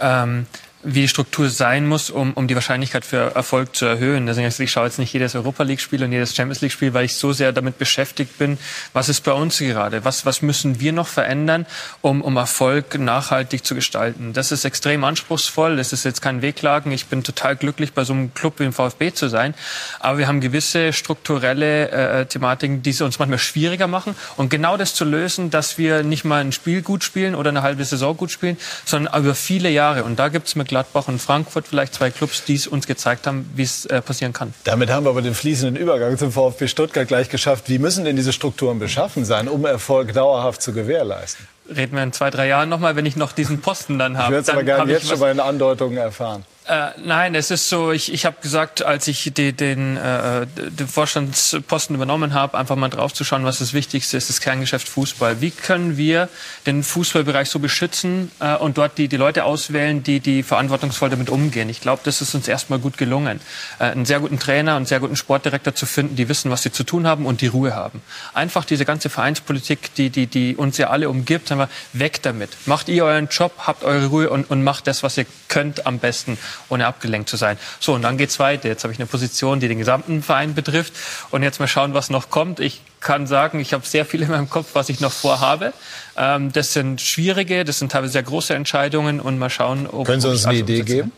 [0.00, 0.46] ähm,
[0.82, 4.26] wie die Struktur sein muss, um, um die Wahrscheinlichkeit für Erfolg zu erhöhen.
[4.26, 7.32] Deswegen, ich schaue jetzt nicht jedes Europa League-Spiel und jedes Champions League-Spiel, weil ich so
[7.32, 8.56] sehr damit beschäftigt bin,
[8.94, 10.04] was ist bei uns gerade?
[10.06, 11.66] Was, was müssen wir noch verändern,
[12.00, 14.32] um, um Erfolg nachhaltig zu gestalten?
[14.32, 15.76] Das ist extrem anspruchsvoll.
[15.76, 16.92] Das ist jetzt kein Wehklagen.
[16.92, 19.54] Ich bin total glücklich, bei so einem Club wie dem VfB zu sein.
[19.98, 24.14] Aber wir haben gewisse strukturelle äh, Thematiken, die es uns manchmal schwieriger machen.
[24.38, 27.60] Und genau das zu lösen, dass wir nicht mal ein Spiel gut spielen oder eine
[27.60, 30.04] halbe Saison gut spielen, sondern über viele Jahre.
[30.04, 33.26] Und da gibt es mit Gladbach und Frankfurt vielleicht zwei Clubs, die es uns gezeigt
[33.26, 34.54] haben, wie es äh, passieren kann.
[34.64, 37.68] Damit haben wir aber den fließenden Übergang zum VfB Stuttgart gleich geschafft.
[37.68, 41.46] Wie müssen denn diese Strukturen beschaffen sein, um Erfolg dauerhaft zu gewährleisten?
[41.68, 44.26] Reden wir in zwei, drei Jahren nochmal, wenn ich noch diesen Posten dann habe.
[44.26, 46.44] Ich würde es aber gerne jetzt schon mal in Andeutungen erfahren.
[46.66, 50.86] Äh, nein, es ist so, ich, ich habe gesagt, als ich die, den, äh, den
[50.86, 55.40] Vorstandsposten übernommen habe, einfach mal draufzuschauen, was das Wichtigste ist, das Kerngeschäft Fußball.
[55.40, 56.28] Wie können wir
[56.66, 61.30] den Fußballbereich so beschützen äh, und dort die, die Leute auswählen, die, die verantwortungsvoll damit
[61.30, 61.68] umgehen?
[61.70, 63.40] Ich glaube, das ist uns erstmal gut gelungen,
[63.78, 66.70] äh, einen sehr guten Trainer und sehr guten Sportdirektor zu finden, die wissen, was sie
[66.70, 68.02] zu tun haben und die Ruhe haben.
[68.34, 72.50] Einfach diese ganze Vereinspolitik, die, die, die uns ja alle umgibt, sagen wir, weg damit.
[72.66, 75.98] Macht ihr euren Job, habt eure Ruhe und, und macht das, was ihr könnt am
[75.98, 77.58] besten ohne abgelenkt zu sein.
[77.78, 78.68] So, und dann geht's weiter.
[78.68, 80.92] Jetzt habe ich eine Position, die den gesamten Verein betrifft.
[81.30, 82.60] Und jetzt mal schauen, was noch kommt.
[82.60, 85.72] Ich kann sagen, ich habe sehr viel in meinem Kopf, was ich noch vorhabe.
[86.16, 90.20] Ähm, das sind schwierige, das sind teilweise sehr große Entscheidungen und mal schauen, ob Können
[90.20, 91.12] Sie uns eine Idee geben?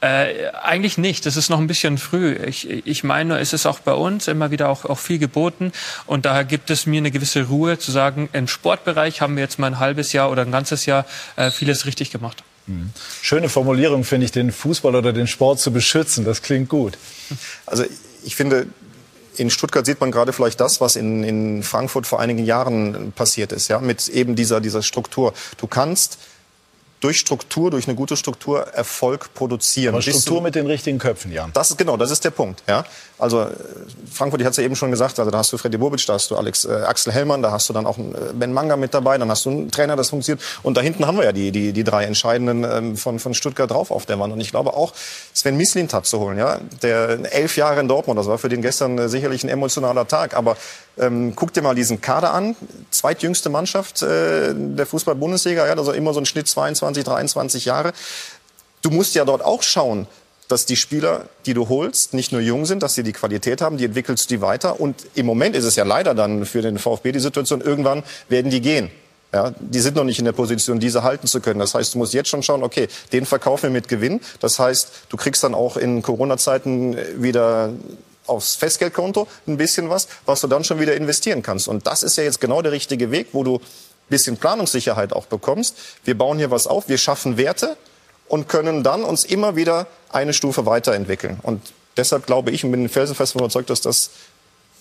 [0.00, 1.26] Äh, eigentlich nicht.
[1.26, 2.34] Das ist noch ein bisschen früh.
[2.34, 5.72] Ich, ich meine, es ist auch bei uns immer wieder auch, auch viel geboten
[6.06, 9.58] und daher gibt es mir eine gewisse Ruhe zu sagen, im Sportbereich haben wir jetzt
[9.58, 11.04] mal ein halbes Jahr oder ein ganzes Jahr
[11.36, 12.44] äh, vieles richtig gemacht.
[12.66, 12.90] Mhm.
[13.22, 16.24] Schöne Formulierung finde ich, den Fußball oder den Sport zu beschützen.
[16.24, 16.98] Das klingt gut.
[17.66, 17.84] Also
[18.24, 18.66] ich finde,
[19.36, 23.52] in Stuttgart sieht man gerade vielleicht das, was in, in Frankfurt vor einigen Jahren passiert
[23.52, 25.34] ist, ja, mit eben dieser, dieser Struktur.
[25.58, 26.18] Du kannst
[27.00, 29.94] durch Struktur, durch eine gute Struktur Erfolg produzieren.
[29.94, 31.50] Aber Struktur mit den richtigen Köpfen, ja.
[31.52, 32.62] Das ist genau, das ist der Punkt.
[32.66, 32.86] Ja,
[33.18, 33.50] also äh,
[34.12, 36.14] Frankfurt, ich hatte es ja eben schon gesagt, also da hast du Freddy Bobic, da
[36.14, 38.02] hast du Alex äh, Axel Hellmann, da hast du dann auch äh,
[38.34, 40.44] Ben Manga mit dabei, dann hast du einen Trainer, das funktioniert.
[40.62, 43.70] Und da hinten haben wir ja die die die drei entscheidenden ähm, von von Stuttgart
[43.70, 44.32] drauf auf der Wand.
[44.32, 44.92] Und ich glaube auch
[45.32, 48.98] Sven Mislintat zu holen, ja, der elf Jahre in Dortmund, das war für den gestern
[48.98, 50.56] äh, sicherlich ein emotionaler Tag, aber
[50.98, 52.56] ähm, guck dir mal diesen Kader an.
[52.90, 57.92] Zweitjüngste Mannschaft äh, der Fußball-Bundesliga, ja, also immer so ein Schnitt 22, 23 Jahre.
[58.82, 60.06] Du musst ja dort auch schauen,
[60.48, 63.76] dass die Spieler, die du holst, nicht nur jung sind, dass sie die Qualität haben,
[63.76, 64.80] die entwickelst du die weiter.
[64.80, 68.50] Und im Moment ist es ja leider dann für den VfB die Situation, irgendwann werden
[68.50, 68.90] die gehen.
[69.32, 71.58] Ja, die sind noch nicht in der Position, diese halten zu können.
[71.58, 74.20] Das heißt, du musst jetzt schon schauen, okay, den verkaufen wir mit Gewinn.
[74.38, 77.70] Das heißt, du kriegst dann auch in Corona-Zeiten wieder
[78.26, 81.66] aufs Festgeldkonto ein bisschen was, was du dann schon wieder investieren kannst.
[81.66, 83.60] Und das ist ja jetzt genau der richtige Weg, wo du
[84.08, 85.76] bisschen Planungssicherheit auch bekommst.
[86.04, 87.76] Wir bauen hier was auf, wir schaffen Werte
[88.34, 91.38] und können dann uns immer wieder eine Stufe weiterentwickeln.
[91.42, 94.10] Und deshalb glaube ich und bin felsenfest überzeugt, dass das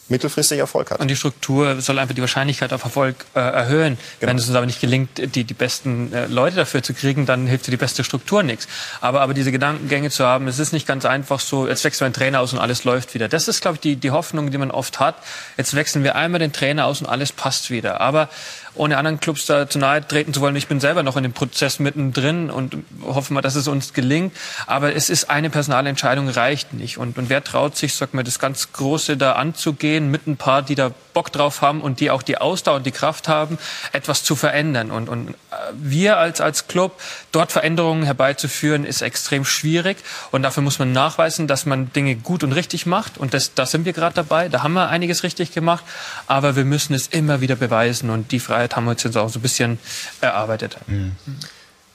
[0.09, 0.99] mittelfristig Erfolg hat.
[0.99, 3.99] Und die Struktur soll einfach die Wahrscheinlichkeit auf Erfolg äh, erhöhen.
[4.19, 4.31] Genau.
[4.31, 7.45] Wenn es uns aber nicht gelingt, die, die besten äh, Leute dafür zu kriegen, dann
[7.45, 8.67] hilft dir die beste Struktur nichts.
[9.01, 12.05] Aber, aber diese Gedankengänge zu haben, es ist nicht ganz einfach so, jetzt wechseln wir
[12.07, 13.29] einen Trainer aus und alles läuft wieder.
[13.29, 15.15] Das ist, glaube ich, die, die Hoffnung, die man oft hat.
[15.57, 18.01] Jetzt wechseln wir einmal den Trainer aus und alles passt wieder.
[18.01, 18.29] Aber
[18.75, 20.55] ohne anderen Clubs da zu nahe treten zu wollen.
[20.55, 24.35] Ich bin selber noch in dem Prozess mittendrin und hoffe mal, dass es uns gelingt.
[24.65, 26.97] Aber es ist eine Personalentscheidung reicht nicht.
[26.97, 30.61] Und, und wer traut sich, sag mal, das ganz Große da anzugehen mit ein paar,
[30.61, 33.57] die da Bock drauf haben und die auch die Ausdauer und die Kraft haben,
[33.91, 34.91] etwas zu verändern.
[34.91, 35.33] Und, und äh,
[35.73, 36.99] wir als, als Club,
[37.31, 39.97] dort Veränderungen herbeizuführen, ist extrem schwierig.
[40.31, 43.17] Und dafür muss man nachweisen, dass man Dinge gut und richtig macht.
[43.17, 44.49] Und das, da sind wir gerade dabei.
[44.49, 45.83] Da haben wir einiges richtig gemacht.
[46.27, 48.09] Aber wir müssen es immer wieder beweisen.
[48.09, 49.79] Und die Freiheit haben wir uns jetzt auch so ein bisschen
[50.21, 50.77] erarbeitet.
[50.87, 51.15] Mhm.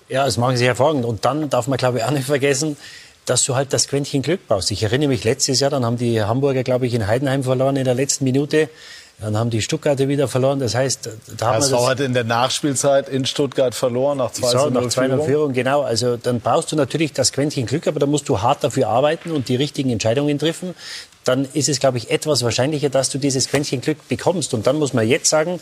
[0.09, 1.05] Ja, das machen Sie hervorragend.
[1.05, 2.77] Und dann darf man, glaube ich, auch nicht vergessen,
[3.29, 4.71] dass du halt das Quäntchen Glück brauchst.
[4.71, 7.85] Ich erinnere mich letztes Jahr, dann haben die Hamburger, glaube ich, in Heidenheim verloren in
[7.85, 8.71] der letzten Minute.
[9.21, 10.61] Dann haben die Stuttgarter wieder verloren.
[10.61, 14.49] Das heißt, da haben HSV wir hat in der Nachspielzeit in Stuttgart verloren nach 2
[14.49, 15.53] so, nach 2 Führung.
[15.53, 18.89] Genau, also dann brauchst du natürlich das Quäntchen Glück, aber da musst du hart dafür
[18.89, 20.75] arbeiten und die richtigen Entscheidungen treffen.
[21.25, 24.55] Dann ist es, glaube ich, etwas wahrscheinlicher, dass du dieses Quäntchen Glück bekommst.
[24.55, 25.61] Und dann muss man jetzt sagen,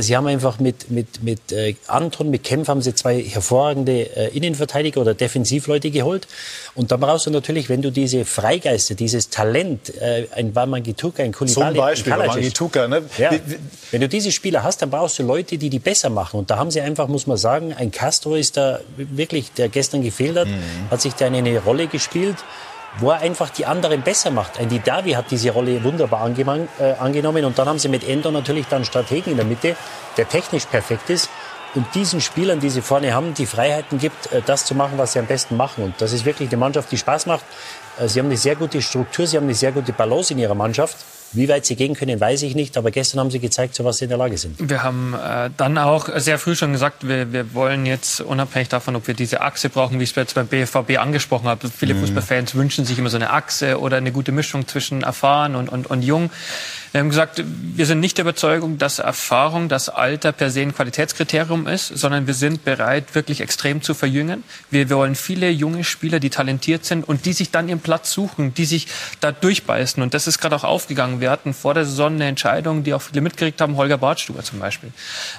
[0.00, 4.36] sie haben einfach mit, mit, mit äh, Anton, mit Kempf haben sie zwei hervorragende äh,
[4.36, 6.26] Innenverteidiger oder Defensivleute geholt.
[6.74, 11.32] Und dann brauchst du natürlich, wenn du diese Freigeister, dieses Talent, äh, ein Wamangituka, ein
[11.32, 13.02] Kulibali, Zum Beispiel ein Wamangituka, ne?
[13.16, 13.30] Ja,
[13.90, 16.40] wenn du diese Spieler hast, dann brauchst du Leute, die die besser machen.
[16.40, 20.02] Und da haben sie einfach, muss man sagen, ein Castro ist da wirklich, der gestern
[20.02, 20.90] gefehlt hat, mhm.
[20.90, 22.36] hat sich da eine Rolle gespielt
[22.98, 24.58] wo er einfach die anderen besser macht.
[24.58, 28.66] Ein Didavi hat diese Rolle wunderbar äh, angenommen und dann haben sie mit Endo natürlich
[28.66, 29.76] dann Strategen in der Mitte,
[30.16, 31.28] der technisch perfekt ist
[31.74, 35.12] und diesen Spielern, die sie vorne haben, die Freiheiten gibt, äh, das zu machen, was
[35.12, 35.84] sie am besten machen.
[35.84, 37.44] Und das ist wirklich eine Mannschaft, die Spaß macht.
[37.98, 40.54] Äh, sie haben eine sehr gute Struktur, sie haben eine sehr gute Balance in ihrer
[40.54, 40.96] Mannschaft.
[41.32, 42.76] Wie weit sie gehen können, weiß ich nicht.
[42.76, 44.56] Aber gestern haben sie gezeigt, zu was sie in der Lage sind.
[44.58, 48.96] Wir haben äh, dann auch sehr früh schon gesagt, wir, wir wollen jetzt unabhängig davon,
[48.96, 51.68] ob wir diese Achse brauchen, wie ich es jetzt beim BFVB angesprochen habe.
[51.68, 52.00] Viele mhm.
[52.00, 55.86] Fußballfans wünschen sich immer so eine Achse oder eine gute Mischung zwischen erfahren und, und,
[55.88, 56.30] und jung.
[56.92, 60.74] Wir haben gesagt, wir sind nicht der Überzeugung, dass Erfahrung, das Alter per se ein
[60.74, 64.44] Qualitätskriterium ist, sondern wir sind bereit, wirklich extrem zu verjüngen.
[64.70, 68.54] Wir, wollen viele junge Spieler, die talentiert sind und die sich dann ihren Platz suchen,
[68.54, 68.86] die sich
[69.20, 70.02] da durchbeißen.
[70.02, 71.20] Und das ist gerade auch aufgegangen.
[71.20, 74.58] Wir hatten vor der Saison eine Entscheidung, die auch viele mitgekriegt haben, Holger Bartstuber zum
[74.58, 74.92] Beispiel.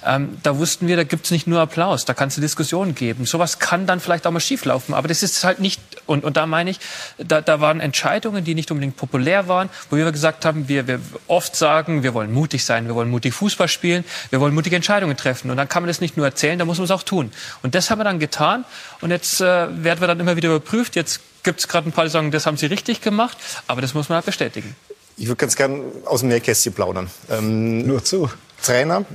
[0.06, 3.26] Ähm, da wussten wir, da gibt's nicht nur Applaus, da kann es eine Diskussion geben.
[3.26, 4.94] Sowas kann dann vielleicht auch mal schieflaufen.
[4.94, 6.80] Aber das ist halt nicht, und, und da meine ich,
[7.18, 11.00] da, da waren Entscheidungen, die nicht unbedingt populär waren, wo wir gesagt haben, wir, wir
[11.48, 15.16] oft sagen, wir wollen mutig sein, wir wollen mutig Fußball spielen, wir wollen mutige Entscheidungen
[15.16, 15.50] treffen.
[15.50, 17.32] Und dann kann man das nicht nur erzählen, da muss man es auch tun.
[17.64, 18.66] Und das haben wir dann getan.
[19.00, 20.96] Und jetzt äh, werden wir dann immer wieder überprüft.
[20.96, 23.38] Jetzt gibt es gerade ein paar, die sagen, das haben sie richtig gemacht.
[23.68, 24.76] Aber das muss man halt bestätigen.
[25.16, 27.10] Ich würde ganz gern aus dem Nähkästchen plaudern.
[27.30, 28.30] Ähm, Nur zu.
[28.62, 29.06] Trainer,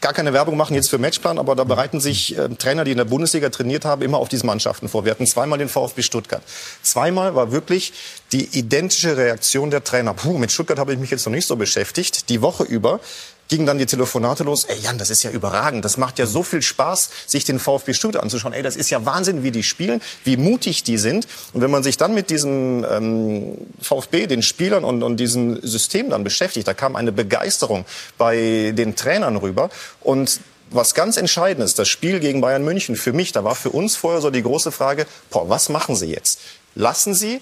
[0.00, 2.98] gar keine Werbung machen jetzt für Matchplan, aber da bereiten sich äh, Trainer, die in
[2.98, 5.04] der Bundesliga trainiert haben, immer auf diese Mannschaften vor.
[5.04, 6.42] Wir hatten zweimal den VfB Stuttgart.
[6.82, 7.92] Zweimal war wirklich
[8.32, 10.14] die identische Reaktion der Trainer.
[10.14, 12.28] Puh, mit Stuttgart habe ich mich jetzt noch nicht so beschäftigt.
[12.28, 13.00] Die Woche über
[13.48, 14.64] gingen dann die Telefonate los.
[14.64, 15.84] Ey Jan, das ist ja überragend.
[15.84, 18.52] Das macht ja so viel Spaß, sich den VfB Stuttgart anzuschauen.
[18.52, 21.26] Ey, das ist ja Wahnsinn, wie die spielen, wie mutig die sind.
[21.52, 26.10] Und wenn man sich dann mit diesem ähm, VfB, den Spielern und, und diesem System
[26.10, 27.84] dann beschäftigt, da kam eine Begeisterung
[28.18, 29.70] bei den Trainern rüber.
[30.00, 30.40] Und
[30.70, 33.96] was ganz entscheidend ist, das Spiel gegen Bayern München für mich, da war für uns
[33.96, 36.40] vorher so die große Frage, boah, was machen Sie jetzt?
[36.74, 37.40] Lassen Sie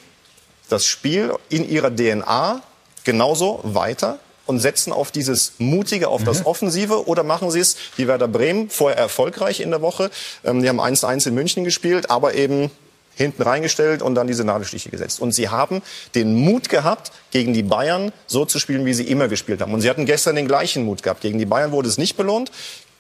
[0.68, 2.62] das Spiel in ihrer DNA
[3.04, 8.09] genauso weiter und setzen auf dieses Mutige, auf das Offensive oder machen sie es wie
[8.09, 10.11] Werder Bremen, vorher erfolgreich in der Woche.
[10.44, 12.70] Ähm, die haben 1-1 in München gespielt, aber eben
[13.16, 15.20] hinten reingestellt und dann diese Nadelstiche gesetzt.
[15.20, 15.82] Und sie haben
[16.14, 19.72] den Mut gehabt, gegen die Bayern so zu spielen, wie sie immer gespielt haben.
[19.72, 21.22] Und sie hatten gestern den gleichen Mut gehabt.
[21.22, 22.53] Gegen die Bayern wurde es nicht belohnt.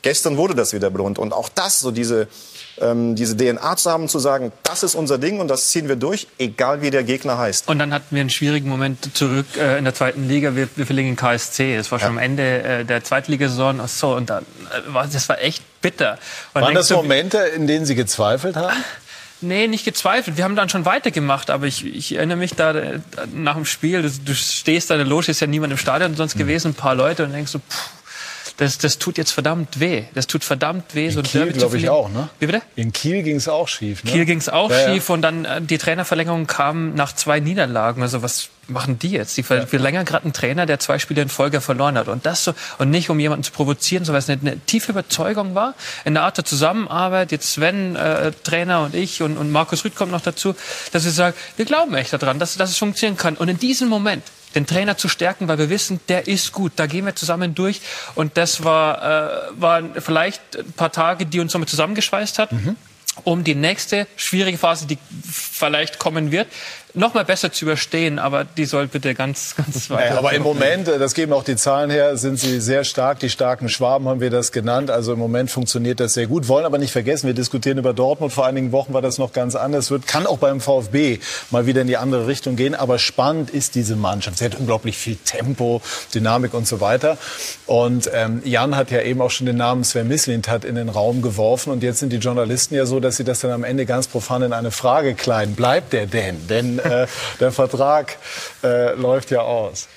[0.06, 1.18] Gestern wurde das wieder belohnt.
[1.18, 2.28] Und auch das, so diese,
[2.78, 5.96] ähm, diese DNA zu haben, zu sagen, das ist unser Ding und das ziehen wir
[5.96, 7.68] durch, egal wie der Gegner heißt.
[7.68, 10.54] Und dann hatten wir einen schwierigen Moment zurück äh, in der zweiten Liga.
[10.54, 11.76] Wir, wir verlegen KSC.
[11.76, 12.12] Das war schon Ja.
[12.12, 13.80] am Ende äh, der Zweitligasaison.
[13.80, 16.18] Ach so, und dann äh, war das war echt bitter.
[16.54, 18.76] Und Waren das du, Momente, in denen Sie gezweifelt haben?
[19.42, 20.38] Nee, nicht gezweifelt.
[20.38, 23.00] Wir haben dann schon weitergemacht, aber ich, ich erinnere mich da äh,
[23.34, 26.12] nach dem Spiel, du, du stehst da in der Loge, ist ja niemand im Stadion
[26.12, 26.16] Mhm.
[26.16, 27.90] sonst gewesen, ein paar Leute und denkst so, pff,
[28.58, 30.04] das, das tut jetzt verdammt weh.
[30.14, 32.06] Das tut verdammt weh, so ein Kiel, Derby zu glaube ich, verlieren.
[32.06, 32.28] auch, ne?
[32.38, 32.62] Wie bitte?
[32.74, 34.02] In Kiel ging es auch schief.
[34.04, 34.10] Ne?
[34.12, 34.94] Kiel ging's auch Ja, ja.
[34.94, 38.02] schief und dann äh, die Trainerverlängerung kam nach zwei Niederlagen.
[38.02, 39.36] Also was machen die jetzt?
[39.36, 42.08] Die ver verlängern gerade einen Trainer, der zwei Spiele in Folge verloren hat.
[42.08, 45.54] Und das so, und nicht um jemanden zu provozieren, sondern es eine, eine tiefe Überzeugung
[45.54, 49.84] war, in der Art der Zusammenarbeit, jetzt Sven, äh, Trainer und ich und, und Markus
[49.84, 50.54] Rüth kommt noch dazu,
[50.92, 53.36] dass wir sagen, wir glauben echt daran, dass, dass es funktionieren kann.
[53.36, 54.22] Und in diesem Moment
[54.54, 57.80] den Trainer zu stärken, weil wir wissen, der ist gut, da gehen wir zusammen durch.
[58.14, 62.50] Und das war, äh, waren vielleicht ein paar Tage, die uns nochmal zusammengeschweißt hat
[63.24, 64.98] um die nächste schwierige Phase, die
[65.30, 66.48] vielleicht kommen wird,
[66.96, 68.18] noch mal besser zu überstehen.
[68.18, 70.10] Aber die soll bitte ganz, ganz weit.
[70.10, 73.20] Ja, aber im Moment, äh, das geben auch die Zahlen her, sind sie sehr stark.
[73.20, 74.90] Die starken Schwaben haben wir das genannt.
[74.90, 76.48] Also im Moment funktioniert das sehr gut.
[76.48, 78.32] Wollen aber nicht vergessen, wir diskutieren über Dortmund.
[78.32, 79.90] Vor einigen Wochen war das noch ganz anders.
[79.90, 81.18] Wird, kann auch beim VfB
[81.50, 82.74] mal wieder in die andere Richtung gehen.
[82.74, 84.38] Aber spannend ist diese Mannschaft.
[84.38, 85.82] Sie hat unglaublich viel Tempo,
[86.14, 87.18] Dynamik und so weiter.
[87.66, 91.22] Und ähm, Jan hat ja eben auch schon den Namen Sven Mislintat in den Raum
[91.22, 91.70] geworfen.
[91.72, 94.42] Und jetzt sind die Journalisten ja so, dass sie das dann am Ende ganz profan
[94.42, 95.54] in eine Frage kleiden.
[95.54, 96.46] Bleibt der denn?
[96.48, 97.06] Denn äh,
[97.40, 98.16] der Vertrag
[98.62, 99.88] äh, läuft ja aus.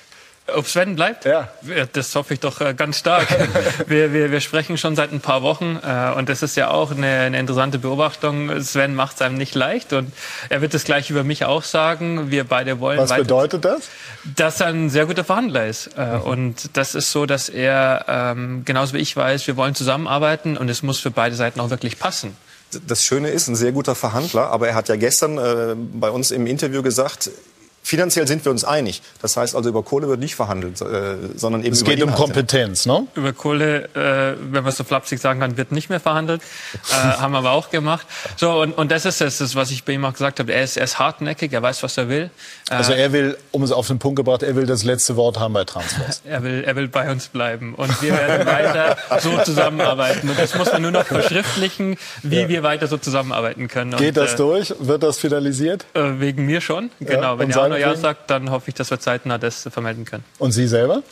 [0.54, 1.26] Ob Sven bleibt?
[1.26, 1.48] Ja.
[1.92, 3.28] Das hoffe ich doch äh, ganz stark.
[3.86, 6.90] wir, wir, wir sprechen schon seit ein paar Wochen äh, und das ist ja auch
[6.90, 8.60] eine, eine interessante Beobachtung.
[8.60, 10.12] Sven macht es einem nicht leicht und
[10.48, 12.30] er wird es gleich über mich auch sagen.
[12.32, 13.82] Wir beide wollen Was bedeutet das?
[14.36, 15.96] dass er ein sehr guter Verhandler ist.
[15.96, 20.56] Äh, Und das ist so, dass er, ähm, genauso wie ich weiß, wir wollen zusammenarbeiten
[20.56, 22.36] und es muss für beide Seiten auch wirklich passen.
[22.86, 26.30] Das Schöne ist, ein sehr guter Verhandler, aber er hat ja gestern äh, bei uns
[26.30, 27.30] im Interview gesagt,
[27.82, 29.02] finanziell sind wir uns einig.
[29.22, 32.10] Das heißt also, über Kohle wird nicht verhandelt, äh, sondern eben Es über geht um
[32.10, 32.24] Inhalte.
[32.32, 33.06] Kompetenz, ne?
[33.14, 36.42] Über Kohle, äh, wenn man es so flapsig sagen kann, wird nicht mehr verhandelt.
[36.90, 38.06] Äh, haben wir aber auch gemacht.
[38.36, 40.52] So, und, und das ist es, das, was ich bei ihm auch gesagt habe.
[40.52, 42.30] Er ist, er ist hartnäckig, er weiß, was er will.
[42.70, 45.38] Äh, Also er will, um es auf den Punkt gebracht, er will das letzte Wort
[45.38, 46.22] haben bei Transfers.
[46.24, 47.74] er will, er will bei uns bleiben.
[47.74, 50.28] Und wir werden weiter so zusammenarbeiten.
[50.28, 53.96] Und das muss man nur noch verschriftlichen, wie wir weiter so zusammenarbeiten können.
[53.96, 54.74] Geht und, das durch?
[54.78, 55.86] Wird das finalisiert?
[55.94, 56.90] Äh, wegen mir schon.
[57.00, 57.38] Genau.
[57.38, 60.24] Wenn noch Ja sagt, dann hoffe ich, dass wir zeitnah das vermelden können.
[60.38, 61.02] Und Sie selber?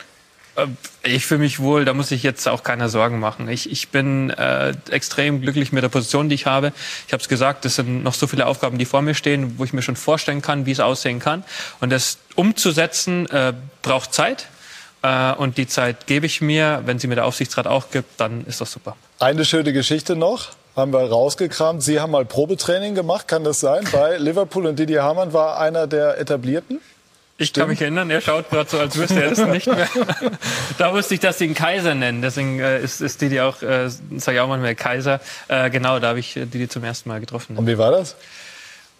[0.55, 0.67] Äh,
[1.03, 3.47] Ich fühle mich wohl, da muss ich jetzt auch keiner Sorgen machen.
[3.49, 6.73] Ich, ich bin äh, extrem glücklich mit der Position, die ich habe.
[7.07, 9.63] Ich habe es gesagt, es sind noch so viele Aufgaben, die vor mir stehen, wo
[9.63, 11.43] ich mir schon vorstellen kann, wie es aussehen kann.
[11.79, 14.47] Und das umzusetzen äh, braucht Zeit.
[15.01, 16.81] Äh, und die Zeit gebe ich mir.
[16.85, 18.95] Wenn sie mir der Aufsichtsrat auch gibt, dann ist das super.
[19.19, 20.49] Eine schöne Geschichte noch.
[20.75, 21.83] Haben wir rausgekramt.
[21.83, 23.85] Sie haben mal Probetraining gemacht, kann das sein?
[23.91, 26.79] Bei Liverpool und Didier Hamann war einer der etablierten.
[27.41, 29.87] Ich kann mich erinnern, er schaut gerade so, als wüsste er das nicht mehr.
[30.77, 32.21] da wusste ich, dass sie ihn Kaiser nennen.
[32.21, 35.21] Deswegen äh, ist, ist Didi auch, äh, sage ich auch manchmal Kaiser.
[35.47, 37.55] Äh, genau, da habe ich äh, Didi zum ersten Mal getroffen.
[37.55, 38.17] Und wie war das?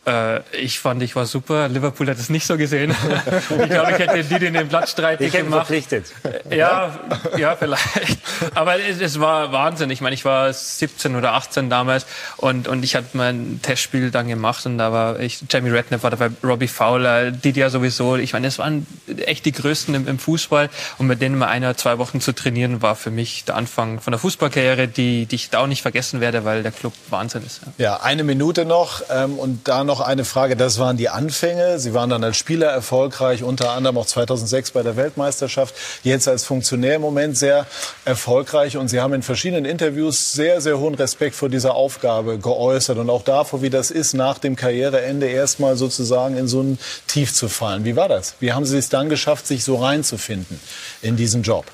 [0.09, 1.67] Äh, ich fand, ich war super.
[1.67, 2.95] Liverpool hat es nicht so gesehen.
[3.49, 5.67] ich glaube, ich hätte die in den Platz streitig gemacht.
[5.67, 6.05] verpflichtet.
[6.49, 6.97] Ja,
[7.37, 8.19] ja, vielleicht.
[8.55, 9.89] Aber es, es, war Wahnsinn.
[9.91, 12.05] Ich meine, ich war 17 oder 18 damals
[12.37, 16.11] und, und ich hatte mein Testspiel dann gemacht und da war ich, Jamie Redknapp war
[16.11, 18.15] dabei, Robbie Fowler, Didier sowieso.
[18.15, 18.87] Ich meine, das waren
[19.25, 22.33] echt die Größten im, im Fußball und mit denen mal eine oder zwei Wochen zu
[22.33, 25.81] trainieren, war für mich der Anfang von der Fußballkarriere, die, die ich da auch nicht
[25.81, 27.61] vergessen werde, weil der Club Wahnsinn ist.
[27.77, 30.55] Ja, ja eine Minute noch ähm, und da noch eine Frage.
[30.55, 31.79] Das waren die Anfänge.
[31.79, 35.75] Sie waren dann als Spieler erfolgreich, unter anderem auch 2006 bei der Weltmeisterschaft.
[36.03, 37.65] Jetzt als Funktionär im Moment sehr
[38.05, 42.97] erfolgreich und Sie haben in verschiedenen Interviews sehr, sehr hohen Respekt vor dieser Aufgabe geäußert
[42.97, 47.33] und auch davor, wie das ist, nach dem Karriereende erstmal sozusagen in so ein Tief
[47.33, 47.85] zu fallen.
[47.85, 48.35] Wie war das?
[48.39, 50.59] Wie haben Sie es dann geschafft, sich so reinzufinden
[51.01, 51.65] in diesen Job?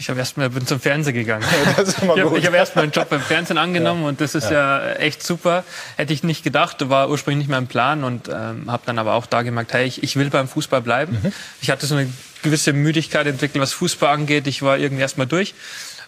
[0.00, 1.44] Ich habe erstmal bin zum Fernsehen gegangen.
[1.80, 4.08] Ich habe hab erstmal einen Job beim Fernsehen angenommen ja.
[4.08, 4.78] und das ist ja.
[4.80, 4.92] ja.
[4.94, 5.62] echt super.
[5.96, 9.26] Hätte ich nicht gedacht, war ursprünglich nicht mein Plan und ähm, habe dann aber auch
[9.26, 11.18] da gemerkt, hey, ich, ich will beim Fußball bleiben.
[11.22, 11.32] Mhm.
[11.60, 12.10] Ich hatte so eine
[12.42, 14.46] gewisse Müdigkeit entwickelt, was Fußball angeht.
[14.46, 15.54] Ich war irgendwie erstmal durch.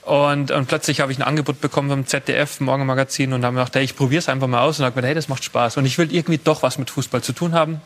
[0.02, 3.76] Und, und plötzlich habe ich ein Angebot bekommen vom ZDF, Morgenmagazin, und habe mir gedacht,
[3.76, 5.76] hey, ich probiere es einfach mal aus und habe mir hey, das macht Spaß.
[5.76, 7.82] Und ich will irgendwie doch was mit Fußball zu tun haben.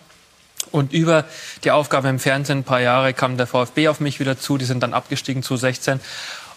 [0.72, 1.24] Und über
[1.64, 4.58] die Aufgabe im Fernsehen ein paar Jahre kam der VfB auf mich wieder zu.
[4.58, 6.00] Die sind dann abgestiegen zu 16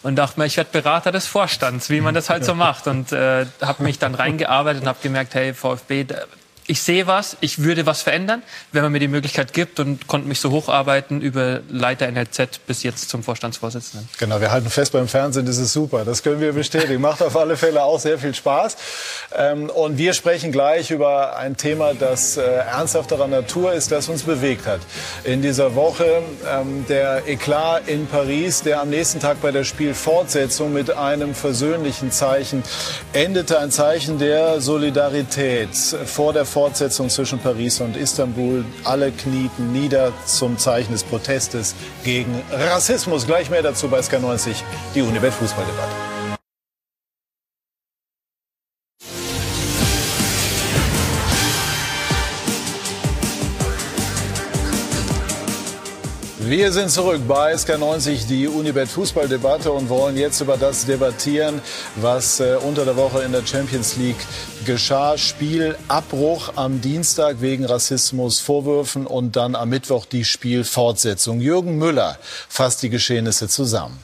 [0.02, 2.88] und dachte mir, ich werde Berater des Vorstands, wie man das halt so macht.
[2.88, 6.06] Und äh, habe mich dann reingearbeitet und habe gemerkt, hey, VfB,
[6.70, 10.28] ich sehe was, ich würde was verändern, wenn man mir die Möglichkeit gibt und konnte
[10.28, 14.08] mich so hocharbeiten über Leiter NLZ bis jetzt zum Vorstandsvorsitzenden.
[14.20, 16.06] Genau, wir halten fest, beim Fernsehen das ist super.
[16.06, 17.02] Das können wir bestätigen.
[17.02, 18.78] Macht auf alle Fälle auch sehr viel Spaß.
[19.36, 24.22] Ähm, und wir sprechen gleich über ein Thema, das äh, ernsthafterer Natur ist, das uns
[24.22, 24.82] bewegt hat.
[25.24, 30.72] In dieser Woche ähm, der Eklat in Paris, der am nächsten Tag bei der Spielfortsetzung
[30.72, 32.62] mit einem versöhnlichen Zeichen
[33.14, 33.60] endete.
[33.60, 35.70] Ein Zeichen der Solidarität
[36.06, 38.66] vor der Fortsetzung zwischen Paris und Istanbul.
[38.84, 43.26] Alle knieten nieder zum Zeichen des Protestes gegen Rassismus.
[43.26, 44.56] Gleich mehr dazu bei SK90,
[44.94, 46.19] die Unibet Fußballdebatte.
[56.50, 61.62] Wir sind zurück bei SK90, die Unibet Fußballdebatte und wollen jetzt über das debattieren,
[61.96, 64.18] was äh, unter der Woche in der Champions League
[64.66, 65.16] geschah.
[65.16, 71.40] Spielabbruch am Dienstag wegen Rassismusvorwürfen und dann am Mittwoch die Spielfortsetzung.
[71.40, 74.00] Jürgen Müller fasst die Geschehnisse zusammen.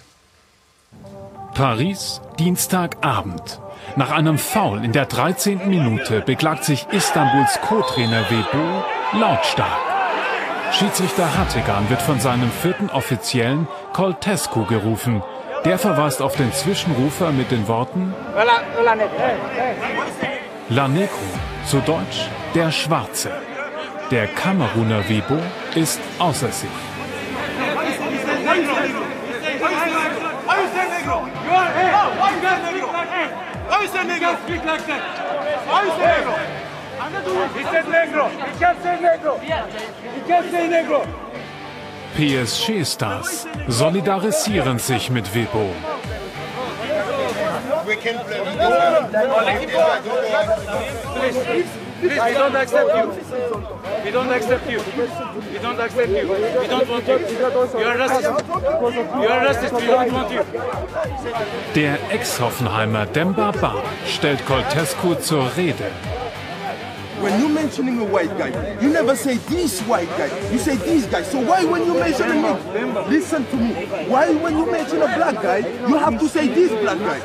[1.56, 3.60] Paris, Dienstagabend.
[3.96, 5.68] Nach einem Foul in der 13.
[5.68, 8.84] Minute beklagt sich Istanbuls Co-Trainer Webo
[9.20, 9.85] lautstark.
[10.72, 15.24] Schiedsrichter Hattegan wird von seinem vierten Offiziellen Coltescu gerufen.
[15.64, 18.14] Der verweist auf den Zwischenrufer mit den Worten
[20.70, 21.16] La Negro,
[21.66, 23.32] zu Deutsch der Schwarze.
[24.12, 25.38] Der Kameruner Webo
[25.76, 26.70] ist außer sich.
[42.16, 45.34] PSG-Stars solidarisieren sich mit
[54.70, 54.80] you.
[61.76, 63.76] Der Ex-Hoffenheimer Demba Ba
[64.06, 65.92] stellt Coltescu zur Rede.
[67.26, 70.30] When you're mentioning a white guy, you never say this white guy.
[70.52, 71.24] You say this guy.
[71.24, 73.72] So why when you mention a nigga, listen to me.
[74.14, 75.60] Why when you mention a black guy,
[75.90, 77.20] you have to say this black guy?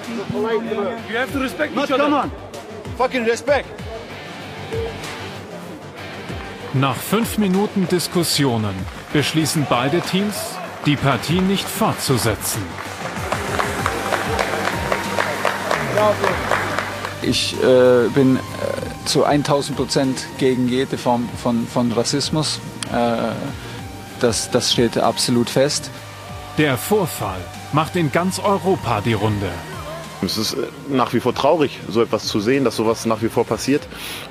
[1.11, 1.99] You have to respect each other.
[1.99, 2.31] Come on.
[2.97, 3.69] Fucking respect.
[6.73, 8.75] Nach fünf Minuten Diskussionen
[9.13, 10.37] beschließen beide Teams,
[10.87, 12.63] die Partie nicht fortzusetzen.
[17.23, 18.39] Ich äh, bin
[19.05, 22.61] zu 1000 Prozent gegen jede Form von, von Rassismus.
[22.93, 23.33] Äh,
[24.21, 25.91] das, das steht absolut fest.
[26.59, 27.41] Der Vorfall
[27.73, 29.49] macht in ganz Europa die Runde.
[30.23, 33.29] Es ist äh, nach wie vor traurig, so etwas zu sehen, dass sowas nach wie
[33.29, 33.83] vor passiert.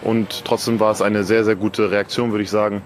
[0.01, 2.81] Und trotzdem war es eine sehr, sehr gute Reaktion, würde ich sagen,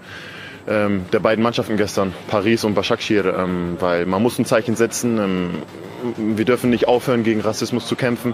[0.67, 5.17] ähm, der beiden Mannschaften gestern, Paris und Başakşehir, ähm, weil man muss ein Zeichen setzen.
[5.17, 5.49] Ähm,
[6.37, 8.33] wir dürfen nicht aufhören, gegen Rassismus zu kämpfen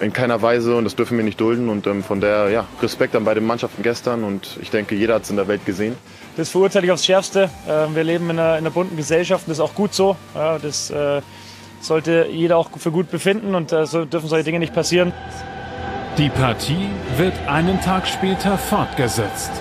[0.00, 1.68] in keiner Weise und das dürfen wir nicht dulden.
[1.68, 5.22] Und ähm, von der ja, Respekt an beide Mannschaften gestern und ich denke, jeder hat
[5.22, 5.96] es in der Welt gesehen.
[6.36, 7.50] Das verurteile ich aufs Schärfste.
[7.66, 10.16] Äh, wir leben in einer, in einer, bunten Gesellschaft und das ist auch gut so.
[10.34, 11.20] Ja, das äh,
[11.80, 15.12] sollte jeder auch für gut befinden und äh, so dürfen solche Dinge nicht passieren.
[16.16, 19.52] Die Partie wird einen Tag später fortgesetzt.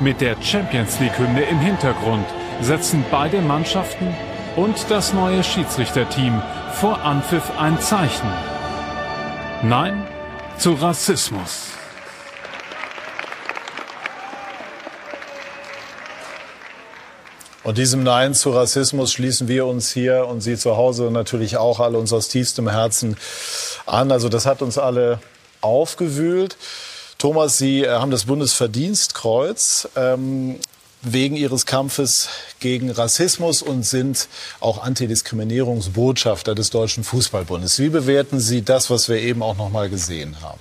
[0.00, 2.26] Mit der Champions League-Hymne im Hintergrund
[2.60, 4.14] setzen beide Mannschaften
[4.56, 6.42] und das neue Schiedsrichterteam
[6.74, 8.28] vor Anpfiff ein Zeichen.
[9.64, 10.08] Nein
[10.58, 11.68] zu Rassismus.
[17.62, 21.78] Und diesem Nein zu Rassismus schließen wir uns hier und Sie zu Hause natürlich auch
[21.78, 23.16] alle uns aus tiefstem Herzen
[23.86, 24.10] an.
[24.10, 25.20] Also das hat uns alle
[25.60, 26.56] aufgewühlt.
[27.18, 30.58] Thomas, Sie äh, haben das Bundesverdienstkreuz ähm,
[31.02, 32.28] wegen Ihres Kampfes
[32.60, 34.28] gegen Rassismus und sind
[34.60, 37.78] auch Antidiskriminierungsbotschafter des Deutschen Fußballbundes.
[37.78, 40.60] Wie bewerten Sie das, was wir eben auch noch mal gesehen haben?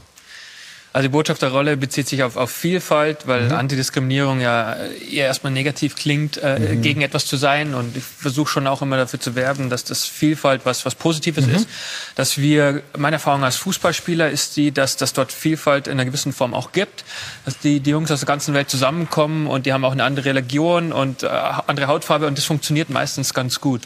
[0.94, 3.54] Also die Botschafterrolle bezieht sich auf, auf Vielfalt, weil mhm.
[3.54, 4.76] Antidiskriminierung ja
[5.10, 6.82] eher erstmal negativ klingt, äh, mhm.
[6.82, 7.74] gegen etwas zu sein.
[7.74, 11.48] Und ich versuche schon auch immer dafür zu werben, dass das Vielfalt was, was Positives
[11.48, 11.56] mhm.
[11.56, 11.68] ist.
[12.16, 16.34] Dass wir, meine Erfahrung als Fußballspieler ist die, dass, dass dort Vielfalt in einer gewissen
[16.34, 17.06] Form auch gibt.
[17.46, 20.26] Dass die, die Jungs aus der ganzen Welt zusammenkommen und die haben auch eine andere
[20.26, 23.82] Religion und äh, andere Hautfarbe und das funktioniert meistens ganz gut.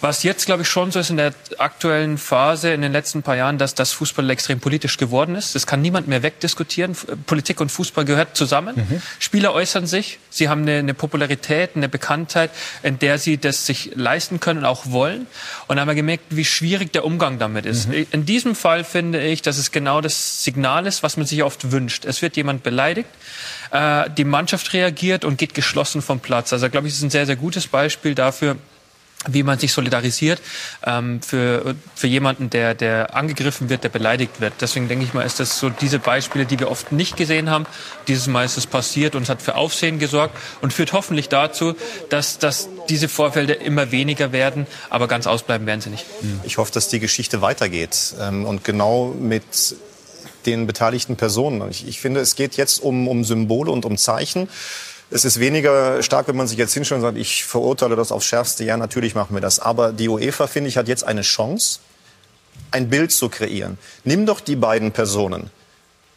[0.00, 3.36] Was jetzt, glaube ich, schon so ist in der aktuellen Phase in den letzten paar
[3.36, 5.54] Jahren, dass das Fußball extrem politisch geworden ist.
[5.54, 6.96] Das kann niemand mehr wegdiskutieren.
[7.26, 8.76] Politik und Fußball gehört zusammen.
[8.76, 9.02] Mhm.
[9.18, 10.18] Spieler äußern sich.
[10.30, 12.50] Sie haben eine, eine, Popularität, eine Bekanntheit,
[12.82, 15.26] in der sie das sich leisten können und auch wollen.
[15.66, 17.88] Und da haben wir gemerkt, wie schwierig der Umgang damit ist.
[17.88, 18.06] Mhm.
[18.12, 21.72] In diesem Fall finde ich, dass es genau das Signal ist, was man sich oft
[21.72, 22.04] wünscht.
[22.04, 23.08] Es wird jemand beleidigt
[23.70, 26.52] äh, die Mannschaft reagiert und geht geschlossen vom Platz.
[26.52, 28.56] Also glaube ich, ist ein sehr, sehr gutes Beispiel dafür,
[29.26, 30.40] wie man sich solidarisiert
[30.86, 34.54] ähm, für, für jemanden, der, der angegriffen wird, der beleidigt wird.
[34.60, 37.66] Deswegen denke ich mal, ist das so diese Beispiele, die wir oft nicht gesehen haben.
[38.06, 41.74] Dieses Mal ist es passiert und es hat für Aufsehen gesorgt und führt hoffentlich dazu,
[42.10, 46.06] dass, dass diese Vorfälle immer weniger werden, aber ganz ausbleiben werden sie nicht.
[46.44, 49.42] Ich hoffe, dass die Geschichte weitergeht ähm, und genau mit
[50.46, 51.68] den beteiligten Personen.
[51.70, 54.48] Ich, ich finde, es geht jetzt um, um Symbole und um Zeichen.
[55.10, 58.26] Es ist weniger stark, wenn man sich jetzt hinstellt und sagt, ich verurteile das aufs
[58.26, 58.64] Schärfste.
[58.64, 59.58] Ja, natürlich machen wir das.
[59.58, 61.80] Aber die UEFA, finde ich, hat jetzt eine Chance,
[62.70, 63.78] ein Bild zu kreieren.
[64.04, 65.50] Nimm doch die beiden Personen.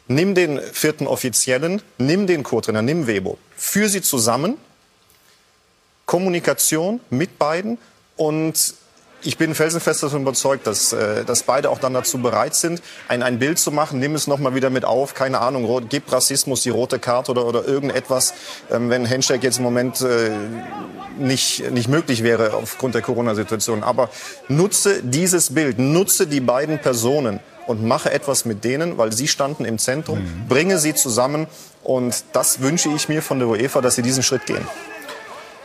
[0.07, 3.37] Nimm den vierten Offiziellen, nimm den Co-Trainer, nimm Webo.
[3.55, 4.57] Führ sie zusammen.
[6.05, 7.77] Kommunikation mit beiden
[8.17, 8.73] und
[9.23, 13.23] ich bin felsenfest davon überzeugt, dass, äh, dass beide auch dann dazu bereit sind, ein,
[13.23, 13.99] ein Bild zu machen.
[13.99, 15.13] Nimm es nochmal wieder mit auf.
[15.13, 18.33] Keine Ahnung, gib Rassismus die rote Karte oder, oder irgendetwas,
[18.71, 20.31] ähm, wenn Handshake jetzt im Moment äh,
[21.17, 23.83] nicht, nicht möglich wäre aufgrund der Corona-Situation.
[23.83, 24.09] Aber
[24.47, 29.65] nutze dieses Bild, nutze die beiden Personen und mache etwas mit denen, weil sie standen
[29.65, 30.19] im Zentrum.
[30.19, 30.47] Mhm.
[30.47, 31.47] Bringe sie zusammen.
[31.83, 34.67] Und das wünsche ich mir von der UEFA, dass sie diesen Schritt gehen.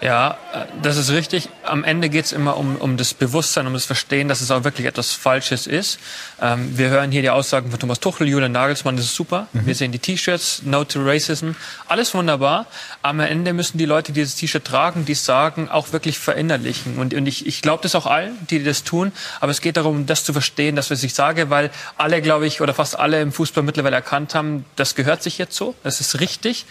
[0.02, 1.48] Ja, äh, das ist richtig.
[1.62, 4.62] Am Ende geht es immer um, um das Bewusstsein, um das Verstehen, dass es auch
[4.64, 5.98] wirklich etwas Falsches ist.
[6.40, 9.48] Ähm, wir hören hier die Aussagen von Thomas Tuchel, Julian Nagelsmann, das ist super.
[9.52, 9.66] Mhm.
[9.66, 11.52] Wir sehen die T-Shirts, No to Racism,
[11.88, 12.66] alles wunderbar.
[13.02, 16.98] Am Ende müssen die Leute, die dieses T-Shirt tragen, die es sagen, auch wirklich verinnerlichen.
[16.98, 19.12] Und, und ich, ich glaube das auch allen, die das tun.
[19.40, 22.60] Aber es geht darum, das zu verstehen, dass was ich sage, weil alle, glaube ich,
[22.60, 26.20] oder fast alle im Fußball mittlerweile erkannt haben, das gehört sich jetzt so, das ist
[26.20, 26.66] richtig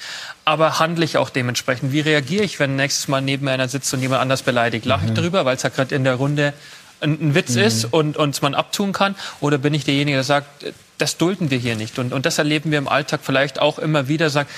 [0.46, 1.92] aber handle ich auch dementsprechend?
[1.92, 4.86] Wie reagiere ich, wenn nächstes Mal neben einer sitzt und jemand anders beleidigt?
[4.86, 5.16] Lache ich mhm.
[5.16, 6.54] darüber, weil es ja gerade in der Runde
[7.02, 7.62] ein, ein Witz mhm.
[7.62, 9.16] ist und uns man abtun kann?
[9.42, 10.66] Oder bin ich derjenige, der sagt,
[10.98, 12.00] das dulden wir hier nicht?
[12.00, 14.52] Und, und das erleben wir im Alltag vielleicht auch immer wieder, sagt,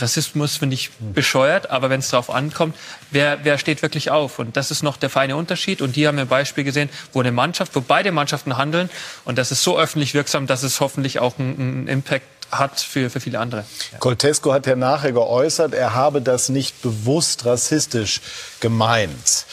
[0.00, 1.12] Rassismus finde ich mhm.
[1.12, 2.74] bescheuert, aber wenn es darauf ankommt,
[3.10, 4.38] wer, wer steht wirklich auf?
[4.38, 5.82] Und das ist noch der feine Unterschied.
[5.82, 8.88] Und hier haben wir ein Beispiel gesehen, wo eine Mannschaft, wo beide Mannschaften handeln
[9.24, 13.20] und das ist so öffentlich wirksam, dass es hoffentlich auch einen Impact hat für, für
[13.20, 13.64] viele andere.
[13.98, 18.20] Coltesco hat ja nachher geäußert, er habe das nicht bewusst rassistisch
[18.60, 19.46] gemeint.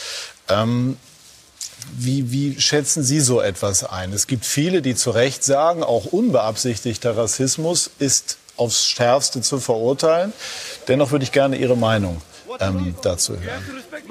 [0.50, 0.98] Ähm,
[1.98, 4.14] wie, wie schätzen Sie so etwas ein?
[4.14, 10.34] Es gibt viele, die zu Recht sagen, auch unbeabsichtigter Rassismus ist aufs Schärfste zu verurteilen.
[10.88, 12.22] Dennoch würde ich gerne Ihre Meinung
[12.60, 13.64] ähm, dazu hören.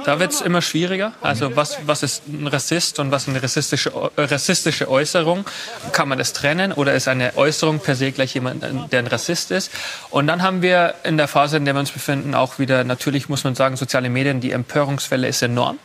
[0.05, 1.13] Da wird es immer schwieriger.
[1.21, 5.45] Also was, was ist ein Rassist und was eine rassistische, rassistische Äußerung?
[5.93, 9.51] Kann man das trennen oder ist eine Äußerung per se gleich jemand, der ein Rassist
[9.51, 9.71] ist?
[10.11, 13.29] Und dann haben wir in der Phase, in der wir uns befinden, auch wieder, natürlich
[13.29, 15.79] muss man sagen, soziale Medien, die Empörungswelle ist enorm.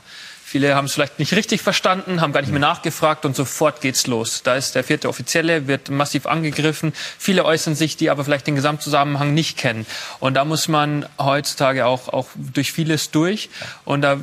[0.47, 4.05] Viele haben es vielleicht nicht richtig verstanden, haben gar nicht mehr nachgefragt und sofort geht's
[4.05, 4.43] los.
[4.43, 6.93] Da ist der vierte Offizielle, wird massiv angegriffen.
[7.17, 9.87] Viele äußern sich, die aber vielleicht den Gesamtzusammenhang nicht kennen.
[10.19, 13.49] Und da muss man heutzutage auch, auch durch vieles durch.
[13.85, 14.19] Und da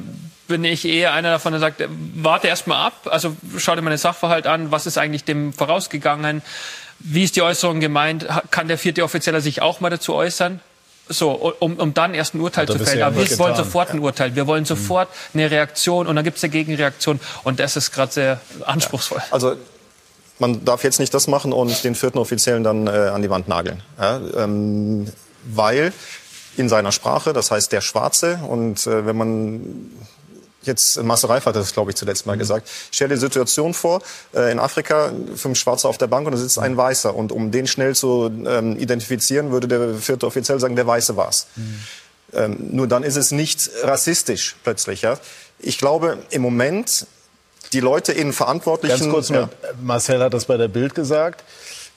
[0.47, 1.83] bin ich eher einer davon, der sagt,
[2.15, 3.09] warte erst mal ab.
[3.11, 4.71] Also schau dir mal den Sachverhalt an.
[4.71, 6.41] Was ist eigentlich dem vorausgegangen?
[7.01, 8.29] Wie ist die Äußerung gemeint?
[8.53, 10.61] Kann der vierte Offizielle sich auch mal dazu äußern?
[11.13, 13.03] So, um, um dann erst ein Urteil zu fällen.
[13.03, 13.39] Aber wir getan.
[13.39, 14.35] wollen sofort ein Urteil.
[14.35, 17.21] Wir wollen sofort eine Reaktion und dann gibt es eine Gegenreaktion.
[17.45, 19.19] Und das ist gerade sehr anspruchsvoll.
[19.19, 19.25] Ja.
[19.31, 19.57] Also
[20.39, 23.49] man darf jetzt nicht das machen und den vierten Offiziellen dann äh, an die Wand
[23.49, 23.83] nageln.
[23.99, 25.07] Ja, ähm,
[25.45, 25.93] weil
[26.57, 28.41] in seiner Sprache, das heißt der Schwarze.
[28.49, 29.91] Und äh, wenn man
[30.63, 32.69] jetzt Marcel Reif hat das, glaube ich, zuletzt mal gesagt.
[32.91, 34.03] Stell dir die Situation vor,
[34.35, 37.15] äh, in Afrika fünf Schwarze auf der Bank und da sitzt ein Weißer.
[37.15, 41.47] Und um den schnell zu ähm, identifizieren, würde der vierte Offiziell sagen, der Weiße war's.
[41.57, 41.79] Mhm.
[42.35, 45.03] Ähm, nur dann ist es nicht rassistisch plötzlich.
[45.03, 45.19] Ja?
[45.59, 47.07] Ich glaube, im Moment
[47.73, 48.99] die Leute in verantwortlichen...
[48.99, 49.49] Ganz kurz, ja.
[49.81, 51.43] Marcel hat das bei der Bild gesagt.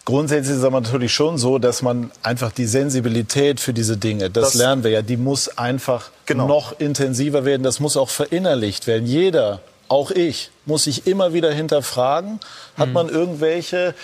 [0.05, 4.29] Grundsätzlich ist es aber natürlich schon so, dass man einfach die Sensibilität für diese Dinge,
[4.29, 6.47] das, das lernen wir ja, die muss einfach genau.
[6.47, 7.63] noch intensiver werden.
[7.63, 9.07] Das muss auch verinnerlicht werden.
[9.07, 12.39] Jeder, auch ich, muss sich immer wieder hinterfragen,
[12.77, 12.93] hat mhm.
[12.93, 13.95] man irgendwelche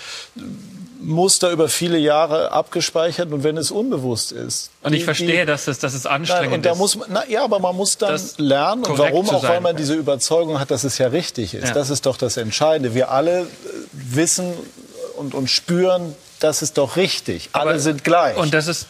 [1.00, 4.72] Muster über viele Jahre abgespeichert und wenn es unbewusst ist.
[4.82, 6.78] Und ich die, verstehe, dass es, dass es anstrengend nein, und da ist.
[6.78, 8.86] Muss man, na, ja, aber man muss dann lernen.
[8.86, 9.30] Und warum?
[9.30, 11.70] Auch weil man diese Überzeugung hat, dass es ja richtig ist.
[11.70, 11.74] Ja.
[11.74, 12.96] Das ist doch das Entscheidende.
[12.96, 13.48] Wir alle
[13.92, 14.54] wissen
[15.22, 17.50] und, und spüren, das ist doch richtig.
[17.54, 18.36] Alle sind gleich.
[18.36, 18.88] Und das ist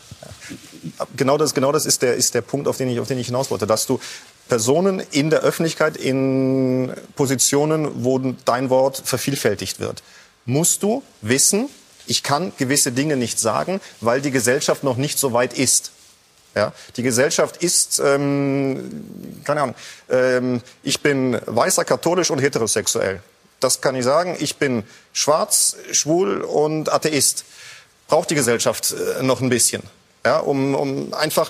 [1.15, 3.27] genau das, genau das ist der, ist der Punkt, auf den, ich, auf den ich
[3.27, 3.99] hinaus wollte, dass du
[4.47, 10.01] Personen in der Öffentlichkeit in Positionen, wo dein Wort vervielfältigt wird,
[10.45, 11.69] musst du wissen,
[12.07, 15.91] ich kann gewisse Dinge nicht sagen, weil die Gesellschaft noch nicht so weit ist.
[16.55, 19.75] Ja, die Gesellschaft ist, ähm, keine Ahnung,
[20.09, 23.21] ähm, ich bin weißer, katholisch und heterosexuell.
[23.61, 24.35] Das kann ich sagen.
[24.39, 24.83] Ich bin
[25.13, 27.45] schwarz, schwul und Atheist.
[28.07, 29.83] Braucht die Gesellschaft äh, noch ein bisschen.
[30.25, 31.49] Ja, um, um einfach,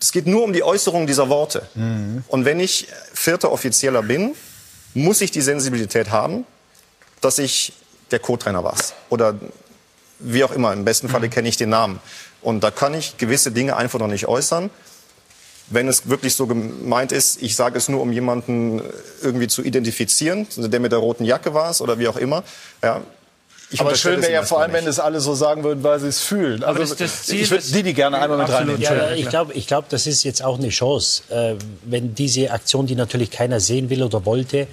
[0.00, 1.68] es geht nur um die Äußerung dieser Worte.
[1.74, 2.24] Mhm.
[2.28, 4.34] Und wenn ich vierter Offizieller bin,
[4.94, 6.46] muss ich die Sensibilität haben,
[7.20, 7.74] dass ich
[8.10, 8.76] der Co-Trainer war.
[9.10, 9.34] Oder
[10.20, 10.72] wie auch immer.
[10.72, 11.30] Im besten Falle mhm.
[11.30, 12.00] kenne ich den Namen.
[12.42, 14.70] Und da kann ich gewisse Dinge einfach noch nicht äußern
[15.68, 18.82] wenn es wirklich so gemeint ist, ich sage es nur, um jemanden
[19.22, 22.44] irgendwie zu identifizieren, der mit der roten Jacke war es oder wie auch immer.
[22.82, 23.00] Ja,
[23.70, 26.06] ich aber schön wäre ja vor allem, wenn es alle so sagen würden, weil sie
[26.06, 26.62] es fühlen.
[26.62, 28.80] Also das das Ziel, ich würde die, die gerne einmal mit reinnehmen.
[28.80, 31.54] Ja, ich glaube, ich glaub, das ist jetzt auch eine Chance, äh,
[31.84, 34.68] wenn diese Aktion, die natürlich keiner sehen will oder wollte,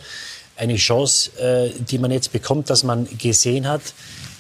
[0.56, 3.82] eine Chance, äh, die man jetzt bekommt, dass man gesehen hat,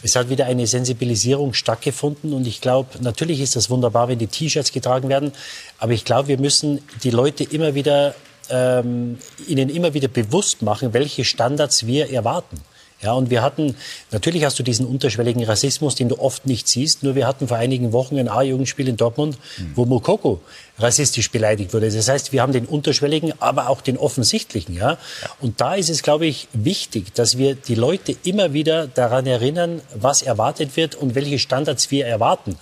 [0.04, 4.28] es hat wieder eine Sensibilisierung stattgefunden und ich glaube, natürlich ist das wunderbar, wenn die
[4.28, 5.32] T-Shirts getragen werden,
[5.78, 8.16] aber ich glaube, wir müssen die Leute immer wieder,
[8.49, 12.62] ähm, ihnen immer wieder bewusst machen, welche Standards wir erwarten.
[13.02, 13.76] Ja, und wir hatten,
[14.12, 17.58] natürlich hast du diesen unterschwelligen Rassismus, den du oft nicht siehst, nur wir hatten vor
[17.58, 19.72] einigen Wochen ein A-Jugendspiel in Dortmund, mhm.
[19.74, 20.39] wo Mokoko
[20.82, 21.89] rassistisch beleidigt wurde.
[21.89, 24.75] Das heißt, wir haben den unterschwelligen, aber auch den offensichtlichen.
[24.75, 24.97] Ja?
[25.39, 29.82] Und da ist es, glaube ich, wichtig, dass wir die Leute immer wieder daran erinnern,
[29.93, 32.57] was erwartet wird und welche Standards wir erwarten.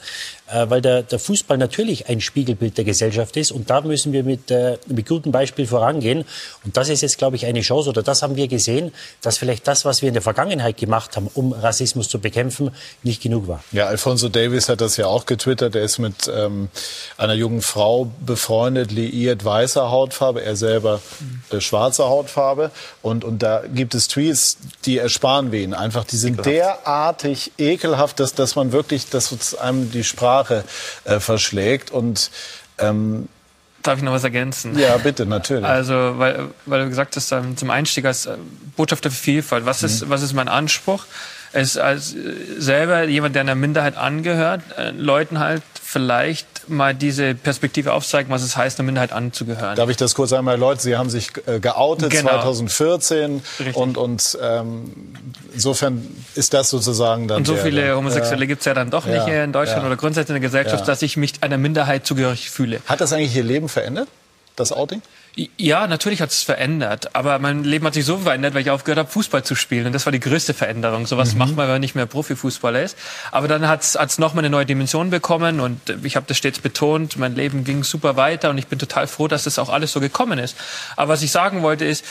[0.52, 4.24] Äh, weil der, der Fußball natürlich ein Spiegelbild der Gesellschaft ist und da müssen wir
[4.24, 6.26] mit, äh, mit gutem Beispiel vorangehen.
[6.66, 8.91] Und das ist jetzt, glaube ich, eine Chance oder das haben wir gesehen,
[9.22, 12.72] dass vielleicht das, was wir in der Vergangenheit gemacht haben, um Rassismus zu bekämpfen,
[13.04, 13.64] nicht genug war.
[13.72, 15.76] Ja, Alfonso Davis hat das ja auch getwittert.
[15.76, 16.70] Er ist mit ähm,
[17.18, 21.00] einer jungen Frau befreundet, liiert weißer Hautfarbe, er selber
[21.52, 22.72] äh, schwarze Hautfarbe.
[23.04, 26.06] Und, und da gibt es Tweets, die ersparen wir ihn einfach.
[26.06, 26.86] Die sind ekelhaft.
[26.86, 31.92] derartig ekelhaft, dass, dass man wirklich, dass einem die Sprache äh, verschlägt.
[31.92, 32.32] Und
[32.78, 33.28] ähm,
[33.84, 34.78] Darf ich noch was ergänzen?
[34.78, 35.66] Ja, bitte, natürlich.
[35.66, 38.36] Also, weil, weil du gesagt hast, ähm, zum Einstieg als äh,
[38.76, 40.10] Botschafter für Vielfalt, was ist, mhm.
[40.10, 41.06] was ist mein Anspruch?
[41.52, 42.18] Es als äh,
[42.58, 48.43] selber jemand, der einer Minderheit angehört, äh, Leuten halt vielleicht mal diese Perspektive aufzeigen, was
[48.43, 49.76] es heißt, einer Minderheit anzugehören.
[49.76, 50.80] Darf ich das kurz einmal erläutern?
[50.80, 52.30] Sie haben sich äh, geoutet genau.
[52.30, 53.76] 2014 Richtig.
[53.76, 54.91] und, und ähm,
[55.54, 57.38] insofern ist das sozusagen dann.
[57.38, 58.47] Und so viele der, Homosexuelle ja.
[58.47, 59.88] gibt es ja dann doch nicht hier in Deutschland ja.
[59.88, 62.82] oder grundsätzlich in der Gesellschaft, dass ich mich einer Minderheit zugehörig fühle.
[62.86, 64.08] Hat das eigentlich Ihr Leben verändert,
[64.56, 65.02] das Outing?
[65.57, 67.15] Ja, natürlich hat es verändert.
[67.15, 69.86] Aber mein Leben hat sich so verändert, weil ich aufgehört habe, Fußball zu spielen.
[69.88, 71.05] Und das war die größte Veränderung.
[71.07, 71.39] Sowas mhm.
[71.39, 72.97] macht man, wenn man nicht mehr Profifußballer ist.
[73.32, 75.59] Aber dann hat es nochmal eine neue Dimension bekommen.
[75.59, 77.17] Und ich habe das stets betont.
[77.17, 78.49] Mein Leben ging super weiter.
[78.49, 80.57] Und ich bin total froh, dass das auch alles so gekommen ist.
[80.95, 82.03] Aber was ich sagen wollte ist,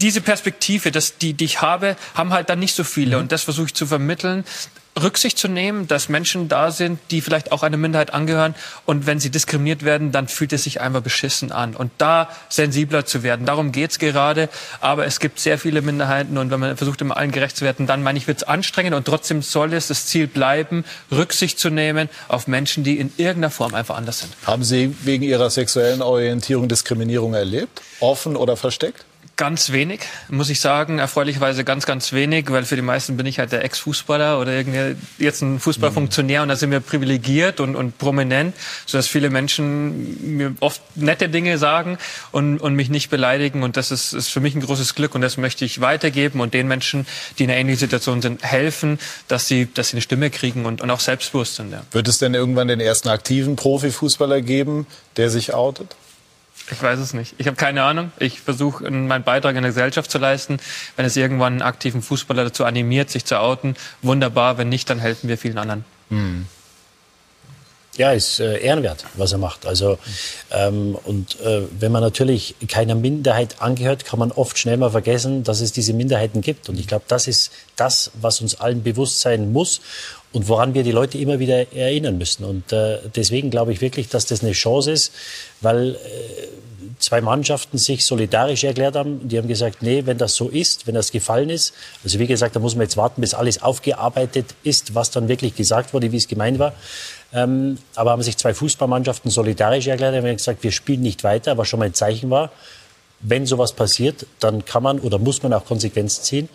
[0.00, 3.16] diese Perspektive, das, die, die ich habe, haben halt dann nicht so viele.
[3.16, 3.22] Mhm.
[3.22, 4.44] Und das versuche ich zu vermitteln,
[5.00, 8.54] Rücksicht zu nehmen, dass Menschen da sind, die vielleicht auch einer Minderheit angehören.
[8.86, 11.76] Und wenn sie diskriminiert werden, dann fühlt es sich einfach beschissen an.
[11.76, 14.48] Und da sensibler zu werden, darum geht's gerade.
[14.80, 16.38] Aber es gibt sehr viele Minderheiten.
[16.38, 18.94] Und wenn man versucht, immer allen gerecht zu werden, dann meine ich, wird's anstrengend.
[18.94, 23.50] Und trotzdem soll es das Ziel bleiben, Rücksicht zu nehmen auf Menschen, die in irgendeiner
[23.50, 24.32] Form einfach anders sind.
[24.46, 27.82] Haben Sie wegen Ihrer sexuellen Orientierung Diskriminierung erlebt?
[28.00, 29.04] Offen oder versteckt?
[29.38, 30.98] Ganz wenig, muss ich sagen.
[30.98, 34.96] Erfreulicherweise ganz, ganz wenig, weil für die meisten bin ich halt der Ex-Fußballer oder irgendwie
[35.18, 38.56] jetzt ein Fußballfunktionär und da sind wir privilegiert und, und prominent,
[38.86, 41.98] sodass viele Menschen mir oft nette Dinge sagen
[42.32, 43.62] und, und mich nicht beleidigen.
[43.62, 46.54] Und das ist, ist für mich ein großes Glück und das möchte ich weitergeben und
[46.54, 47.06] den Menschen,
[47.38, 50.80] die in einer ähnlichen Situation sind, helfen, dass sie, dass sie eine Stimme kriegen und,
[50.80, 51.72] und auch selbstbewusst sind.
[51.72, 51.82] Ja.
[51.92, 54.86] Wird es denn irgendwann den ersten aktiven Profifußballer geben,
[55.18, 55.94] der sich outet?
[56.70, 57.34] Ich weiß es nicht.
[57.38, 58.10] Ich habe keine Ahnung.
[58.18, 60.58] Ich versuche meinen Beitrag in der Gesellschaft zu leisten.
[60.96, 64.58] Wenn es irgendwann einen aktiven Fußballer dazu animiert, sich zu outen, wunderbar.
[64.58, 65.84] Wenn nicht, dann helfen wir vielen anderen.
[66.08, 66.46] Mhm.
[67.96, 69.64] Ja, ist äh, ehrenwert, was er macht.
[69.64, 69.98] Also
[70.50, 75.44] ähm, und äh, wenn man natürlich keiner Minderheit angehört, kann man oft schnell mal vergessen,
[75.44, 76.68] dass es diese Minderheiten gibt.
[76.68, 79.80] Und ich glaube, das ist das, was uns allen bewusst sein muss
[80.32, 82.44] und woran wir die Leute immer wieder erinnern müssen.
[82.44, 85.12] Und äh, deswegen glaube ich wirklich, dass das eine Chance ist,
[85.62, 85.98] weil äh,
[86.98, 89.28] zwei Mannschaften sich solidarisch erklärt haben.
[89.28, 91.74] Die haben gesagt, nee, wenn das so ist, wenn das gefallen ist,
[92.04, 95.54] also wie gesagt, da muss man jetzt warten, bis alles aufgearbeitet ist, was dann wirklich
[95.54, 96.74] gesagt wurde, wie es gemeint war.
[97.32, 101.68] Ähm, aber haben sich zwei Fußballmannschaften solidarisch erklärt, haben gesagt, wir spielen nicht weiter, was
[101.68, 102.50] schon mal ein Zeichen war
[103.20, 106.48] wenn sowas passiert, dann kann man oder muss man auch Konsequenzen ziehen.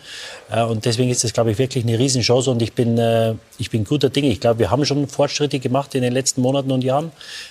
[0.50, 2.50] Äh, und deswegen ist das, glaube ich, wirklich eine Riesenchance.
[2.50, 4.28] Und ich bin, äh, ich bin guter Dinge.
[4.28, 7.10] Ich glaube, wir haben schon Fortschritte gemacht in den letzten Monaten und Jahren.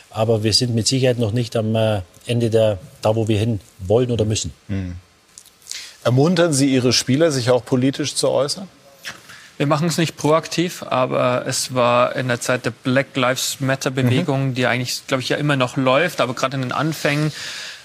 [0.09, 3.59] Aber wir sind mit Sicherheit noch nicht am äh, Ende der, da, wo wir hin
[3.79, 4.53] wollen oder müssen.
[4.67, 4.95] Mhm.
[6.03, 8.67] Ermuntern Sie Ihre Spieler, sich auch politisch zu äußern?
[9.57, 13.91] Wir machen es nicht proaktiv, aber es war in der Zeit der Black Lives Matter
[13.91, 14.53] Bewegung, mhm.
[14.55, 17.31] die eigentlich, glaube ich, ja immer noch läuft, aber gerade in den Anfängen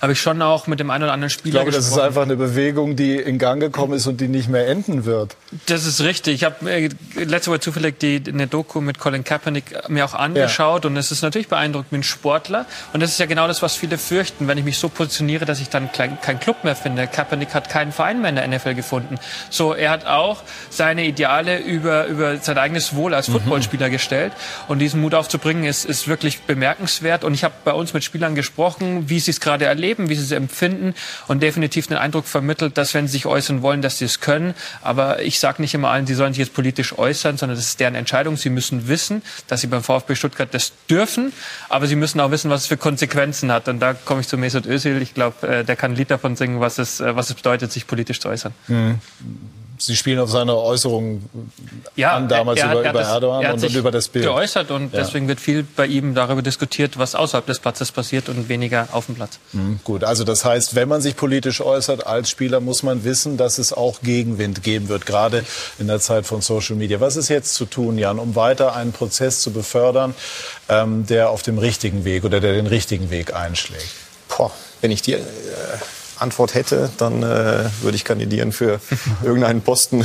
[0.00, 1.90] habe ich schon auch mit dem einen oder anderen Spieler Ich glaube, gesprochen.
[1.90, 5.04] das ist einfach eine Bewegung, die in Gang gekommen ist und die nicht mehr enden
[5.06, 5.36] wird.
[5.66, 6.34] Das ist richtig.
[6.34, 10.84] Ich habe äh, letzte Woche zufällig die, eine Doku mit Colin Kaepernick mir auch angeschaut
[10.84, 10.90] ja.
[10.90, 13.74] und es ist natürlich beeindruckend wie ein Sportler und das ist ja genau das, was
[13.74, 17.06] viele fürchten, wenn ich mich so positioniere, dass ich dann keinen kein Club mehr finde.
[17.06, 19.18] Kaepernick hat keinen Verein mehr in der NFL gefunden.
[19.48, 23.34] So, er hat auch seine Ideale über, über sein eigenes Wohl als mhm.
[23.34, 23.92] Footballspieler mhm.
[23.92, 24.32] gestellt
[24.68, 28.34] und diesen Mut aufzubringen ist, ist wirklich bemerkenswert und ich habe bei uns mit Spielern
[28.34, 30.94] gesprochen, wie sie es gerade erleben erleben, wie sie es empfinden
[31.28, 34.54] und definitiv den Eindruck vermittelt, dass wenn sie sich äußern wollen, dass sie es können.
[34.82, 37.80] Aber ich sage nicht immer allen, sie sollen sich jetzt politisch äußern, sondern das ist
[37.80, 38.36] deren Entscheidung.
[38.36, 41.32] Sie müssen wissen, dass sie beim VfB Stuttgart das dürfen,
[41.68, 43.68] aber sie müssen auch wissen, was es für Konsequenzen hat.
[43.68, 45.00] Und da komme ich zu Mesut Özil.
[45.00, 47.70] Ich glaube, äh, der kann ein Lied davon singen, was es, äh, was es bedeutet,
[47.70, 48.52] sich politisch zu äußern.
[48.68, 49.00] Mhm.
[49.78, 51.28] Sie spielen auf seine Äußerungen
[51.96, 54.24] ja, an damals er, er, über, er über das, Erdogan und, und über das Bild.
[54.24, 55.00] geäußert und ja.
[55.00, 59.06] deswegen wird viel bei ihm darüber diskutiert, was außerhalb des Platzes passiert und weniger auf
[59.06, 59.38] dem Platz.
[59.52, 63.36] Mhm, gut, also das heißt, wenn man sich politisch äußert als Spieler, muss man wissen,
[63.36, 65.44] dass es auch Gegenwind geben wird, gerade
[65.78, 67.00] in der Zeit von Social Media.
[67.00, 70.14] Was ist jetzt zu tun, Jan, um weiter einen Prozess zu befördern,
[70.68, 73.90] ähm, der auf dem richtigen Weg oder der den richtigen Weg einschlägt?
[74.28, 74.50] Boah,
[74.80, 75.18] wenn ich dir...
[75.18, 75.22] Äh
[76.18, 78.80] Antwort hätte, dann äh, würde ich kandidieren für
[79.22, 80.04] irgendeinen Posten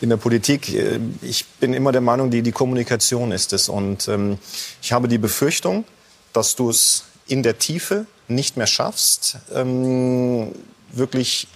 [0.00, 0.72] in der Politik.
[0.74, 3.68] Äh, ich bin immer der Meinung, die, die Kommunikation ist es.
[3.68, 4.38] Und ähm,
[4.82, 5.84] ich habe die Befürchtung,
[6.32, 10.52] dass du es in der Tiefe nicht mehr schaffst, ähm,
[10.92, 11.48] wirklich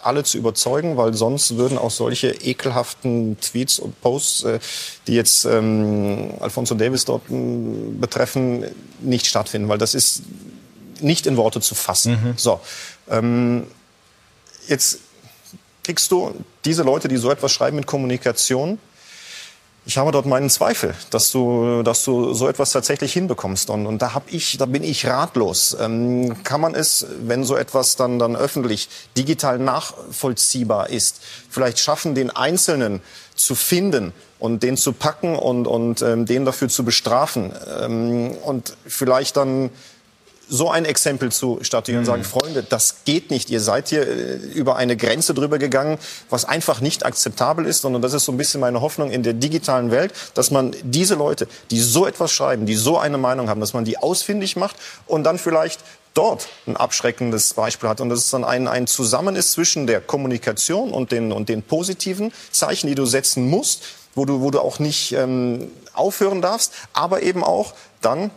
[0.00, 4.58] alle zu überzeugen, weil sonst würden auch solche ekelhaften Tweets und Posts, äh,
[5.06, 7.34] die jetzt ähm, Alfonso Davis dort äh,
[8.00, 8.64] betreffen,
[9.00, 10.22] nicht stattfinden, weil das ist
[11.00, 12.12] nicht in Worte zu fassen.
[12.12, 12.34] Mhm.
[12.36, 12.60] So.
[13.10, 13.66] Ähm,
[14.66, 14.98] jetzt
[15.84, 16.34] kriegst du
[16.64, 18.78] diese Leute, die so etwas schreiben mit Kommunikation.
[19.86, 23.70] Ich habe dort meinen Zweifel, dass du, dass du so etwas tatsächlich hinbekommst.
[23.70, 25.74] Und, und da hab ich, da bin ich ratlos.
[25.80, 32.14] Ähm, kann man es, wenn so etwas dann, dann öffentlich, digital nachvollziehbar ist, vielleicht schaffen,
[32.14, 33.00] den Einzelnen
[33.34, 38.76] zu finden und den zu packen und, und ähm, den dafür zu bestrafen ähm, und
[38.86, 39.70] vielleicht dann
[40.48, 42.26] so ein Exempel zu statuieren und sagen, mhm.
[42.26, 43.50] Freunde, das geht nicht.
[43.50, 45.98] Ihr seid hier äh, über eine Grenze drüber gegangen,
[46.30, 49.34] was einfach nicht akzeptabel ist, sondern das ist so ein bisschen meine Hoffnung in der
[49.34, 53.60] digitalen Welt, dass man diese Leute, die so etwas schreiben, die so eine Meinung haben,
[53.60, 54.76] dass man die ausfindig macht
[55.06, 55.80] und dann vielleicht
[56.14, 60.00] dort ein abschreckendes Beispiel hat und dass es dann ein, ein Zusammen ist zwischen der
[60.00, 63.84] Kommunikation und den, und den positiven Zeichen, die du setzen musst,
[64.14, 68.30] wo du, wo du auch nicht ähm, aufhören darfst, aber eben auch dann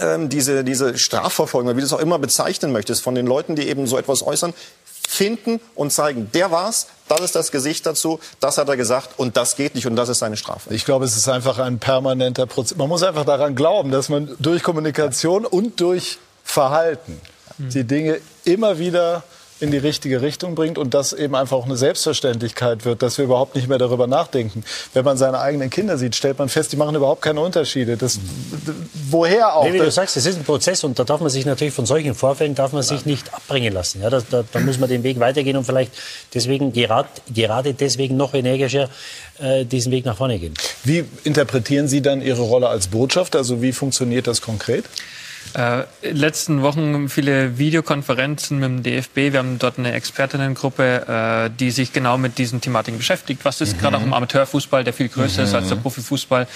[0.00, 3.68] ähm, diese, diese Strafverfolgung, wie du es auch immer bezeichnen möchtest, von den Leuten, die
[3.68, 4.54] eben so etwas äußern,
[5.08, 9.36] finden und zeigen, der war's, das ist das Gesicht dazu, das hat er gesagt und
[9.36, 10.74] das geht nicht und das ist seine Strafe.
[10.74, 12.76] Ich glaube, es ist einfach ein permanenter Prozess.
[12.76, 17.20] Man muss einfach daran glauben, dass man durch Kommunikation und durch Verhalten
[17.58, 19.22] die Dinge immer wieder
[19.58, 23.24] in die richtige Richtung bringt und das eben einfach auch eine Selbstverständlichkeit wird, dass wir
[23.24, 24.64] überhaupt nicht mehr darüber nachdenken.
[24.92, 27.96] Wenn man seine eigenen Kinder sieht, stellt man fest, die machen überhaupt keine Unterschiede.
[27.96, 28.18] Das,
[29.10, 29.64] woher auch?
[29.64, 31.86] Nee, wie du sagst, es ist ein Prozess und da darf man sich natürlich von
[31.86, 34.02] solchen Vorfällen darf man sich nicht abbringen lassen.
[34.02, 35.92] Ja, da, da, da muss man den Weg weitergehen und vielleicht
[36.34, 38.90] deswegen gerade, gerade deswegen noch energischer
[39.38, 40.54] äh, diesen Weg nach vorne gehen.
[40.84, 43.38] Wie interpretieren Sie dann Ihre Rolle als Botschafter?
[43.38, 44.84] Also wie funktioniert das konkret?
[45.54, 49.32] Äh, in letzten Wochen viele Videokonferenzen mit dem DFB.
[49.32, 53.44] Wir haben dort eine Expertinnengruppe, äh, die sich genau mit diesen Thematiken beschäftigt.
[53.44, 53.80] Was ist mhm.
[53.80, 55.48] gerade auch im Amateurfußball, der viel größer mhm.
[55.48, 55.82] ist als der mhm.
[55.82, 56.46] Profifußball?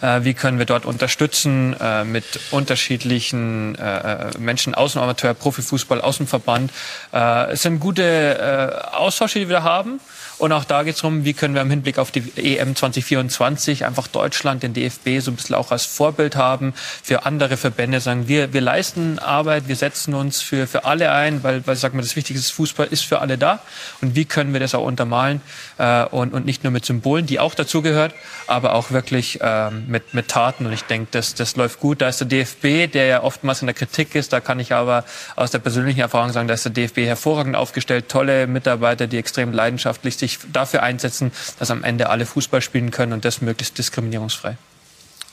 [0.00, 6.00] Äh, wie können wir dort unterstützen äh, mit unterschiedlichen äh, Menschen aus dem Amateur, Profifußball,
[6.00, 6.72] aus dem Verband?
[7.12, 10.00] Äh, es sind gute äh, Austausche, die wir da haben.
[10.38, 13.84] Und auch da geht es darum, wie können wir im Hinblick auf die EM 2024
[13.84, 18.28] einfach Deutschland, den DFB so ein bisschen auch als Vorbild haben für andere Verbände, sagen
[18.28, 22.02] wir, wir leisten Arbeit, wir setzen uns für, für alle ein, weil, weil sagen wir,
[22.02, 23.60] das Wichtigste ist, Fußball ist für alle da.
[24.00, 25.40] Und wie können wir das auch untermalen
[25.78, 28.14] äh, und, und nicht nur mit Symbolen, die auch dazugehört,
[28.46, 30.66] aber auch wirklich äh, mit, mit Taten.
[30.66, 32.00] Und ich denke, das, das läuft gut.
[32.00, 35.04] Da ist der DFB, der ja oftmals in der Kritik ist, da kann ich aber
[35.34, 39.52] aus der persönlichen Erfahrung sagen, da ist der DFB hervorragend aufgestellt, tolle Mitarbeiter, die extrem
[39.52, 43.78] leidenschaftlich sich sich dafür einsetzen, dass am Ende alle Fußball spielen können und das möglichst
[43.78, 44.56] diskriminierungsfrei.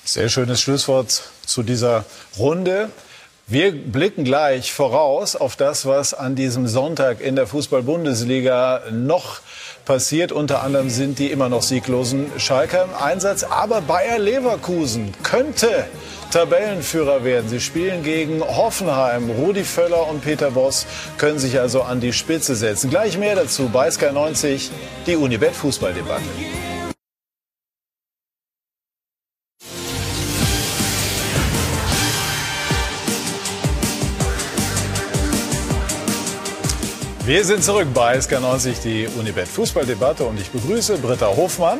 [0.03, 2.05] Sehr schönes Schlusswort zu dieser
[2.37, 2.89] Runde.
[3.47, 9.39] Wir blicken gleich voraus auf das, was an diesem Sonntag in der Fußball-Bundesliga noch
[9.85, 10.31] passiert.
[10.31, 13.43] Unter anderem sind die immer noch sieglosen Schalker im Einsatz.
[13.43, 15.85] Aber Bayer Leverkusen könnte
[16.31, 17.47] Tabellenführer werden.
[17.47, 19.29] Sie spielen gegen Hoffenheim.
[19.29, 20.87] Rudi Völler und Peter Boss
[21.19, 22.89] können sich also an die Spitze setzen.
[22.89, 24.71] Gleich mehr dazu bei Sky 90,
[25.05, 26.23] die Unibet Fußballdebatte.
[37.26, 41.80] Wir sind zurück bei SK90, die Unibet Fußballdebatte und ich begrüße Britta Hofmann,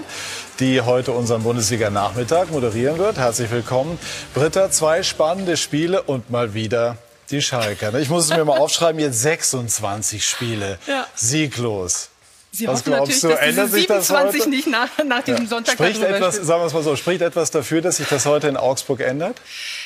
[0.60, 3.18] die heute unseren Bundesliga-Nachmittag moderieren wird.
[3.18, 4.00] Herzlich willkommen.
[4.34, 6.98] Britta, zwei spannende Spiele und mal wieder
[7.30, 7.93] die Schalker.
[8.00, 11.06] Ich muss es mir mal aufschreiben, jetzt 26 Spiele, ja.
[11.14, 12.10] sieglos.
[12.56, 14.50] Sie Was glaubst du, ändert sich das heute?
[14.50, 15.50] nicht nach, nach diesem ja.
[15.50, 18.48] Sonntag spricht etwas, Sagen wir es mal so, spricht etwas dafür, dass sich das heute
[18.48, 19.38] in Augsburg ändert?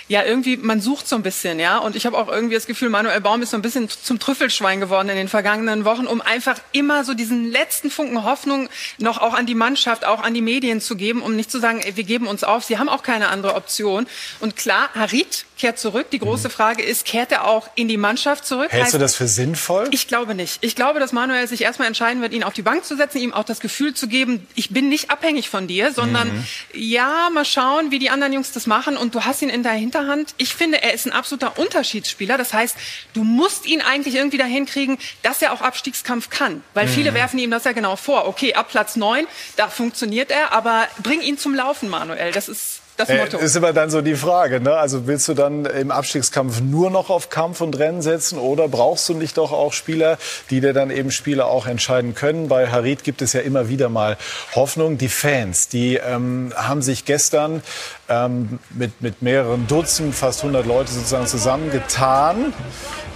[0.10, 1.78] Ja, irgendwie, man sucht so ein bisschen, ja.
[1.78, 4.80] Und ich habe auch irgendwie das Gefühl, Manuel Baum ist so ein bisschen zum Trüffelschwein
[4.80, 9.36] geworden in den vergangenen Wochen, um einfach immer so diesen letzten Funken Hoffnung noch auch
[9.36, 12.05] an die Mannschaft, auch an die Medien zu geben, um nicht zu sagen, ey, wir
[12.05, 12.64] geben uns auf.
[12.64, 14.07] Sie haben auch keine andere Option.
[14.39, 16.10] Und klar, Harit kehrt zurück.
[16.10, 16.53] Die große mhm.
[16.53, 18.72] Frage ist, kehrt er auch in die Mannschaft zurück?
[18.72, 19.89] Hältst heißt, du das für sinnvoll?
[19.91, 20.57] Ich glaube nicht.
[20.62, 23.34] Ich glaube, dass Manuel sich erstmal entscheiden wird, ihn auf die Bank zu setzen, ihm
[23.34, 26.45] auch das Gefühl zu geben, ich bin nicht abhängig von dir, sondern mhm.
[26.74, 29.74] ja, mal schauen, wie die anderen Jungs das machen und du hast ihn in der
[29.74, 29.99] Hinterhand.
[30.38, 32.38] Ich finde, er ist ein absoluter Unterschiedsspieler.
[32.38, 32.76] Das heißt,
[33.14, 36.64] du musst ihn eigentlich irgendwie dahin kriegen, dass er auch Abstiegskampf kann.
[36.74, 36.91] Weil mhm.
[36.91, 38.28] viele werfen ihm das ja genau vor.
[38.28, 42.32] Okay, ab Platz neun, da funktioniert er, aber bring ihn zum Laufen, Manuel.
[42.32, 43.38] Das ist das äh, Motto.
[43.38, 44.60] Äh, ist immer dann so die Frage.
[44.60, 44.74] Ne?
[44.74, 49.08] Also willst du dann im Abstiegskampf nur noch auf Kampf und Rennen setzen oder brauchst
[49.10, 50.18] du nicht doch auch Spieler,
[50.50, 52.50] die dir dann eben Spiele auch entscheiden können?
[52.50, 54.18] Bei Harit gibt es ja immer wieder mal
[54.54, 54.97] Hoffnung.
[54.97, 57.64] Die Fans, die ähm, haben sich gestern
[58.10, 62.54] ähm, mit, mit mehreren Dutzend, fast 100 Leute sozusagen zusammengetan.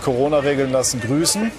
[0.04, 1.52] Corona-Regeln lassen grüßen.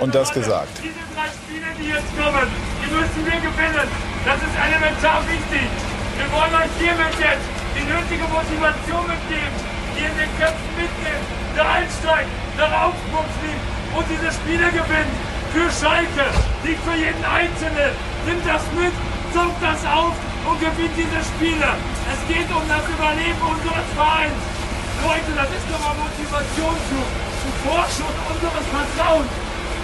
[0.00, 0.68] Und das gesagt.
[0.82, 2.48] Diese drei Spiele, die jetzt kommen,
[2.82, 3.88] die müssen wir gewinnen.
[4.24, 5.89] Das ist elementar wichtig.
[6.20, 9.56] Wir wollen euch hiermit jetzt die nötige Motivation mitgeben,
[9.96, 12.28] die in den Köpfen mitnimmt, der einsteigt,
[12.60, 13.64] nach Augsburg fliegt
[13.96, 15.16] und diese Spiele gewinnt.
[15.56, 16.28] Für Schalke,
[16.60, 17.96] nicht für jeden Einzelnen.
[18.28, 18.92] Nimmt das mit,
[19.32, 20.12] saugt das auf
[20.44, 21.72] und gewinnt diese Spiele.
[22.12, 24.40] Es geht um das Überleben unseres Vereins.
[25.00, 29.32] Leute, das ist doch mal Motivation zu, zu Vorschuss unseres Vertrauens.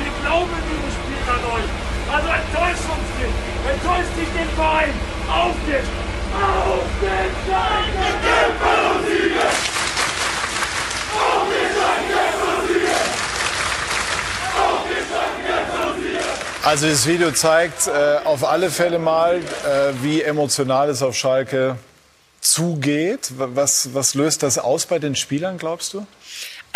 [0.04, 1.70] Wir glauben in dieses Spiel an euch.
[2.12, 3.36] Also enttäuscht uns nicht.
[3.72, 4.92] Enttäuscht nicht den Verein.
[5.32, 6.05] Auf geht's!
[16.66, 21.76] Also das Video zeigt äh, auf alle Fälle mal, äh, wie emotional es auf Schalke
[22.40, 23.30] zugeht.
[23.38, 26.04] Was, was löst das aus bei den Spielern, glaubst du?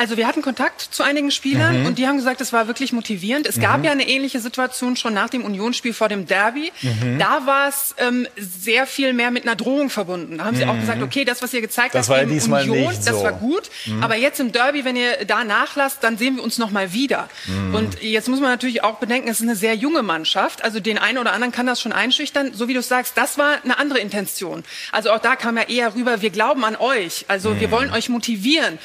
[0.00, 1.86] Also wir hatten Kontakt zu einigen Spielern mhm.
[1.86, 3.46] und die haben gesagt, es war wirklich motivierend.
[3.46, 3.60] Es mhm.
[3.60, 6.72] gab ja eine ähnliche Situation schon nach dem Unionsspiel vor dem Derby.
[6.80, 7.18] Mhm.
[7.18, 10.38] Da war es ähm, sehr viel mehr mit einer Drohung verbunden.
[10.38, 10.80] Da haben sie auch mhm.
[10.80, 13.10] gesagt, okay, das, was ihr gezeigt das habt gegen Union, so.
[13.10, 13.68] das war gut.
[13.84, 14.02] Mhm.
[14.02, 17.28] Aber jetzt im Derby, wenn ihr da nachlasst, dann sehen wir uns noch mal wieder.
[17.46, 17.74] Mhm.
[17.74, 20.64] Und jetzt muss man natürlich auch bedenken, es ist eine sehr junge Mannschaft.
[20.64, 22.54] Also den einen oder anderen kann das schon einschüchtern.
[22.54, 24.64] So wie du sagst, das war eine andere Intention.
[24.92, 27.26] Also auch da kam ja eher rüber, wir glauben an euch.
[27.28, 28.78] Also wir wollen euch motivieren.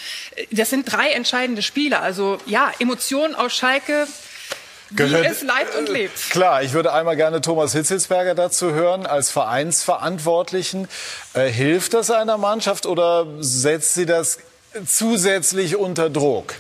[0.51, 1.99] Das sind drei zwei entscheidende Spiele.
[1.99, 4.07] Also ja, Emotionen aus Schalke.
[4.91, 6.29] Wie es leibt und lebt.
[6.29, 10.87] Klar, ich würde einmal gerne Thomas Hitzelsberger dazu hören, als Vereinsverantwortlichen.
[11.33, 14.37] Äh, hilft das einer Mannschaft oder setzt sie das
[14.85, 16.53] zusätzlich unter Druck?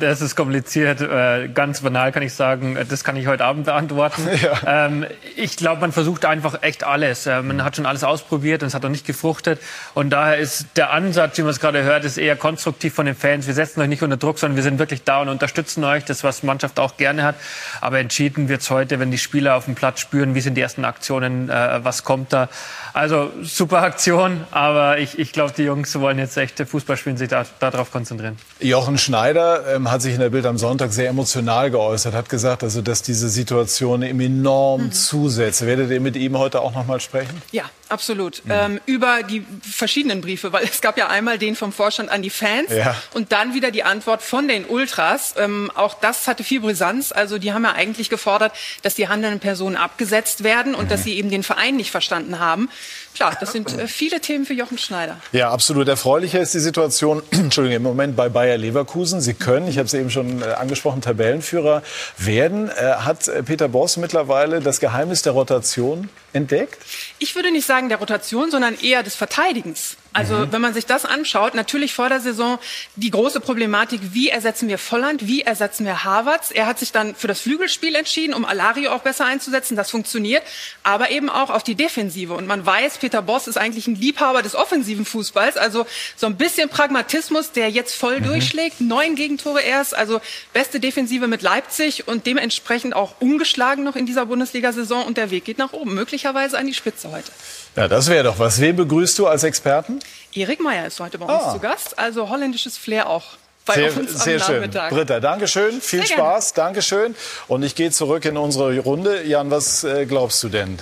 [0.00, 1.00] Das ist kompliziert.
[1.00, 4.28] Äh, Ganz banal kann ich sagen, äh, das kann ich heute Abend beantworten.
[4.66, 7.26] Ähm, Ich glaube, man versucht einfach echt alles.
[7.26, 9.60] Äh, Man hat schon alles ausprobiert und es hat noch nicht gefruchtet.
[9.94, 13.14] Und daher ist der Ansatz, wie man es gerade hört, ist eher konstruktiv von den
[13.14, 13.46] Fans.
[13.46, 16.04] Wir setzen euch nicht unter Druck, sondern wir sind wirklich da und unterstützen euch.
[16.04, 17.34] Das, was die Mannschaft auch gerne hat.
[17.80, 20.84] Aber entschieden wird's heute, wenn die Spieler auf dem Platz spüren, wie sind die ersten
[20.84, 22.48] Aktionen, was kommt da.
[22.94, 27.28] Also super Aktion, aber ich, ich glaube, die Jungs wollen jetzt echt Fußball spielen, sich
[27.30, 28.36] da- darauf konzentrieren.
[28.60, 32.62] Jochen Schneider ähm, hat sich in der Bild am Sonntag sehr emotional geäußert, hat gesagt,
[32.62, 34.92] also, dass diese Situation ihm enorm Mhm.
[34.92, 35.64] zusetzt.
[35.64, 37.40] Werdet ihr mit ihm heute auch noch mal sprechen?
[37.50, 38.42] Ja, absolut.
[38.48, 42.30] Ähm, über die verschiedenen Briefe, weil es gab ja einmal den vom Vorstand an die
[42.30, 42.96] Fans Ja.
[43.14, 45.34] und dann wieder die Antwort von den Ultras.
[45.36, 47.12] Ähm, auch das hatte viel Brisanz.
[47.12, 48.52] Also die haben ja eigentlich gefordert,
[48.82, 52.70] dass die handelnden Personen abgesetzt werden und dass sie eben den Verein nicht verstanden haben.
[53.14, 55.18] Klar, das sind äh, viele Themen für Jochen Schneider.
[55.32, 55.88] Ja, absolut.
[55.88, 59.20] Erfreulicher ist die Situation, Entschuldigung, im Moment bei Bayer Leverkusen.
[59.20, 61.82] Sie können, ich habe es eben schon äh, angesprochen, Tabellenführer
[62.18, 62.68] werden.
[62.68, 66.78] Äh, hat Peter Boss mittlerweile das Geheimnis der Rotation entdeckt?
[67.18, 69.96] Ich würde nicht sagen der Rotation, sondern eher des Verteidigens.
[70.12, 70.52] Also Mhm.
[70.52, 72.58] wenn man sich das anschaut, natürlich vor der Saison
[72.96, 76.50] die große Problematik, wie ersetzen wir Volland, wie ersetzen wir Havertz.
[76.52, 79.76] Er hat sich dann für das Flügelspiel entschieden, um Alario auch besser einzusetzen.
[79.76, 80.42] Das funktioniert,
[80.82, 82.34] aber eben auch auf die Defensive.
[82.34, 85.56] Und man weiß, Peter Boss ist eigentlich ein Liebhaber des offensiven Fußballs.
[85.56, 85.86] Also
[86.16, 88.24] so ein bisschen Pragmatismus, der jetzt voll Mhm.
[88.24, 88.80] durchschlägt.
[88.80, 90.20] Neun Gegentore erst, also
[90.52, 95.04] beste Defensive mit Leipzig und dementsprechend auch ungeschlagen noch in dieser Bundesliga-Saison.
[95.06, 97.32] Und der Weg geht nach oben, möglicherweise an die Spitze heute.
[97.76, 98.60] Ja, das wäre doch was.
[98.60, 99.98] Wen begrüßt du als Experten?
[100.34, 101.52] Erik Meyer ist heute bei uns Ah.
[101.54, 103.24] zu Gast, also holländisches Flair auch
[103.64, 104.70] bei Sehr, uns am sehr schön.
[104.90, 105.80] Britta, Dankeschön.
[105.80, 106.30] Viel Sehr gerne.
[106.32, 106.52] Spaß.
[106.54, 107.14] Dankeschön.
[107.48, 109.22] Und ich gehe zurück in unsere Runde.
[109.24, 110.78] Jan, was äh, glaubst du denn?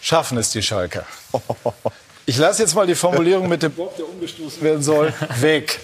[0.00, 1.04] Schaffen es die Schalker?
[2.28, 5.78] Ich lasse jetzt mal die Formulierung mit dem Bock, der umgestoßen werden soll, weg.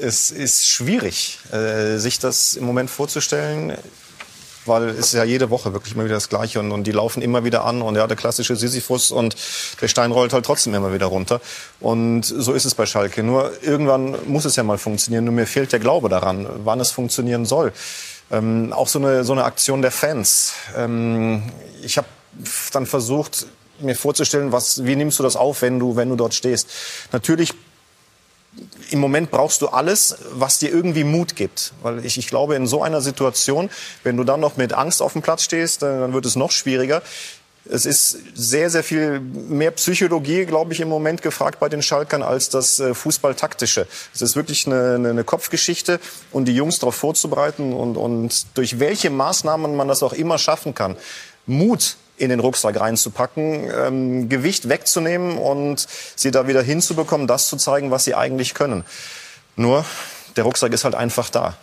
[0.00, 3.76] Es ist schwierig, äh, sich das im Moment vorzustellen,
[4.66, 7.22] weil es ist ja jede Woche wirklich immer wieder das Gleiche und, und die laufen
[7.22, 9.36] immer wieder an und ja, der klassische Sisyphus und
[9.80, 11.40] der Stein rollt halt trotzdem immer wieder runter.
[11.80, 13.22] Und so ist es bei Schalke.
[13.22, 15.24] Nur irgendwann muss es ja mal funktionieren.
[15.24, 17.72] Nur mir fehlt der Glaube daran, wann es funktionieren soll.
[18.30, 20.54] Ähm, auch so eine, so eine Aktion der Fans.
[20.76, 21.42] Ähm,
[21.82, 22.06] ich habe
[22.72, 23.46] dann versucht,
[23.80, 26.68] mir vorzustellen, was, wie nimmst du das auf, wenn du, wenn du dort stehst.
[27.12, 27.52] Natürlich
[28.90, 31.72] im Moment brauchst du alles, was dir irgendwie Mut gibt.
[31.82, 33.70] Weil ich, ich glaube, in so einer Situation,
[34.02, 36.50] wenn du dann noch mit Angst auf dem Platz stehst, dann, dann wird es noch
[36.50, 37.02] schwieriger.
[37.64, 42.22] Es ist sehr, sehr viel mehr Psychologie, glaube ich, im Moment gefragt bei den Schalkern
[42.22, 43.86] als das äh, Fußballtaktische.
[44.12, 46.00] Es ist wirklich eine, eine, eine Kopfgeschichte
[46.32, 50.74] und die Jungs darauf vorzubereiten und, und durch welche Maßnahmen man das auch immer schaffen
[50.74, 50.96] kann.
[51.46, 57.56] Mut in den Rucksack reinzupacken, ähm, Gewicht wegzunehmen und sie da wieder hinzubekommen, das zu
[57.56, 58.84] zeigen, was sie eigentlich können.
[59.56, 59.84] Nur,
[60.36, 61.56] der Rucksack ist halt einfach da.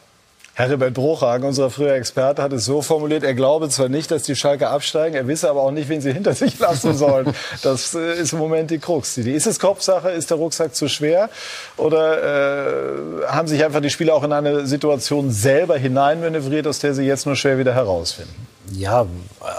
[0.56, 4.36] Herbert Bruchhagen, unser früher Experte, hat es so formuliert, er glaube zwar nicht, dass die
[4.36, 7.34] Schalke absteigen, er wisse aber auch nicht, wen sie hinter sich lassen sollen.
[7.64, 9.18] Das äh, ist im Moment die Krux.
[9.18, 10.10] Ist es Kopfsache?
[10.10, 11.30] Ist der Rucksack zu schwer?
[11.78, 16.94] Oder äh, haben sich einfach die Spieler auch in eine Situation selber hineinmanövriert, aus der
[16.94, 18.36] sie jetzt nur schwer wieder herausfinden?
[18.72, 19.08] Ja,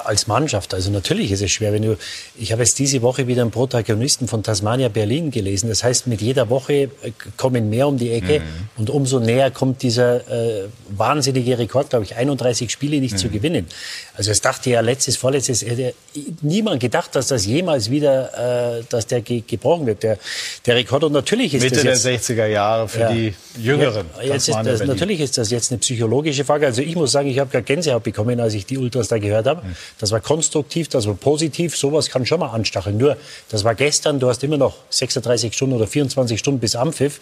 [0.05, 0.75] als Mannschaft.
[0.75, 1.97] Also natürlich ist es schwer, wenn du.
[2.39, 5.69] Ich habe jetzt diese Woche wieder einen Protagonisten von Tasmania Berlin gelesen.
[5.69, 6.89] Das heißt, mit jeder Woche äh,
[7.37, 8.43] kommen mehr um die Ecke
[8.77, 13.67] und umso näher kommt dieser äh, wahnsinnige Rekord, glaube ich, 31 Spiele nicht zu gewinnen.
[14.15, 15.95] Also es dachte ja letztes, vorletztes, hätte
[16.43, 20.19] niemand gedacht, dass das jemals wieder, äh, dass der ge gebrochen wird, der,
[20.67, 21.05] der Rekord.
[21.05, 23.13] Und natürlich ist Mitte das der jetzt, 60er Jahre für Ja.
[23.13, 24.07] die Jüngeren.
[24.19, 26.67] Ja, jetzt ist das, natürlich ist das jetzt eine psychologische Frage.
[26.67, 29.47] Also ich muss sagen, ich habe gerade Gänsehaut bekommen, als ich die Ultras da gehört
[29.47, 29.63] habe.
[29.99, 31.77] Das war konstruktiv, das war positiv.
[31.77, 32.99] Sowas kann schon mal anstacheln.
[32.99, 33.17] Nur,
[33.49, 34.21] das war gestern.
[34.21, 37.21] Du hast immer noch 36 Stunden oder 24 Stunden bis Ampfiff.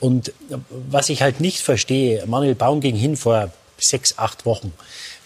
[0.00, 0.32] Und
[0.70, 4.72] was ich halt nicht verstehe, Manuel Baum ging hin vor sechs, acht Wochen.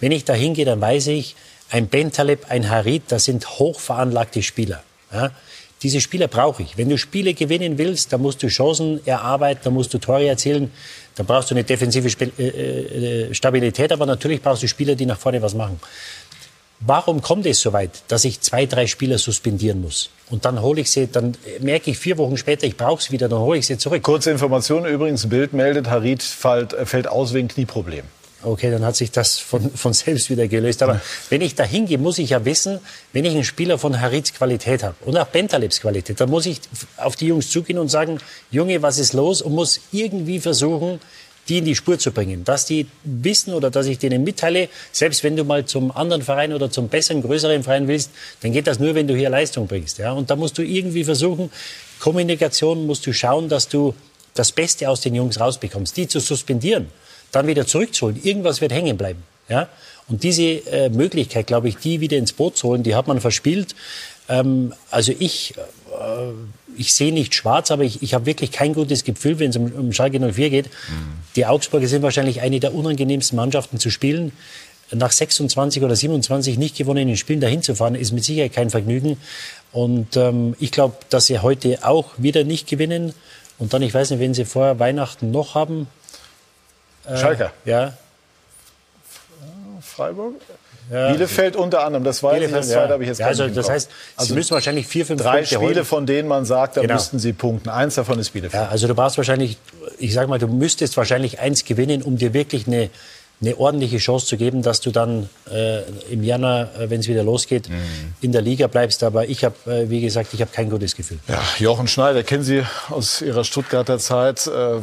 [0.01, 1.37] Wenn ich da hingehe, dann weiß ich,
[1.71, 4.83] ein Bentaleb, ein Harit, das sind hochveranlagte Spieler.
[5.13, 5.31] Ja?
[5.83, 6.77] Diese Spieler brauche ich.
[6.77, 10.73] Wenn du Spiele gewinnen willst, dann musst du Chancen erarbeiten, dann musst du Tore erzielen,
[11.21, 15.05] dann brauchst du eine defensive Spe- äh, äh, Stabilität, aber natürlich brauchst du Spieler, die
[15.05, 15.79] nach vorne was machen.
[16.81, 20.09] Warum kommt es so weit, dass ich zwei, drei Spieler suspendieren muss?
[20.31, 23.29] Und dann hole ich sie, dann merke ich vier Wochen später, ich brauche sie wieder,
[23.29, 24.03] dann hole ich sie zurück.
[24.03, 28.05] Kurze Information übrigens, Bild meldet, Harit fällt, fällt aus wegen Knieproblem.
[28.43, 30.83] Okay, dann hat sich das von, von selbst wieder gelöst.
[30.83, 32.79] Aber wenn ich da hingehe, muss ich ja wissen,
[33.13, 36.61] wenn ich einen Spieler von Harids Qualität habe und auch Bentalebs Qualität, dann muss ich
[36.97, 38.19] auf die Jungs zugehen und sagen,
[38.51, 39.43] Junge, was ist los?
[39.43, 41.01] Und muss irgendwie versuchen,
[41.49, 42.45] die in die Spur zu bringen.
[42.45, 46.53] Dass die wissen oder dass ich denen mitteile, selbst wenn du mal zum anderen Verein
[46.53, 48.11] oder zum besseren, größeren Verein willst,
[48.43, 49.99] dann geht das nur, wenn du hier Leistung bringst.
[49.99, 50.13] Ja?
[50.13, 51.51] Und da musst du irgendwie versuchen,
[51.99, 53.95] Kommunikation musst du schauen, dass du
[54.35, 55.97] das Beste aus den Jungs rausbekommst.
[55.97, 56.87] Die zu suspendieren,
[57.33, 58.21] dann wieder zurückzuholen.
[58.23, 59.23] Irgendwas wird hängen bleiben.
[59.49, 59.69] Ja?
[60.09, 63.21] Und diese äh, Möglichkeit, glaube ich, die wieder ins Boot zu holen, die hat man
[63.21, 63.75] verspielt.
[64.29, 66.33] Ähm, also ich, äh,
[66.77, 69.67] ich sehe nicht schwarz, aber ich, ich habe wirklich kein gutes Gefühl, wenn es um,
[69.73, 70.67] um Schalke 04 geht.
[70.67, 70.71] Mhm.
[71.37, 74.33] Die Augsburger sind wahrscheinlich eine der unangenehmsten Mannschaften zu spielen.
[74.93, 79.17] Nach 26 oder 27 nicht gewonnenen Spielen dahin zu fahren, ist mit Sicherheit kein Vergnügen.
[79.71, 83.15] Und ähm, ich glaube, dass sie heute auch wieder nicht gewinnen.
[83.59, 85.87] Und dann, ich weiß nicht, wenn sie vor Weihnachten noch haben.
[87.07, 87.51] Äh, Schalke.
[87.65, 87.95] Ja.
[89.81, 90.35] Freiburg.
[90.91, 91.13] Ja.
[91.13, 93.71] Bielefeld unter anderem, das weiß Bielefeld, ich, das zweite habe ich jetzt ja, also, Das
[93.71, 95.85] heißt, also Sie müssen wahrscheinlich vier, fünf Drei Punkte Spiele, holen.
[95.85, 96.95] von denen man sagt, da genau.
[96.95, 97.69] müssten Sie punkten.
[97.69, 98.65] Eins davon ist Bielefeld.
[98.65, 99.57] Ja, also du brauchst wahrscheinlich,
[99.99, 102.91] ich sage mal, du müsstest wahrscheinlich eins gewinnen, um dir wirklich eine
[103.43, 107.23] eine ordentliche Chance zu geben, dass du dann äh, im Januar, äh, wenn es wieder
[107.23, 107.75] losgeht, mhm.
[108.21, 109.03] in der Liga bleibst.
[109.03, 111.19] Aber ich habe, äh, wie gesagt, ich habe kein gutes Gefühl.
[111.27, 114.47] Ja, Jochen Schneider, kennen Sie aus Ihrer Stuttgarter Zeit.
[114.47, 114.81] Äh,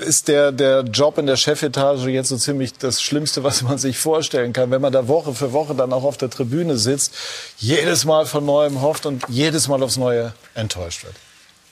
[0.00, 3.98] ist der, der Job in der Chefetage jetzt so ziemlich das Schlimmste, was man sich
[3.98, 7.12] vorstellen kann, wenn man da Woche für Woche dann auch auf der Tribüne sitzt,
[7.58, 11.14] jedes Mal von neuem hofft und jedes Mal aufs Neue enttäuscht wird?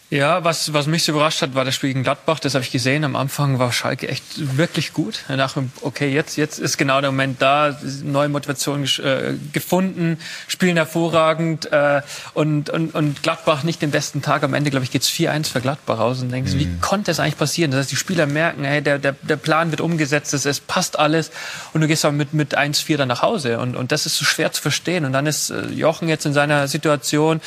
[0.08, 2.38] Ja, was, was mich so überrascht hat, war das Spiel gegen Gladbach.
[2.38, 3.02] Das habe ich gesehen.
[3.02, 5.24] Am Anfang war Schalke echt wirklich gut.
[5.26, 7.76] Danach, okay, jetzt, jetzt ist genau der Moment da.
[8.04, 12.02] Neue Motivation äh, gefunden, spielen hervorragend äh,
[12.34, 14.44] und, und, und Gladbach nicht den besten Tag.
[14.44, 16.58] Am Ende, glaube ich, geht's 4-1 für Gladbach raus und denkst, mhm.
[16.60, 17.72] wie konnte es eigentlich passieren?
[17.72, 21.00] Das heißt, die Spieler merken, hey, der, der, der Plan wird umgesetzt, es, es passt
[21.00, 21.32] alles
[21.72, 23.58] und du gehst aber mit, mit 1-4 dann nach Hause.
[23.58, 25.04] Und, und das ist so schwer zu verstehen.
[25.04, 27.40] Und dann ist äh, Jochen jetzt in seiner Situation.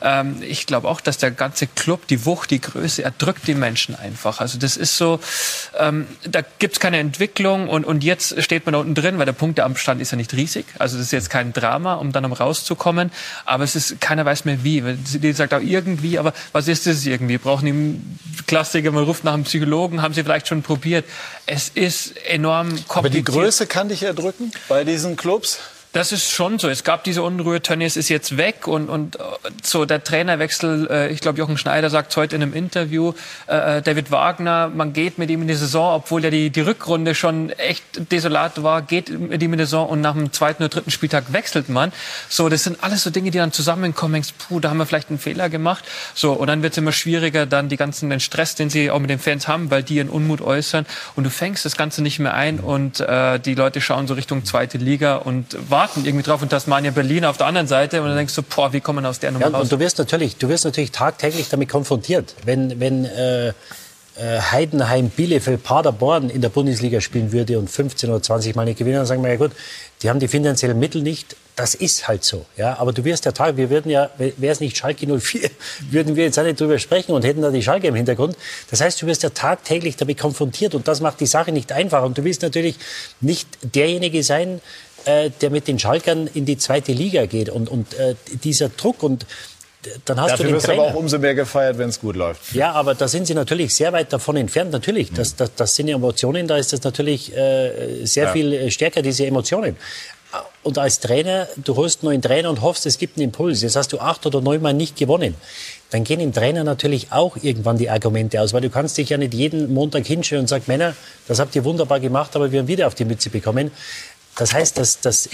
[0.00, 3.54] Ähm, ich glaube auch, dass der ganze Club die Wucht, die Größe, er drückt die
[3.54, 4.40] Menschen einfach.
[4.40, 5.20] Also das ist so,
[5.78, 9.32] ähm, da gibt's keine Entwicklung und, und jetzt steht man da unten drin, weil der
[9.32, 10.66] Punkteabstand ist ja nicht riesig.
[10.78, 13.10] Also das ist jetzt kein Drama, um dann um rauszukommen.
[13.44, 14.82] Aber es ist, keiner weiß mehr wie.
[14.82, 17.38] Die sagt auch irgendwie, aber was ist das irgendwie?
[17.38, 21.04] Brauchen die Klassiker, man ruft nach einem Psychologen, haben sie vielleicht schon probiert.
[21.46, 22.96] Es ist enorm kompliziert.
[22.96, 25.58] Aber die Größe kann dich erdrücken bei diesen Clubs?
[25.94, 26.68] Das ist schon so.
[26.68, 27.62] Es gab diese Unruhe.
[27.62, 29.22] Tönnies ist jetzt weg und, und äh,
[29.62, 30.88] so der Trainerwechsel.
[30.90, 33.12] Äh, ich glaube, Jochen Schneider sagt heute in einem Interview,
[33.46, 37.14] äh, David Wagner, man geht mit ihm in die Saison, obwohl ja die, die Rückrunde
[37.14, 40.70] schon echt desolat war, geht mit ihm in die Saison und nach dem zweiten oder
[40.70, 41.92] dritten Spieltag wechselt man.
[42.28, 44.14] So, das sind alles so Dinge, die dann zusammenkommen.
[44.14, 45.84] Denkst, puh, da haben wir vielleicht einen Fehler gemacht.
[46.12, 48.98] So, und dann wird es immer schwieriger, dann die ganzen den Stress, den sie auch
[48.98, 52.18] mit den Fans haben, weil die ihren Unmut äußern und du fängst das Ganze nicht
[52.18, 56.24] mehr ein und äh, die Leute schauen so Richtung zweite Liga und warten warten irgendwie
[56.24, 59.04] drauf und Tasmania Berlin auf der anderen Seite und dann denkst du, boah, wie kommen
[59.04, 59.64] wir aus der Nummer ja, raus?
[59.64, 63.52] Und du wirst natürlich, du wirst natürlich tagtäglich damit konfrontiert, wenn wenn äh, äh
[64.50, 68.96] Heidenheim, Bielefeld, Paderborn in der Bundesliga spielen würde und 15 oder 20 Mal nicht gewinnen,
[68.96, 69.52] dann sagen wir ja gut,
[70.02, 71.36] die haben die finanziellen Mittel nicht.
[71.56, 72.46] Das ist halt so.
[72.56, 75.50] Ja, aber du wirst ja Tag, wir würden ja, wäre es nicht Schalke 04,
[75.90, 78.36] würden wir jetzt auch nicht drüber sprechen und hätten da die Schalke im Hintergrund.
[78.70, 82.04] Das heißt, du wirst ja tagtäglich damit konfrontiert und das macht die Sache nicht einfacher.
[82.04, 82.76] Und du willst natürlich
[83.20, 84.60] nicht derjenige sein,
[85.04, 87.48] äh, der mit den Schalkern in die zweite Liga geht.
[87.48, 89.26] Und, und äh, dieser Druck und
[90.04, 90.82] dann hast Dafür du den wirst Trainer.
[90.82, 92.54] aber auch umso mehr gefeiert, wenn es gut läuft.
[92.54, 94.72] Ja, aber da sind sie natürlich sehr weit davon entfernt.
[94.72, 95.36] Natürlich, das, mhm.
[95.38, 98.32] das, das sind Emotionen, da ist das natürlich äh, sehr ja.
[98.32, 99.76] viel stärker, diese Emotionen.
[100.62, 103.62] Und als Trainer, du holst einen neuen Trainer und hoffst, es gibt einen Impuls.
[103.62, 105.34] Jetzt hast du acht oder neun Mal nicht gewonnen.
[105.90, 109.18] Dann gehen im Trainer natürlich auch irgendwann die Argumente aus, weil du kannst dich ja
[109.18, 110.96] nicht jeden Montag hinstellen und sagen, Männer,
[111.28, 113.70] das habt ihr wunderbar gemacht, aber wir haben wieder auf die Mütze bekommen.
[114.36, 115.28] Das heißt, das, das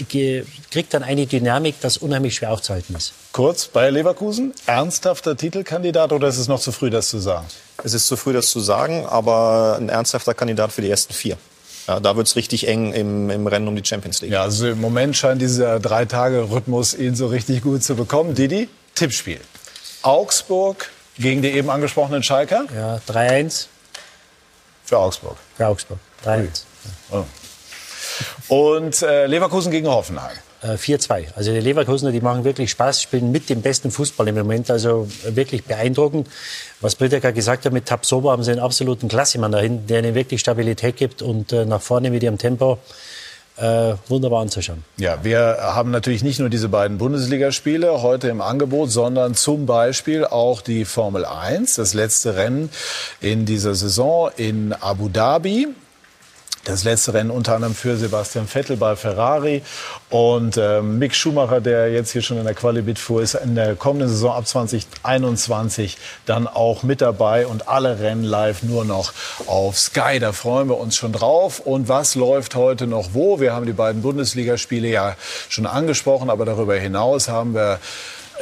[0.69, 3.13] kriegt dann eine Dynamik, das unheimlich schwer aufzuhalten ist.
[3.31, 7.47] Kurz, bei Leverkusen, ernsthafter Titelkandidat oder ist es noch zu früh, das zu sagen?
[7.83, 11.37] Es ist zu früh, das zu sagen, aber ein ernsthafter Kandidat für die ersten vier.
[11.87, 14.31] Ja, da wird es richtig eng im, im, Rennen um die Champions League.
[14.31, 18.35] Ja, also im Moment scheint dieser Drei-Tage-Rhythmus ihn so richtig gut zu bekommen.
[18.35, 19.41] Didi, Tippspiel.
[20.03, 22.65] Augsburg gegen die eben angesprochenen Schalker?
[22.75, 23.65] Ja, 3-1.
[24.85, 25.37] Für Augsburg.
[25.57, 25.99] Für Augsburg.
[26.23, 26.63] 3-1.
[27.11, 27.23] Oh.
[28.47, 30.37] Und äh, Leverkusen gegen Hoffenheim.
[30.63, 31.19] 4-2.
[31.19, 34.69] Äh, also die Leverkusener, die machen wirklich Spaß, spielen mit dem besten Fußball im Moment.
[34.69, 36.27] Also wirklich beeindruckend.
[36.81, 40.15] Was Bildecker gesagt hat, mit Tabsoba haben sie einen absoluten Klassemann da hinten, der ihnen
[40.15, 42.79] wirklich Stabilität gibt und äh, nach vorne mit ihrem Tempo.
[43.57, 44.83] Äh, wunderbar anzuschauen.
[44.97, 50.25] Ja, wir haben natürlich nicht nur diese beiden Bundesligaspiele heute im Angebot, sondern zum Beispiel
[50.25, 52.69] auch die Formel 1, das letzte Rennen
[53.19, 55.67] in dieser Saison in Abu Dhabi.
[56.63, 59.63] Das letzte Rennen unter anderem für Sebastian Vettel bei Ferrari
[60.11, 63.75] und äh, Mick Schumacher, der jetzt hier schon in der Quali mitfuhr, ist in der
[63.75, 65.97] kommenden Saison ab 2021
[66.27, 69.11] dann auch mit dabei und alle Rennen live nur noch
[69.47, 70.19] auf Sky.
[70.19, 71.59] Da freuen wir uns schon drauf.
[71.61, 73.39] Und was läuft heute noch wo?
[73.39, 75.15] Wir haben die beiden Bundesligaspiele ja
[75.49, 77.79] schon angesprochen, aber darüber hinaus haben wir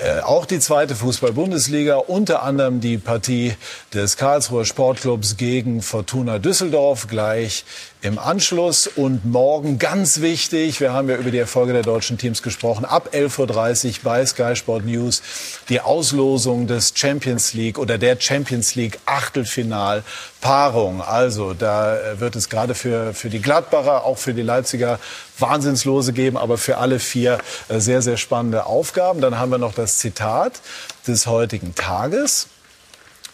[0.01, 3.53] äh, auch die zweite Fußball-Bundesliga, unter anderem die Partie
[3.93, 7.65] des Karlsruher Sportclubs gegen Fortuna Düsseldorf gleich
[8.01, 8.87] im Anschluss.
[8.87, 13.09] Und morgen ganz wichtig, wir haben ja über die Erfolge der deutschen Teams gesprochen, ab
[13.13, 15.21] 11.30 Uhr bei Sky Sport News
[15.67, 21.01] die Auslosung des Champions League oder der Champions League Achtelfinalpaarung.
[21.01, 24.97] Also da wird es gerade für, für die Gladbacher, auch für die Leipziger
[25.41, 29.21] Wahnsinnslose geben, aber für alle vier äh, sehr, sehr spannende Aufgaben.
[29.21, 30.61] Dann haben wir noch das Zitat
[31.07, 32.47] des heutigen Tages.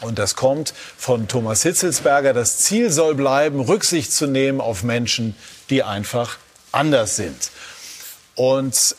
[0.02, 2.34] Und das kommt von Thomas Hitzelsberger.
[2.34, 5.36] Das Ziel soll bleiben, Rücksicht zu nehmen auf Menschen,
[5.70, 6.38] die einfach
[6.72, 7.52] anders sind.
[8.36, 8.96] Und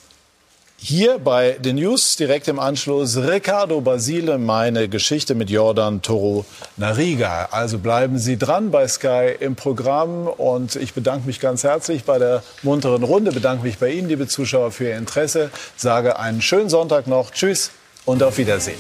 [0.89, 6.45] hier bei den News direkt im Anschluss Riccardo Basile, meine Geschichte mit Jordan Toro
[6.77, 7.49] Nariga.
[7.51, 12.21] Also bleiben Sie dran bei Sky im Programm und ich bedanke mich ganz herzlich bei
[12.21, 16.69] der munteren Runde, bedanke mich bei Ihnen, liebe Zuschauer, für Ihr Interesse, sage einen schönen
[16.69, 17.73] Sonntag noch, tschüss
[18.05, 18.79] und auf Wiedersehen.